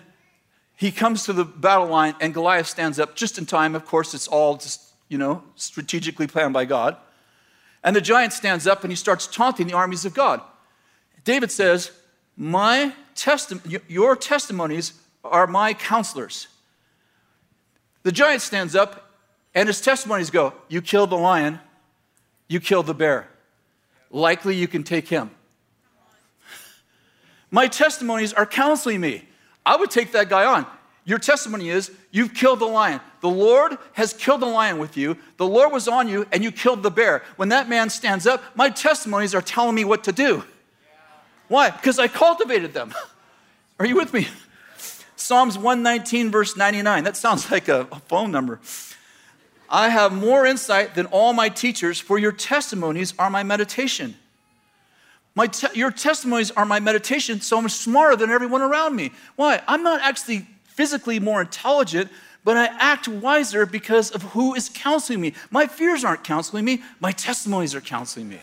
he 0.76 0.90
comes 0.90 1.24
to 1.24 1.32
the 1.32 1.44
battle 1.44 1.86
line 1.86 2.14
and 2.20 2.34
Goliath 2.34 2.66
stands 2.66 2.98
up 2.98 3.14
just 3.14 3.38
in 3.38 3.46
time. 3.46 3.74
Of 3.74 3.86
course, 3.86 4.14
it's 4.14 4.26
all 4.26 4.56
just, 4.56 4.82
you 5.08 5.16
know, 5.16 5.42
strategically 5.54 6.26
planned 6.26 6.52
by 6.52 6.64
God. 6.64 6.96
And 7.84 7.94
the 7.94 8.00
giant 8.00 8.32
stands 8.32 8.66
up 8.66 8.82
and 8.82 8.90
he 8.90 8.96
starts 8.96 9.26
taunting 9.26 9.66
the 9.66 9.74
armies 9.74 10.04
of 10.04 10.14
God. 10.14 10.40
David 11.24 11.50
says, 11.50 11.92
My 12.36 12.94
testimony, 13.14 13.78
your 13.88 14.16
testimonies 14.16 14.94
are 15.24 15.46
my 15.46 15.74
counselors. 15.74 16.48
The 18.02 18.12
giant 18.12 18.42
stands 18.42 18.74
up 18.74 19.10
and 19.54 19.68
his 19.68 19.80
testimonies 19.80 20.30
go, 20.30 20.54
You 20.68 20.82
killed 20.82 21.10
the 21.10 21.18
lion, 21.18 21.60
you 22.48 22.60
killed 22.60 22.86
the 22.86 22.94
bear. 22.94 23.28
Likely 24.10 24.56
you 24.56 24.68
can 24.68 24.84
take 24.84 25.08
him. 25.08 25.30
My 27.50 27.66
testimonies 27.66 28.32
are 28.32 28.46
counseling 28.46 29.00
me. 29.00 29.26
I 29.64 29.76
would 29.76 29.90
take 29.90 30.12
that 30.12 30.28
guy 30.28 30.44
on. 30.44 30.66
Your 31.04 31.18
testimony 31.18 31.68
is 31.68 31.90
you've 32.10 32.32
killed 32.32 32.60
the 32.60 32.66
lion. 32.66 33.00
The 33.20 33.28
Lord 33.28 33.76
has 33.92 34.12
killed 34.12 34.40
the 34.40 34.46
lion 34.46 34.78
with 34.78 34.96
you. 34.96 35.16
The 35.36 35.46
Lord 35.46 35.72
was 35.72 35.88
on 35.88 36.08
you 36.08 36.26
and 36.32 36.44
you 36.44 36.52
killed 36.52 36.82
the 36.82 36.90
bear. 36.90 37.22
When 37.36 37.48
that 37.50 37.68
man 37.68 37.90
stands 37.90 38.26
up, 38.26 38.42
my 38.54 38.70
testimonies 38.70 39.34
are 39.34 39.42
telling 39.42 39.74
me 39.74 39.84
what 39.84 40.04
to 40.04 40.12
do. 40.12 40.44
Why? 41.48 41.70
Because 41.70 41.98
I 41.98 42.08
cultivated 42.08 42.72
them. 42.72 42.94
Are 43.78 43.86
you 43.86 43.96
with 43.96 44.12
me? 44.12 44.28
Psalms 45.22 45.56
119, 45.56 46.30
verse 46.30 46.56
99. 46.56 47.04
That 47.04 47.16
sounds 47.16 47.50
like 47.50 47.68
a, 47.68 47.86
a 47.92 48.00
phone 48.00 48.30
number. 48.30 48.60
I 49.68 49.88
have 49.88 50.12
more 50.12 50.44
insight 50.44 50.94
than 50.94 51.06
all 51.06 51.32
my 51.32 51.48
teachers, 51.48 51.98
for 51.98 52.18
your 52.18 52.32
testimonies 52.32 53.14
are 53.18 53.30
my 53.30 53.42
meditation. 53.42 54.16
My 55.34 55.46
te- 55.46 55.78
your 55.78 55.90
testimonies 55.90 56.50
are 56.50 56.66
my 56.66 56.78
meditation, 56.78 57.40
so 57.40 57.56
I'm 57.56 57.68
smarter 57.70 58.16
than 58.16 58.30
everyone 58.30 58.60
around 58.60 58.96
me. 58.96 59.12
Why? 59.36 59.62
I'm 59.66 59.82
not 59.82 60.02
actually 60.02 60.46
physically 60.64 61.20
more 61.20 61.40
intelligent, 61.40 62.10
but 62.44 62.56
I 62.56 62.66
act 62.78 63.08
wiser 63.08 63.64
because 63.64 64.10
of 64.10 64.22
who 64.22 64.54
is 64.54 64.70
counseling 64.74 65.20
me. 65.20 65.32
My 65.50 65.66
fears 65.66 66.04
aren't 66.04 66.24
counseling 66.24 66.64
me, 66.64 66.82
my 67.00 67.12
testimonies 67.12 67.74
are 67.74 67.80
counseling 67.80 68.28
me. 68.28 68.40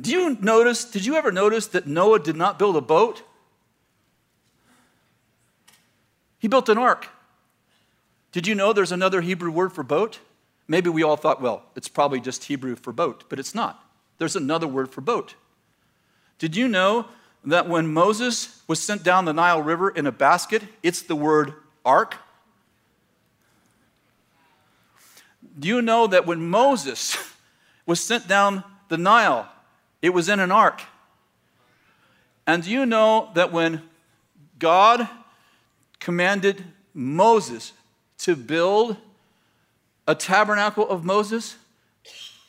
Do 0.00 0.10
you 0.10 0.38
notice, 0.40 0.84
did 0.84 1.04
you 1.04 1.16
ever 1.16 1.30
notice 1.30 1.66
that 1.68 1.86
Noah 1.86 2.20
did 2.20 2.36
not 2.36 2.58
build 2.58 2.76
a 2.76 2.80
boat? 2.80 3.22
He 6.38 6.48
built 6.48 6.68
an 6.68 6.78
ark. 6.78 7.08
Did 8.32 8.46
you 8.46 8.54
know 8.54 8.72
there's 8.72 8.92
another 8.92 9.20
Hebrew 9.20 9.50
word 9.50 9.72
for 9.72 9.82
boat? 9.82 10.20
Maybe 10.68 10.88
we 10.88 11.02
all 11.02 11.16
thought, 11.16 11.42
well, 11.42 11.64
it's 11.74 11.88
probably 11.88 12.20
just 12.20 12.44
Hebrew 12.44 12.76
for 12.76 12.92
boat, 12.92 13.24
but 13.28 13.38
it's 13.38 13.54
not. 13.54 13.84
There's 14.18 14.36
another 14.36 14.68
word 14.68 14.90
for 14.90 15.00
boat. 15.00 15.34
Did 16.38 16.56
you 16.56 16.68
know 16.68 17.06
that 17.44 17.68
when 17.68 17.92
Moses 17.92 18.62
was 18.68 18.80
sent 18.80 19.02
down 19.02 19.24
the 19.24 19.32
Nile 19.32 19.60
River 19.60 19.90
in 19.90 20.06
a 20.06 20.12
basket, 20.12 20.62
it's 20.82 21.02
the 21.02 21.16
word 21.16 21.54
ark? 21.84 22.16
Do 25.58 25.68
you 25.68 25.82
know 25.82 26.06
that 26.06 26.26
when 26.26 26.48
Moses 26.48 27.16
was 27.86 28.02
sent 28.02 28.28
down 28.28 28.62
the 28.88 28.96
Nile, 28.96 29.48
it 30.02 30.10
was 30.10 30.28
in 30.28 30.40
an 30.40 30.50
ark? 30.50 30.82
And 32.46 32.62
do 32.62 32.70
you 32.70 32.86
know 32.86 33.30
that 33.34 33.52
when 33.52 33.82
God 34.58 35.08
commanded 35.98 36.64
Moses 36.94 37.72
to 38.18 38.34
build 38.34 38.96
a 40.06 40.14
tabernacle 40.14 40.88
of 40.88 41.04
Moses, 41.04 41.56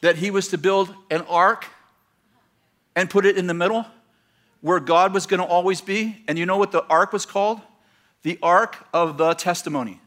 that 0.02 0.16
he 0.16 0.32
was 0.32 0.47
to 0.47 0.58
build 0.58 0.93
an 1.12 1.22
ark 1.30 1.68
and 2.95 3.10
put 3.10 3.26
it 3.26 3.38
in 3.38 3.47
the 3.47 3.54
middle 3.54 3.86
where 4.62 4.80
God 4.80 5.14
was 5.14 5.26
going 5.26 5.39
to 5.39 5.45
always 5.45 5.82
be? 5.82 6.24
And 6.28 6.39
you 6.39 6.45
know 6.45 6.58
what 6.58 6.72
the 6.72 6.84
ark 6.86 7.14
was 7.14 7.26
called? 7.26 7.62
The 8.24 8.39
ark 8.41 8.88
of 8.93 9.18
the 9.18 9.34
testimony. 9.34 9.99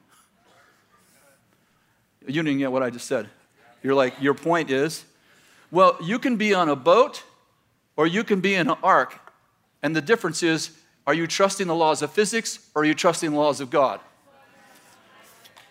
You 2.27 2.43
didn't 2.43 2.59
get 2.59 2.73
what 2.73 2.83
I 2.83 2.91
just 2.91 3.07
said. 3.07 3.29
You're 3.83 3.95
like, 3.95 4.21
your 4.21 4.35
point 4.35 4.71
is, 4.71 5.05
well, 5.71 5.97
you 6.03 6.19
can 6.19 6.37
be 6.37 6.55
on 6.55 6.69
a 6.69 6.77
boat 6.77 7.23
or 7.97 8.07
you 8.07 8.25
can 8.25 8.41
be 8.41 8.55
in 8.55 8.69
an 8.69 8.77
ark. 8.83 9.21
And 9.83 9.95
the 9.95 10.01
difference 10.01 10.43
is, 10.43 10.71
are 11.07 11.15
you 11.15 11.27
trusting 11.27 11.67
the 11.67 11.75
laws 11.75 12.03
of 12.03 12.11
physics 12.13 12.71
or 12.75 12.83
are 12.83 12.85
you 12.85 12.95
trusting 12.95 13.31
the 13.31 13.37
laws 13.37 13.61
of 13.61 13.71
God? 13.71 14.01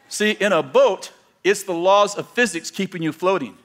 See, 0.07 0.32
in 0.32 0.51
a 0.51 0.61
boat, 0.61 1.11
it's 1.43 1.63
the 1.63 1.74
laws 1.74 2.15
of 2.15 2.30
physics 2.30 2.69
keeping 2.69 3.01
you 3.01 3.11
floating. 3.11 3.57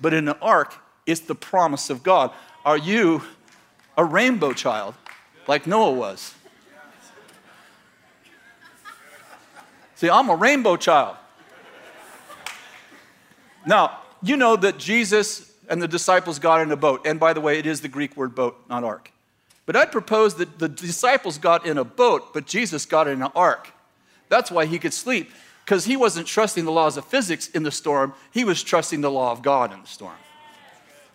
But 0.00 0.12
in 0.12 0.28
an 0.28 0.36
ark, 0.42 0.74
it's 1.06 1.20
the 1.20 1.34
promise 1.34 1.88
of 1.90 2.02
God. 2.02 2.30
Are 2.64 2.76
you 2.76 3.22
a 3.96 4.04
rainbow 4.04 4.52
child 4.52 4.94
like 5.46 5.66
Noah 5.66 5.92
was? 5.92 6.34
See, 9.94 10.10
I'm 10.10 10.28
a 10.28 10.36
rainbow 10.36 10.76
child. 10.76 11.16
Now, 13.66 14.00
you 14.22 14.36
know 14.36 14.56
that 14.56 14.78
Jesus 14.78 15.53
and 15.68 15.80
the 15.80 15.88
disciples 15.88 16.38
got 16.38 16.60
in 16.60 16.70
a 16.70 16.76
boat. 16.76 17.06
And 17.06 17.18
by 17.18 17.32
the 17.32 17.40
way, 17.40 17.58
it 17.58 17.66
is 17.66 17.80
the 17.80 17.88
Greek 17.88 18.16
word 18.16 18.34
boat, 18.34 18.56
not 18.68 18.84
ark. 18.84 19.10
But 19.66 19.76
I'd 19.76 19.92
propose 19.92 20.34
that 20.36 20.58
the 20.58 20.68
disciples 20.68 21.38
got 21.38 21.66
in 21.66 21.78
a 21.78 21.84
boat, 21.84 22.34
but 22.34 22.46
Jesus 22.46 22.84
got 22.84 23.08
in 23.08 23.22
an 23.22 23.30
ark. 23.34 23.72
That's 24.28 24.50
why 24.50 24.66
he 24.66 24.78
could 24.78 24.92
sleep, 24.92 25.30
because 25.64 25.84
he 25.84 25.96
wasn't 25.96 26.26
trusting 26.26 26.64
the 26.64 26.72
laws 26.72 26.96
of 26.96 27.04
physics 27.06 27.48
in 27.48 27.62
the 27.62 27.70
storm, 27.70 28.14
he 28.30 28.44
was 28.44 28.62
trusting 28.62 29.00
the 29.00 29.10
law 29.10 29.32
of 29.32 29.42
God 29.42 29.72
in 29.72 29.80
the 29.80 29.86
storm. 29.86 30.16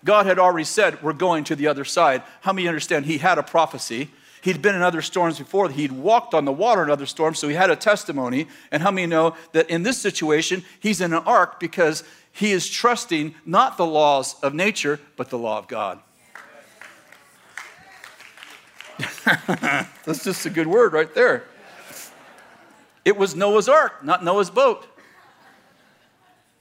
God 0.03 0.25
had 0.25 0.39
already 0.39 0.65
said, 0.65 1.01
We're 1.03 1.13
going 1.13 1.43
to 1.45 1.55
the 1.55 1.67
other 1.67 1.85
side. 1.85 2.23
How 2.41 2.53
many 2.53 2.67
understand 2.67 3.05
he 3.05 3.17
had 3.17 3.37
a 3.37 3.43
prophecy? 3.43 4.09
He'd 4.41 4.61
been 4.61 4.75
in 4.75 4.81
other 4.81 5.01
storms 5.01 5.37
before. 5.37 5.69
He'd 5.69 5.91
walked 5.91 6.33
on 6.33 6.45
the 6.45 6.51
water 6.53 6.81
in 6.83 6.89
other 6.89 7.05
storms, 7.05 7.39
so 7.39 7.49
he 7.49 7.55
had 7.55 7.69
a 7.69 7.75
testimony. 7.75 8.47
And 8.71 8.81
how 8.81 8.91
many 8.91 9.05
know 9.05 9.35
that 9.51 9.69
in 9.69 9.83
this 9.83 9.97
situation, 9.97 10.63
he's 10.79 11.01
in 11.01 11.13
an 11.13 11.23
ark 11.25 11.59
because 11.59 12.03
he 12.39 12.53
is 12.53 12.69
trusting 12.69 13.35
not 13.45 13.75
the 13.75 13.85
laws 13.85 14.39
of 14.41 14.53
nature, 14.53 14.97
but 15.17 15.29
the 15.29 15.37
law 15.37 15.57
of 15.57 15.67
God. 15.67 15.99
That's 20.05 20.23
just 20.23 20.45
a 20.45 20.49
good 20.49 20.67
word 20.67 20.93
right 20.93 21.13
there. 21.13 21.43
It 23.03 23.17
was 23.17 23.35
Noah's 23.35 23.67
ark, 23.67 24.05
not 24.05 24.23
Noah's 24.23 24.49
boat. 24.49 24.87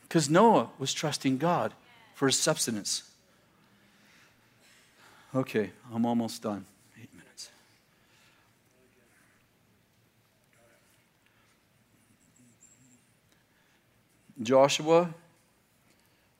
Because 0.03 0.29
Noah 0.29 0.71
was 0.81 0.93
trusting 0.93 1.39
God 1.39 1.73
for 2.13 2.27
his 2.27 2.37
subsistence. 2.37 3.09
Okay, 5.33 5.71
I'm 5.95 6.05
almost 6.05 6.43
done. 6.43 6.67
Eight 7.01 7.15
minutes. 7.15 7.51
Joshua 14.43 15.15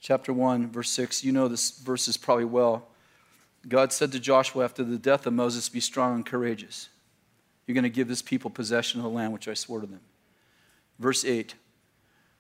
chapter 0.01 0.33
1, 0.33 0.71
verse 0.71 0.91
6. 0.91 1.25
You 1.25 1.33
know 1.33 1.49
this 1.49 1.79
verse 1.79 2.09
is 2.09 2.17
probably 2.17 2.45
well. 2.45 2.89
God 3.67 3.93
said 3.93 4.13
to 4.13 4.21
Joshua 4.21 4.65
after 4.65 4.85
the 4.85 4.99
death 4.99 5.27
of 5.27 5.33
Moses, 5.33 5.69
Be 5.69 5.81
strong 5.81 6.15
and 6.15 6.27
courageous. 6.27 6.89
You're 7.67 7.75
going 7.75 7.83
to 7.83 7.91
give 7.91 8.09
this 8.09 8.23
people 8.23 8.51
possession 8.51 9.01
of 9.01 9.05
the 9.05 9.11
land 9.11 9.33
which 9.33 9.49
I 9.49 9.55
swore 9.55 9.81
to 9.81 9.87
them. 9.87 10.01
Verse 10.99 11.25
8 11.25 11.55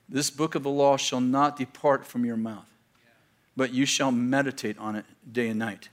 This 0.09 0.31
book 0.31 0.55
of 0.55 0.63
the 0.63 0.71
law 0.71 0.97
shall 0.97 1.21
not 1.21 1.57
depart 1.57 2.07
from 2.07 2.25
your 2.25 2.37
mouth, 2.37 2.69
but 3.57 3.73
you 3.73 3.85
shall 3.85 4.13
meditate 4.13 4.79
on 4.79 4.97
it 4.97 5.05
day 5.31 5.49
and 5.49 5.59
night, 5.59 5.89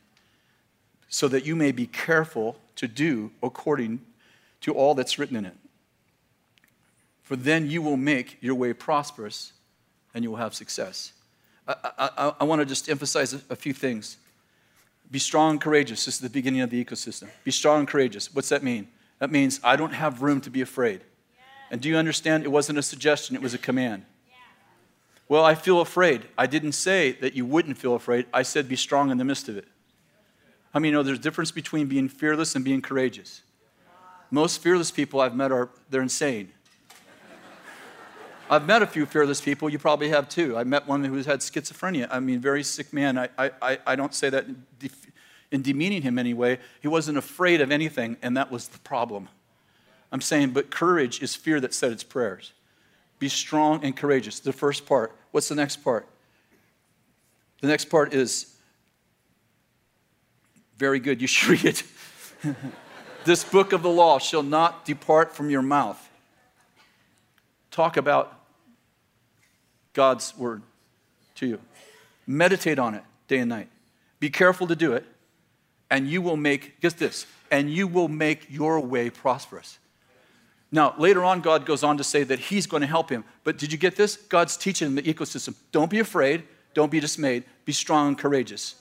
so 1.10 1.28
that 1.28 1.46
you 1.46 1.56
may 1.56 1.72
be 1.72 1.88
careful 1.88 2.58
to 2.76 2.88
do 2.88 3.32
according 3.42 4.02
to 4.62 4.74
all 4.74 4.96
that's 4.96 5.20
written 5.20 5.36
in 5.36 5.46
it. 5.46 5.58
For 7.24 7.36
then 7.36 7.70
you 7.70 7.82
will 7.82 7.98
make 7.98 8.38
your 8.40 8.56
way 8.56 8.72
prosperous 8.74 9.54
and 10.14 10.24
you 10.24 10.30
will 10.30 10.38
have 10.38 10.54
success. 10.54 11.12
I, 11.68 12.10
I, 12.18 12.34
I 12.42 12.44
want 12.44 12.62
to 12.62 12.66
just 12.66 12.90
emphasize 12.90 13.34
a, 13.34 13.56
few 13.56 13.74
things. 13.74 14.18
Be 15.10 15.20
strong 15.20 15.52
and 15.52 15.62
courageous. 15.62 16.06
This 16.06 16.16
is 16.16 16.22
the 16.22 16.30
beginning 16.30 16.62
of 16.62 16.70
the 16.70 16.84
ecosystem. 16.84 17.30
Be 17.44 17.52
strong 17.52 17.80
and 17.80 17.88
courageous. 17.88 18.34
What's 18.34 18.50
that 18.50 18.64
mean? 18.64 18.88
That 19.20 19.32
means 19.32 19.60
I 19.64 19.76
don't 19.76 19.94
have 19.94 20.22
room 20.22 20.42
to 20.42 20.50
be 20.50 20.62
afraid. 20.62 21.02
And 21.72 21.82
do 21.82 21.90
you 21.90 21.98
understand? 21.98 22.44
It 22.44 22.50
wasn't 22.50 22.78
a 22.78 22.84
suggestion, 22.84 23.36
it 23.36 23.42
was 23.42 23.54
a 23.54 23.58
command. 23.58 24.06
Well, 25.28 25.44
I 25.44 25.56
feel 25.56 25.82
afraid. 25.82 26.28
I 26.38 26.46
didn't 26.46 26.74
say 26.74 27.14
that 27.14 27.36
you 27.36 27.46
wouldn't 27.46 27.78
feel 27.80 27.96
afraid. 27.96 28.28
I 28.32 28.44
said 28.44 28.70
be 28.70 28.76
strong 28.76 29.10
in 29.10 29.18
the 29.18 29.24
midst 29.24 29.50
of 29.50 29.58
it. 29.58 29.66
I 30.74 30.80
mean, 30.80 30.92
you 30.92 30.98
know 30.98 31.04
there's 31.04 31.18
a 31.18 31.22
difference 31.22 31.52
between 31.52 31.88
being 31.88 32.10
fearless 32.10 32.54
and 32.54 32.64
being 32.64 32.82
courageous? 32.82 33.42
Most 34.30 34.62
fearless 34.62 34.92
people 34.92 35.22
I've 35.22 35.36
met 35.36 35.52
are 35.52 35.70
they're 35.90 36.02
insane. 36.02 36.52
I've 38.48 38.68
met 38.68 38.84
a 38.84 38.88
few 38.88 39.08
fearless 39.08 39.42
people. 39.42 39.70
You 39.70 39.80
probably 39.80 40.10
have 40.10 40.30
too. 40.30 40.56
I 40.56 40.64
met 40.64 40.88
one 40.88 41.04
who 41.04 41.16
had 41.16 41.40
schizophrenia. 41.40 42.08
I 42.12 42.20
mean, 42.20 42.40
very 42.40 42.62
sick 42.62 42.94
man. 42.94 43.18
I, 43.18 43.30
I, 43.40 43.80
I 43.88 43.96
don't 43.96 44.14
say 44.14 44.30
that 44.30 44.46
in, 44.46 44.64
in 45.52 45.62
demeaning 45.64 46.04
him 46.04 46.20
anyway. 46.20 46.60
He 46.80 46.88
wasn't 46.88 47.18
afraid 47.18 47.60
of 47.62 47.72
anything, 47.72 48.18
and 48.22 48.38
that 48.38 48.52
was 48.52 48.68
the 48.68 48.78
problem. 48.80 49.30
I'm 50.12 50.22
saying, 50.22 50.52
but 50.52 50.70
courage 50.70 51.24
is 51.24 51.36
fear 51.36 51.60
that 51.60 51.74
said 51.74 51.92
its 51.92 52.04
prayers. 52.04 52.54
Be 53.18 53.30
strong 53.30 53.84
and 53.84 53.98
courageous. 53.98 54.40
The 54.40 54.54
first 54.54 54.86
part. 54.86 55.16
What's 55.32 55.50
the 55.50 55.56
next 55.56 55.78
part? 55.78 56.08
The 57.62 57.68
next 57.68 57.86
part 57.86 58.14
is 58.14 58.56
very 60.78 61.00
good. 61.00 61.20
You 61.20 61.28
should 61.28 61.50
read 61.50 61.66
it. 61.66 61.84
this 63.26 63.44
book 63.44 63.74
of 63.74 63.82
the 63.82 63.90
law 63.90 64.20
shall 64.20 64.44
not 64.44 64.86
depart 64.86 65.36
from 65.36 65.50
your 65.50 65.64
mouth 65.64 66.05
talk 67.76 67.98
about 67.98 68.40
God's 69.92 70.38
word 70.38 70.62
to 71.36 71.46
you. 71.46 71.60
Meditate 72.26 72.80
on 72.80 72.96
it 72.96 73.04
day 73.28 73.40
and 73.40 73.50
night. 73.50 73.68
Be 74.20 74.30
careful 74.30 74.66
to 74.68 74.76
do 74.76 74.94
it, 74.94 75.06
and 75.90 76.08
you 76.08 76.22
will 76.22 76.38
make, 76.38 76.80
get 76.80 76.98
this, 76.98 77.26
and 77.52 77.70
you 77.70 77.86
will 77.86 78.08
make 78.08 78.48
your 78.50 78.80
way 78.80 79.10
prosperous. 79.10 79.78
Now, 80.72 80.96
later 80.98 81.24
on, 81.24 81.42
God 81.42 81.66
goes 81.66 81.84
on 81.84 81.98
to 81.98 82.04
say 82.04 82.24
that 82.24 82.40
He's 82.40 82.66
going 82.66 82.82
to 82.82 82.88
help 82.88 83.10
him. 83.10 83.24
But 83.44 83.58
did 83.58 83.72
you 83.72 83.78
get 83.78 83.96
this? 83.96 84.16
God's 84.16 84.58
teaching 84.58 84.88
in 84.88 84.96
the 84.96 85.04
ecosystem. 85.04 85.56
Don't 85.72 85.90
be 85.90 86.00
afraid. 86.00 86.44
Don't 86.74 86.92
be 86.92 87.00
dismayed. 87.00 87.44
Be 87.66 87.74
strong 87.74 88.08
and 88.10 88.18
courageous. 88.18 88.76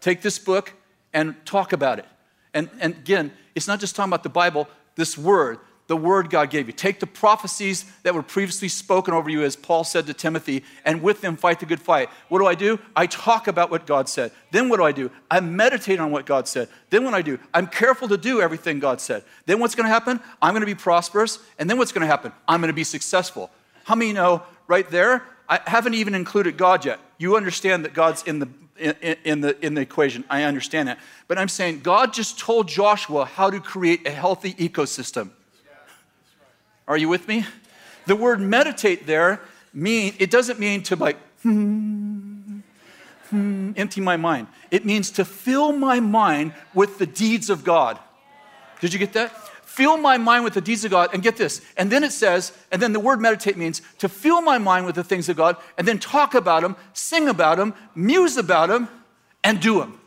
Take 0.00 0.22
this 0.22 0.38
book 0.38 0.72
and 1.12 1.34
talk 1.44 1.72
about 1.72 1.98
it. 1.98 2.06
And, 2.52 2.68
and 2.80 2.94
again, 2.94 3.32
it's 3.54 3.68
not 3.68 3.80
just 3.80 3.94
talking 3.94 4.10
about 4.10 4.22
the 4.22 4.28
Bible, 4.28 4.66
this 4.96 5.16
word, 5.16 5.58
the 5.90 5.96
word 5.96 6.30
God 6.30 6.50
gave 6.50 6.68
you. 6.68 6.72
Take 6.72 7.00
the 7.00 7.06
prophecies 7.08 7.84
that 8.04 8.14
were 8.14 8.22
previously 8.22 8.68
spoken 8.68 9.12
over 9.12 9.28
you, 9.28 9.42
as 9.42 9.56
Paul 9.56 9.82
said 9.82 10.06
to 10.06 10.14
Timothy, 10.14 10.62
and 10.84 11.02
with 11.02 11.20
them 11.20 11.36
fight 11.36 11.58
the 11.58 11.66
good 11.66 11.80
fight. 11.80 12.08
What 12.28 12.38
do 12.38 12.46
I 12.46 12.54
do? 12.54 12.78
I 12.94 13.06
talk 13.06 13.48
about 13.48 13.72
what 13.72 13.88
God 13.88 14.08
said. 14.08 14.30
Then 14.52 14.68
what 14.68 14.76
do 14.76 14.84
I 14.84 14.92
do? 14.92 15.10
I 15.28 15.40
meditate 15.40 15.98
on 15.98 16.12
what 16.12 16.26
God 16.26 16.46
said. 16.46 16.68
Then 16.90 17.02
what 17.02 17.12
I 17.12 17.22
do? 17.22 17.40
I'm 17.52 17.66
careful 17.66 18.06
to 18.06 18.16
do 18.16 18.40
everything 18.40 18.78
God 18.78 19.00
said. 19.00 19.24
Then 19.46 19.58
what's 19.58 19.74
going 19.74 19.86
to 19.86 19.92
happen? 19.92 20.20
I'm 20.40 20.52
going 20.52 20.60
to 20.60 20.66
be 20.66 20.76
prosperous. 20.76 21.40
And 21.58 21.68
then 21.68 21.76
what's 21.76 21.90
going 21.90 22.02
to 22.02 22.06
happen? 22.06 22.30
I'm 22.46 22.60
going 22.60 22.68
to 22.68 22.72
be 22.72 22.84
successful. 22.84 23.50
How 23.82 23.96
many 23.96 24.12
know 24.12 24.44
right 24.68 24.88
there? 24.90 25.24
I 25.48 25.58
haven't 25.66 25.94
even 25.94 26.14
included 26.14 26.56
God 26.56 26.84
yet. 26.84 27.00
You 27.18 27.36
understand 27.36 27.84
that 27.84 27.94
God's 27.94 28.22
in 28.22 28.38
the 28.38 28.48
in, 28.78 28.94
in, 29.24 29.40
the, 29.40 29.66
in 29.66 29.74
the 29.74 29.80
equation. 29.80 30.22
I 30.30 30.44
understand 30.44 30.86
that. 30.86 31.00
But 31.26 31.36
I'm 31.36 31.48
saying 31.48 31.80
God 31.80 32.12
just 32.12 32.38
told 32.38 32.68
Joshua 32.68 33.24
how 33.24 33.50
to 33.50 33.58
create 33.58 34.06
a 34.06 34.10
healthy 34.10 34.54
ecosystem. 34.54 35.32
Are 36.90 36.98
you 36.98 37.08
with 37.08 37.28
me? 37.28 37.46
The 38.06 38.16
word 38.16 38.40
meditate 38.40 39.06
there 39.06 39.40
mean 39.72 40.12
it 40.18 40.28
doesn't 40.28 40.58
mean 40.58 40.82
to 40.82 40.96
like 40.96 41.16
hmm. 41.42 42.58
hmm, 43.28 43.70
empty 43.76 44.00
my 44.00 44.16
mind. 44.16 44.48
It 44.72 44.84
means 44.84 45.12
to 45.12 45.24
fill 45.24 45.70
my 45.70 46.00
mind 46.00 46.52
with 46.74 46.98
the 46.98 47.06
deeds 47.06 47.48
of 47.48 47.62
God. 47.62 47.96
Did 48.80 48.92
you 48.92 48.98
get 48.98 49.12
that? 49.12 49.30
Fill 49.64 49.98
my 49.98 50.18
mind 50.18 50.42
with 50.42 50.54
the 50.54 50.60
deeds 50.60 50.84
of 50.84 50.90
God, 50.90 51.10
and 51.12 51.22
get 51.22 51.36
this. 51.36 51.60
And 51.76 51.92
then 51.92 52.02
it 52.02 52.10
says, 52.10 52.52
and 52.72 52.82
then 52.82 52.92
the 52.92 52.98
word 52.98 53.20
meditate 53.20 53.56
means 53.56 53.82
to 53.98 54.08
fill 54.08 54.42
my 54.42 54.58
mind 54.58 54.84
with 54.84 54.96
the 54.96 55.04
things 55.04 55.28
of 55.28 55.36
God, 55.36 55.56
and 55.78 55.86
then 55.86 56.00
talk 56.00 56.34
about 56.34 56.62
them, 56.62 56.74
sing 56.92 57.28
about 57.28 57.58
them, 57.58 57.72
muse 57.94 58.36
about 58.36 58.68
them, 58.68 58.88
and 59.44 59.60
do 59.60 59.78
them. 59.78 59.99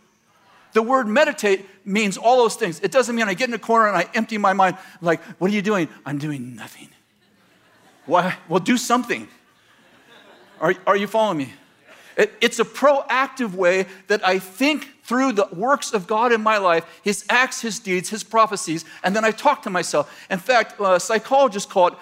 The 0.74 0.82
word 0.82 1.08
meditate 1.08 1.68
means 1.86 2.18
all 2.18 2.38
those 2.38 2.56
things. 2.56 2.80
It 2.82 2.92
doesn't 2.92 3.16
mean 3.16 3.28
I 3.28 3.34
get 3.34 3.48
in 3.48 3.54
a 3.54 3.60
corner 3.60 3.88
and 3.88 3.96
I 3.96 4.08
empty 4.14 4.38
my 4.38 4.54
mind, 4.54 4.78
like, 5.02 5.22
what 5.40 5.52
are 5.52 5.54
you 5.54 5.62
doing? 5.62 5.88
I'm 6.06 6.18
doing 6.18 6.56
nothing. 6.56 6.90
Why? 8.06 8.36
Well, 8.50 8.60
do 8.60 8.78
something. 8.78 9.28
Are, 10.60 10.74
are 10.86 10.98
you 10.98 11.08
following 11.08 11.38
me? 11.38 11.54
It, 12.18 12.34
it's 12.42 12.60
a 12.60 12.66
proactive 12.66 13.54
way 13.54 13.88
that 14.08 14.26
I 14.26 14.40
think 14.40 15.04
through 15.04 15.34
the 15.34 15.48
works 15.52 15.94
of 15.94 16.08
God 16.08 16.32
in 16.32 16.42
my 16.42 16.58
life, 16.58 16.86
His 17.04 17.26
acts, 17.30 17.62
His 17.62 17.80
deeds, 17.80 18.10
His 18.10 18.24
prophecies, 18.24 18.86
and 19.04 19.16
then 19.16 19.26
I 19.26 19.32
talk 19.32 19.64
to 19.64 19.70
myself. 19.70 20.26
In 20.30 20.40
fact, 20.40 20.82
psychologists 21.02 21.72
call 21.72 21.88
it 21.88 21.94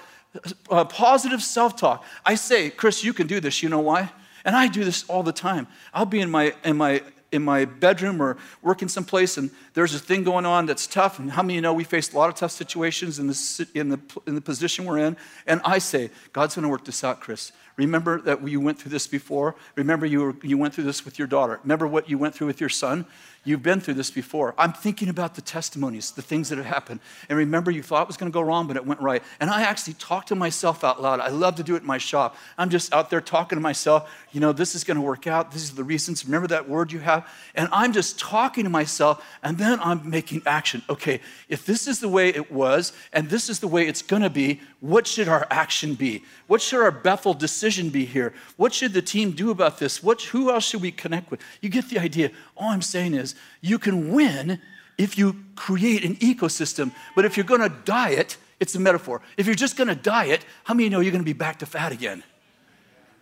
uh, 0.70 0.86
positive 0.86 1.42
self 1.42 1.76
talk. 1.76 2.04
I 2.26 2.36
say, 2.36 2.70
Kris, 2.70 3.04
you 3.04 3.14
can 3.14 3.28
do 3.28 3.40
this. 3.40 3.62
You 3.62 3.70
know 3.70 3.80
why? 3.80 4.12
And 4.46 4.56
I 4.56 4.68
do 4.68 4.84
this 4.84 5.04
all 5.08 5.24
the 5.24 5.34
time. 5.34 5.68
I'll 5.94 6.06
be 6.06 6.20
in 6.20 6.32
my, 6.32 6.54
in 6.64 6.78
my 6.78 7.02
in 7.32 7.42
my 7.42 7.66
bedroom 7.66 8.22
or 8.22 8.38
working 8.62 8.88
someplace 8.88 9.38
and 9.38 9.52
there's 9.74 9.96
a 9.96 10.00
thing 10.00 10.24
going 10.24 10.46
on 10.46 10.66
that's 10.66 10.86
tough. 10.86 11.20
And 11.20 11.32
how 11.32 11.42
many 11.42 11.54
of 11.54 11.56
you 11.56 11.62
know 11.62 11.74
we 11.74 11.84
faced 11.84 12.14
a 12.14 12.18
lot 12.18 12.30
of 12.30 12.36
tough 12.36 12.52
situations 12.52 13.20
in 13.20 13.28
the, 13.28 13.68
in 13.74 13.90
the, 13.90 14.00
in 14.28 14.36
the 14.36 14.42
position 14.42 14.86
we're 14.86 15.00
in? 15.00 15.18
And 15.48 15.62
i 15.64 15.78
say 15.80 16.10
god's 16.34 16.56
going 16.56 16.64
to 16.64 16.70
work 16.70 16.86
this 16.86 17.04
out 17.04 17.20
Kris 17.20 17.52
remember 17.88 18.22
that 18.22 18.48
you 18.48 18.60
went 18.60 18.80
through 18.80 18.92
this 18.92 19.08
before 19.08 19.56
remember 19.76 20.06
you, 20.06 20.22
were, 20.22 20.36
you 20.44 20.58
went 20.58 20.74
through 20.74 20.84
this 20.84 21.06
with 21.06 21.18
your 21.20 21.28
daughter 21.28 21.60
remember 21.64 21.88
what 21.88 22.10
you 22.10 22.18
went 22.18 22.34
through 22.34 22.48
with 22.48 22.60
your 22.60 22.70
son 22.70 23.06
You've 23.44 23.64
been 23.64 23.80
through 23.80 23.96
this 23.96 24.12
before. 24.12 24.54
I'm 24.56 24.72
thinking 24.72 25.10
about 25.10 25.34
the 25.34 25.42
testimonies, 25.42 26.12
the 26.12 26.22
things 26.22 26.50
that 26.50 26.60
have 26.60 26.68
happened. 26.68 27.00
And 27.28 27.40
remember, 27.40 27.72
you 27.72 27.82
thought 27.82 28.04
it 28.04 28.08
was 28.08 28.16
going 28.16 28.32
to 28.32 28.34
go 28.34 28.42
wrong, 28.42 28.68
but 28.68 28.76
it 28.76 28.86
went 28.86 29.02
right. 29.02 29.24
And 29.40 29.50
I 29.50 29.64
actually 29.64 29.96
talk 29.96 30.28
to 30.28 30.36
myself 30.36 30.84
out 30.84 31.02
loud. 31.02 31.20
I 31.20 31.30
love 31.30 31.56
to 31.56 31.64
do 31.64 31.76
it 31.76 31.82
in 31.82 31.88
my 31.88 31.98
shop. 31.98 32.36
I'm 32.56 32.70
just 32.70 32.94
out 32.94 33.10
there 33.10 33.20
talking 33.20 33.56
to 33.56 33.62
myself, 33.62 34.12
you 34.32 34.40
know, 34.42 34.52
this 34.52 34.76
is 34.76 34.84
going 34.84 34.98
to 34.98 35.02
work 35.02 35.26
out. 35.26 35.52
These 35.52 35.72
are 35.72 35.76
the 35.76 35.84
reasons. 35.84 36.24
Remember 36.24 36.48
that 36.50 36.70
word 36.70 36.92
you 36.92 37.00
have? 37.00 37.28
And 37.56 37.68
I'm 37.72 37.94
just 37.94 38.20
talking 38.20 38.64
to 38.66 38.70
myself, 38.70 39.26
and 39.42 39.58
then 39.58 39.80
I'm 39.80 40.08
making 40.08 40.44
action. 40.46 40.84
Okay, 40.88 41.20
if 41.50 41.66
this 41.66 41.88
is 41.88 42.00
the 42.00 42.10
way 42.10 42.30
it 42.30 42.52
was, 42.52 42.94
and 43.12 43.28
this 43.28 43.50
is 43.50 43.60
the 43.60 43.68
way 43.68 43.88
it's 43.88 44.04
going 44.04 44.22
to 44.22 44.30
be, 44.30 44.62
what 44.82 45.08
should 45.08 45.28
our 45.28 45.48
action 45.50 45.96
be? 45.96 46.24
What 46.46 46.62
should 46.62 46.82
our 46.82 46.92
Bethel 46.92 47.34
decision 47.34 47.71
be 47.90 48.06
here? 48.06 48.34
What 48.58 48.74
should 48.74 48.94
the 48.94 49.02
team 49.02 49.32
do 49.32 49.52
about 49.52 49.80
this? 49.80 50.04
What, 50.04 50.22
who 50.22 50.52
else 50.52 50.66
should 50.66 50.82
we 50.82 50.92
connect 50.92 51.32
with? 51.32 51.42
You 51.62 51.70
get 51.70 51.90
the 51.90 52.00
idea. 52.00 52.32
All 52.58 52.70
I'm 52.70 52.82
saying 52.82 53.14
is, 53.14 53.36
you 53.62 53.80
can 53.80 54.12
win 54.12 54.60
if 54.98 55.18
you 55.18 55.38
create 55.56 56.04
an 56.04 56.16
ecosystem. 56.18 56.92
But 57.16 57.26
if 57.26 57.38
you're 57.38 57.46
going 57.46 57.62
to 57.62 57.76
diet, 57.86 58.38
it's 58.60 58.76
a 58.76 58.80
metaphor. 58.80 59.22
If 59.38 59.46
you're 59.46 59.56
just 59.56 59.78
going 59.78 59.88
to 59.88 59.96
diet, 59.96 60.46
how 60.66 60.74
many 60.74 60.90
know 60.90 61.00
you're 61.00 61.12
going 61.12 61.24
to 61.24 61.26
be 61.26 61.34
back 61.34 61.60
to 61.60 61.66
fat 61.66 61.92
again? 61.92 62.24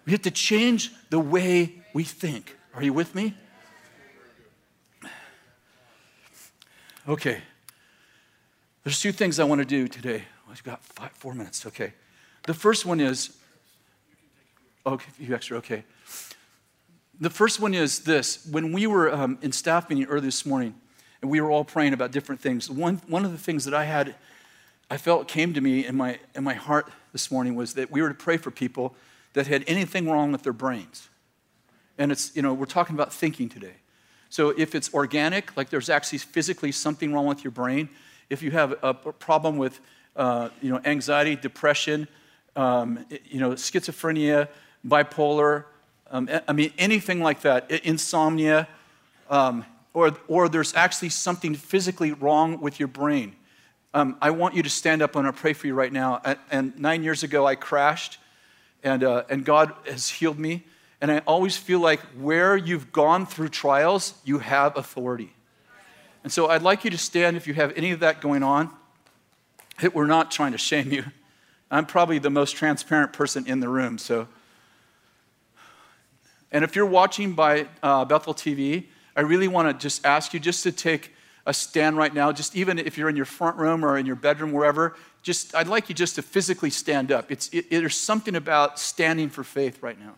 We 0.05 0.11
have 0.11 0.21
to 0.23 0.31
change 0.31 0.91
the 1.09 1.19
way 1.19 1.81
we 1.93 2.03
think. 2.03 2.57
Are 2.73 2.83
you 2.83 2.93
with 2.93 3.15
me? 3.15 3.35
Okay. 7.07 7.41
There's 8.83 8.99
two 8.99 9.11
things 9.11 9.39
I 9.39 9.43
want 9.43 9.59
to 9.59 9.65
do 9.65 9.87
today. 9.87 10.23
I've 10.49 10.63
got 10.63 10.83
five, 10.83 11.11
four 11.11 11.33
minutes. 11.33 11.65
Okay. 11.65 11.93
The 12.45 12.53
first 12.53 12.85
one 12.85 12.99
is, 12.99 13.37
okay, 14.85 15.11
you 15.19 15.33
extra, 15.35 15.57
okay. 15.57 15.83
The 17.19 17.29
first 17.29 17.59
one 17.59 17.73
is 17.73 17.99
this 17.99 18.47
when 18.49 18.71
we 18.71 18.87
were 18.87 19.13
um, 19.13 19.37
in 19.41 19.51
staff 19.51 19.89
meeting 19.89 20.05
early 20.05 20.21
this 20.21 20.45
morning, 20.45 20.75
and 21.21 21.29
we 21.29 21.41
were 21.41 21.51
all 21.51 21.65
praying 21.65 21.93
about 21.93 22.11
different 22.11 22.41
things, 22.41 22.69
one, 22.69 23.01
one 23.07 23.25
of 23.25 23.31
the 23.31 23.37
things 23.37 23.65
that 23.65 23.73
I 23.73 23.83
had, 23.83 24.15
I 24.89 24.97
felt 24.97 25.27
came 25.27 25.53
to 25.53 25.61
me 25.61 25.85
in 25.85 25.95
my, 25.95 26.19
in 26.33 26.43
my 26.43 26.53
heart 26.53 26.89
this 27.11 27.29
morning 27.31 27.55
was 27.55 27.73
that 27.73 27.91
we 27.91 28.01
were 28.01 28.09
to 28.09 28.15
pray 28.15 28.37
for 28.37 28.51
people 28.51 28.95
that 29.33 29.47
had 29.47 29.63
anything 29.67 30.09
wrong 30.09 30.31
with 30.31 30.43
their 30.43 30.53
brains. 30.53 31.09
And 31.97 32.11
it's, 32.11 32.35
you 32.35 32.41
know, 32.41 32.53
we're 32.53 32.65
talking 32.65 32.95
about 32.95 33.13
thinking 33.13 33.49
today. 33.49 33.75
So 34.29 34.49
if 34.49 34.73
it's 34.75 34.93
organic, 34.93 35.55
like 35.57 35.69
there's 35.69 35.89
actually 35.89 36.19
physically 36.19 36.71
something 36.71 37.13
wrong 37.13 37.25
with 37.25 37.43
your 37.43 37.51
brain, 37.51 37.89
if 38.29 38.41
you 38.41 38.51
have 38.51 38.73
a, 38.83 38.89
a 38.89 38.93
problem 38.93 39.57
with, 39.57 39.79
uh, 40.15 40.49
you 40.61 40.69
know, 40.69 40.79
anxiety, 40.85 41.35
depression, 41.35 42.07
um, 42.55 43.05
you 43.25 43.39
know, 43.39 43.51
schizophrenia, 43.51 44.47
bipolar, 44.87 45.65
um, 46.11 46.29
I 46.47 46.53
mean, 46.53 46.73
anything 46.77 47.21
like 47.21 47.41
that, 47.41 47.69
insomnia, 47.71 48.67
um, 49.29 49.65
or, 49.93 50.15
or 50.27 50.49
there's 50.49 50.73
actually 50.73 51.09
something 51.09 51.53
physically 51.55 52.13
wrong 52.13 52.61
with 52.61 52.79
your 52.79 52.87
brain. 52.87 53.35
Um, 53.93 54.17
I 54.21 54.31
want 54.31 54.55
you 54.55 54.63
to 54.63 54.69
stand 54.69 55.01
up 55.01 55.15
and 55.15 55.25
I'll 55.27 55.33
pray 55.33 55.53
for 55.53 55.67
you 55.67 55.73
right 55.73 55.91
now. 55.91 56.21
And, 56.23 56.39
and 56.51 56.79
nine 56.79 57.03
years 57.03 57.23
ago, 57.23 57.45
I 57.45 57.55
crashed, 57.55 58.17
and, 58.83 59.03
uh, 59.03 59.23
and 59.29 59.43
God 59.45 59.73
has 59.85 60.09
healed 60.09 60.39
me. 60.39 60.63
And 61.01 61.11
I 61.11 61.19
always 61.19 61.57
feel 61.57 61.79
like 61.79 62.01
where 62.17 62.57
you've 62.57 62.91
gone 62.91 63.25
through 63.25 63.49
trials, 63.49 64.13
you 64.25 64.39
have 64.39 64.75
authority. 64.77 65.33
And 66.23 66.31
so 66.31 66.49
I'd 66.49 66.61
like 66.61 66.83
you 66.83 66.91
to 66.91 66.97
stand 66.97 67.37
if 67.37 67.47
you 67.47 67.53
have 67.53 67.71
any 67.77 67.91
of 67.91 68.01
that 68.01 68.19
going 68.19 68.43
on. 68.43 68.69
We're 69.93 70.07
not 70.07 70.29
trying 70.29 70.51
to 70.51 70.57
shame 70.57 70.91
you. 70.91 71.05
I'm 71.71 71.85
probably 71.85 72.19
the 72.19 72.29
most 72.29 72.55
transparent 72.55 73.13
person 73.13 73.47
in 73.47 73.59
the 73.59 73.69
room, 73.69 73.97
so 73.97 74.27
and 76.51 76.63
if 76.63 76.75
you're 76.75 76.85
watching 76.85 77.33
by 77.33 77.67
uh, 77.83 78.05
Bethel 78.05 78.33
TV, 78.33 78.85
I 79.15 79.21
really 79.21 79.47
want 79.47 79.67
to 79.67 79.81
just 79.81 80.05
ask 80.05 80.33
you 80.33 80.39
just 80.39 80.63
to 80.63 80.71
take 80.71 81.13
a 81.45 81.53
stand 81.53 81.97
right 81.97 82.13
now, 82.13 82.31
just 82.31 82.55
even 82.55 82.79
if 82.79 82.97
you're 82.97 83.09
in 83.09 83.15
your 83.15 83.25
front 83.25 83.57
room 83.57 83.83
or 83.83 83.97
in 83.97 84.05
your 84.05 84.15
bedroom, 84.15 84.51
wherever, 84.51 84.95
just 85.21 85.55
I'd 85.55 85.67
like 85.67 85.89
you 85.89 85.95
just 85.95 86.15
to 86.15 86.21
physically 86.21 86.69
stand 86.69 87.11
up. 87.11 87.31
It's, 87.31 87.49
it, 87.53 87.69
there's 87.69 87.97
something 87.97 88.35
about 88.35 88.79
standing 88.79 89.29
for 89.29 89.43
faith 89.43 89.81
right 89.81 89.99
now. 89.99 90.13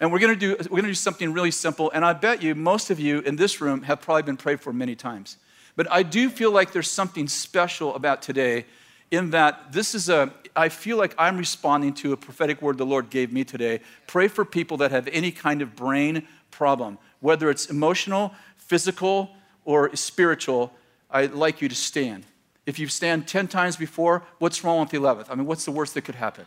And 0.00 0.12
we're 0.12 0.20
to 0.20 0.36
do 0.36 0.56
we're 0.70 0.82
to 0.82 0.88
do 0.88 0.94
something 0.94 1.32
really 1.32 1.50
simple 1.50 1.90
and 1.92 2.04
I 2.04 2.12
bet 2.12 2.40
you 2.40 2.54
most 2.54 2.90
of 2.90 3.00
you 3.00 3.18
in 3.20 3.34
this 3.34 3.60
room 3.60 3.82
have 3.82 4.00
probably 4.00 4.22
been 4.22 4.36
prayed 4.36 4.60
for 4.60 4.72
many 4.72 4.94
times. 4.94 5.38
But 5.74 5.90
I 5.90 6.04
do 6.04 6.30
feel 6.30 6.52
like 6.52 6.72
there's 6.72 6.90
something 6.90 7.26
special 7.26 7.94
about 7.96 8.22
today 8.22 8.66
in 9.10 9.30
that 9.30 9.72
this 9.72 9.94
is 9.94 10.08
a, 10.08 10.32
I 10.58 10.68
feel 10.70 10.96
like 10.96 11.14
I'm 11.16 11.38
responding 11.38 11.94
to 11.94 12.12
a 12.12 12.16
prophetic 12.16 12.60
word 12.60 12.78
the 12.78 12.84
Lord 12.84 13.10
gave 13.10 13.32
me 13.32 13.44
today. 13.44 13.78
Pray 14.08 14.26
for 14.26 14.44
people 14.44 14.76
that 14.78 14.90
have 14.90 15.06
any 15.12 15.30
kind 15.30 15.62
of 15.62 15.76
brain 15.76 16.26
problem, 16.50 16.98
whether 17.20 17.48
it's 17.48 17.66
emotional, 17.66 18.34
physical, 18.56 19.30
or 19.64 19.94
spiritual. 19.94 20.72
I'd 21.12 21.32
like 21.32 21.62
you 21.62 21.68
to 21.68 21.76
stand. 21.76 22.24
If 22.66 22.80
you've 22.80 22.90
stand 22.90 23.28
10 23.28 23.46
times 23.46 23.76
before, 23.76 24.24
what's 24.40 24.64
wrong 24.64 24.80
with 24.80 24.90
the 24.90 24.98
11th? 24.98 25.26
I 25.30 25.36
mean, 25.36 25.46
what's 25.46 25.64
the 25.64 25.70
worst 25.70 25.94
that 25.94 26.02
could 26.02 26.16
happen? 26.16 26.44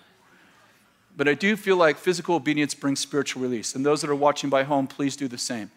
But 1.16 1.30
I 1.30 1.34
do 1.34 1.55
feel 1.55 1.78
like 1.78 1.97
physical 1.97 2.36
obedience 2.36 2.74
brings 2.74 2.99
spiritual 2.99 3.41
release. 3.41 3.76
And 3.76 3.86
those 3.86 4.01
that 4.01 4.09
are 4.09 4.16
watching 4.16 4.49
by 4.49 4.64
home, 4.64 4.88
please 4.88 5.16
do 5.16 5.30
the 5.30 5.38
same. 5.38 5.72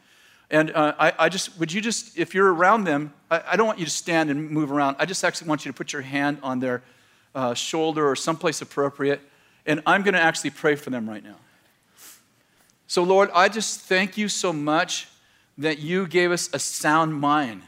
And 0.51 0.73
uh, 0.73 0.95
I, 0.99 1.13
I, 1.21 1.29
just, 1.29 1.57
would 1.61 1.73
you 1.73 1.81
just, 1.81 2.19
if 2.19 2.35
you're 2.35 2.53
around 2.53 2.83
them, 2.83 3.15
I, 3.31 3.43
I, 3.53 3.57
don't 3.57 3.67
want 3.67 3.79
you 3.79 3.85
to 3.85 3.91
stand 3.91 4.29
and 4.29 4.51
move 4.51 4.73
around. 4.73 4.97
I 4.99 5.07
just 5.07 5.23
actually 5.23 5.49
want 5.49 5.65
you 5.65 5.71
to 5.73 5.77
put 5.77 5.93
your 5.93 6.03
hand 6.03 6.39
on 6.43 6.59
their 6.59 6.83
uh, 7.35 7.55
shoulder 7.55 8.09
or 8.09 8.17
someplace 8.17 8.61
appropriate. 8.63 9.21
And 9.67 9.83
I'm 9.87 10.03
going 10.03 10.15
to 10.15 10.21
actually 10.21 10.51
pray 10.51 10.77
for 10.77 10.91
them 10.91 11.09
right 11.09 11.25
now. 11.25 11.37
So, 12.87 13.03
Lord, 13.03 13.31
I 13.35 13.49
just 13.49 13.81
thank 13.81 14.17
you 14.17 14.29
so 14.29 14.53
much 14.53 15.09
that 15.59 15.79
you 15.79 16.07
gave 16.07 16.31
us 16.31 16.51
a 16.53 16.59
sound 16.59 17.15
mind. 17.15 17.63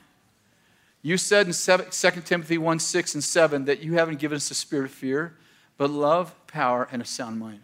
You 1.03 1.17
said 1.17 1.47
in 1.47 1.53
2 1.53 2.21
Timothy 2.23 2.59
1 2.59 2.79
6 2.81 3.15
and 3.15 3.25
7 3.25 3.65
that 3.67 3.81
you 3.81 3.95
haven't 3.95 4.19
given 4.19 4.37
us 4.37 4.51
a 4.51 4.55
spirit 4.55 4.87
of 4.87 4.91
fear, 4.91 5.37
but 5.79 5.91
love, 5.91 6.35
power, 6.47 6.89
and 6.91 7.01
a 7.01 7.05
sound 7.05 7.39
mind. 7.39 7.61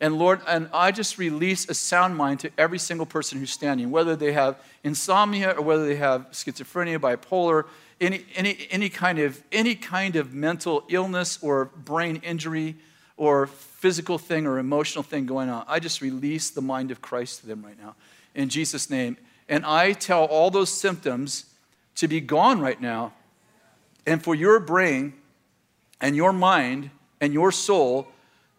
And 0.00 0.18
Lord, 0.18 0.40
and 0.46 0.68
I 0.72 0.90
just 0.90 1.18
release 1.18 1.68
a 1.68 1.74
sound 1.74 2.16
mind 2.16 2.40
to 2.40 2.50
every 2.58 2.78
single 2.78 3.06
person 3.06 3.38
who's 3.38 3.50
standing, 3.50 3.90
whether 3.90 4.16
they 4.16 4.32
have 4.32 4.60
insomnia 4.82 5.52
or 5.52 5.62
whether 5.62 5.86
they 5.86 5.96
have 5.96 6.30
schizophrenia, 6.32 6.98
bipolar, 6.98 7.66
any, 8.00 8.24
any, 8.34 8.66
any, 8.70 8.88
kind, 8.88 9.18
of, 9.18 9.42
any 9.52 9.74
kind 9.74 10.16
of 10.16 10.34
mental 10.34 10.84
illness 10.88 11.38
or 11.42 11.66
brain 11.66 12.16
injury 12.24 12.76
or 13.16 13.46
physical 13.46 14.18
thing 14.18 14.46
or 14.46 14.58
emotional 14.58 15.04
thing 15.04 15.26
going 15.26 15.48
on. 15.48 15.64
I 15.68 15.78
just 15.78 16.00
release 16.00 16.50
the 16.50 16.60
mind 16.60 16.90
of 16.90 17.00
Christ 17.00 17.40
to 17.40 17.46
them 17.46 17.64
right 17.64 17.78
now 17.80 17.94
in 18.34 18.48
Jesus' 18.48 18.90
name. 18.90 19.16
And 19.48 19.64
I 19.64 19.92
tell 19.92 20.24
all 20.24 20.50
those 20.50 20.70
symptoms 20.70 21.46
to 21.96 22.08
be 22.08 22.20
gone 22.20 22.60
right 22.60 22.80
now. 22.80 23.12
And 24.06 24.22
for 24.22 24.34
your 24.34 24.58
brain 24.58 25.14
and 26.00 26.16
your 26.16 26.32
mind 26.32 26.90
and 27.20 27.32
your 27.32 27.52
soul 27.52 28.08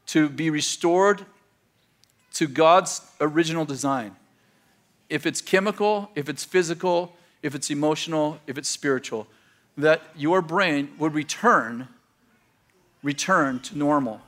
to 0.07 0.29
be 0.29 0.49
restored 0.49 1.25
to 2.33 2.47
God's 2.47 3.01
original 3.21 3.65
design. 3.65 4.15
If 5.09 5.25
it's 5.25 5.41
chemical, 5.41 6.11
if 6.15 6.29
it's 6.29 6.43
physical, 6.43 7.13
if 7.41 7.55
it's 7.55 7.69
emotional, 7.69 8.39
if 8.47 8.57
it's 8.57 8.69
spiritual, 8.69 9.27
that 9.77 10.01
your 10.15 10.41
brain 10.41 10.91
would 10.99 11.13
return 11.13 11.87
return 13.03 13.59
to 13.59 13.77
normal 13.77 14.19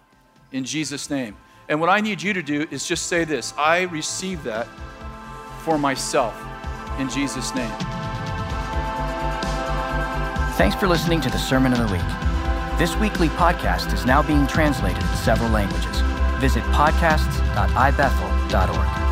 in 0.52 0.64
Jesus 0.64 1.10
name. 1.10 1.36
And 1.68 1.82
what 1.82 1.90
I 1.90 2.00
need 2.00 2.22
you 2.22 2.32
to 2.34 2.44
do 2.44 2.68
is 2.72 2.88
just 2.88 3.08
say 3.08 3.26
this, 3.26 3.54
I 3.58 3.82
receive 3.84 4.44
that 4.44 4.68
for 5.64 5.78
myself. 5.78 6.40
In 7.00 7.10
Jesus' 7.10 7.54
name. 7.56 7.72
Thanks 10.58 10.76
for 10.76 10.88
listening 10.88 11.22
to 11.22 11.30
the 11.30 11.38
Sermon 11.38 11.74
of 11.74 11.80
the 11.80 11.94
Week. 11.94 12.27
This 12.78 12.96
weekly 12.98 13.30
podcast 13.30 13.92
is 13.92 14.06
now 14.06 14.22
being 14.22 14.46
translated 14.46 15.02
in 15.02 15.16
several 15.16 15.50
languages. 15.50 16.00
Visit 16.40 16.62
podcasts.ibethel.org. 16.66 19.07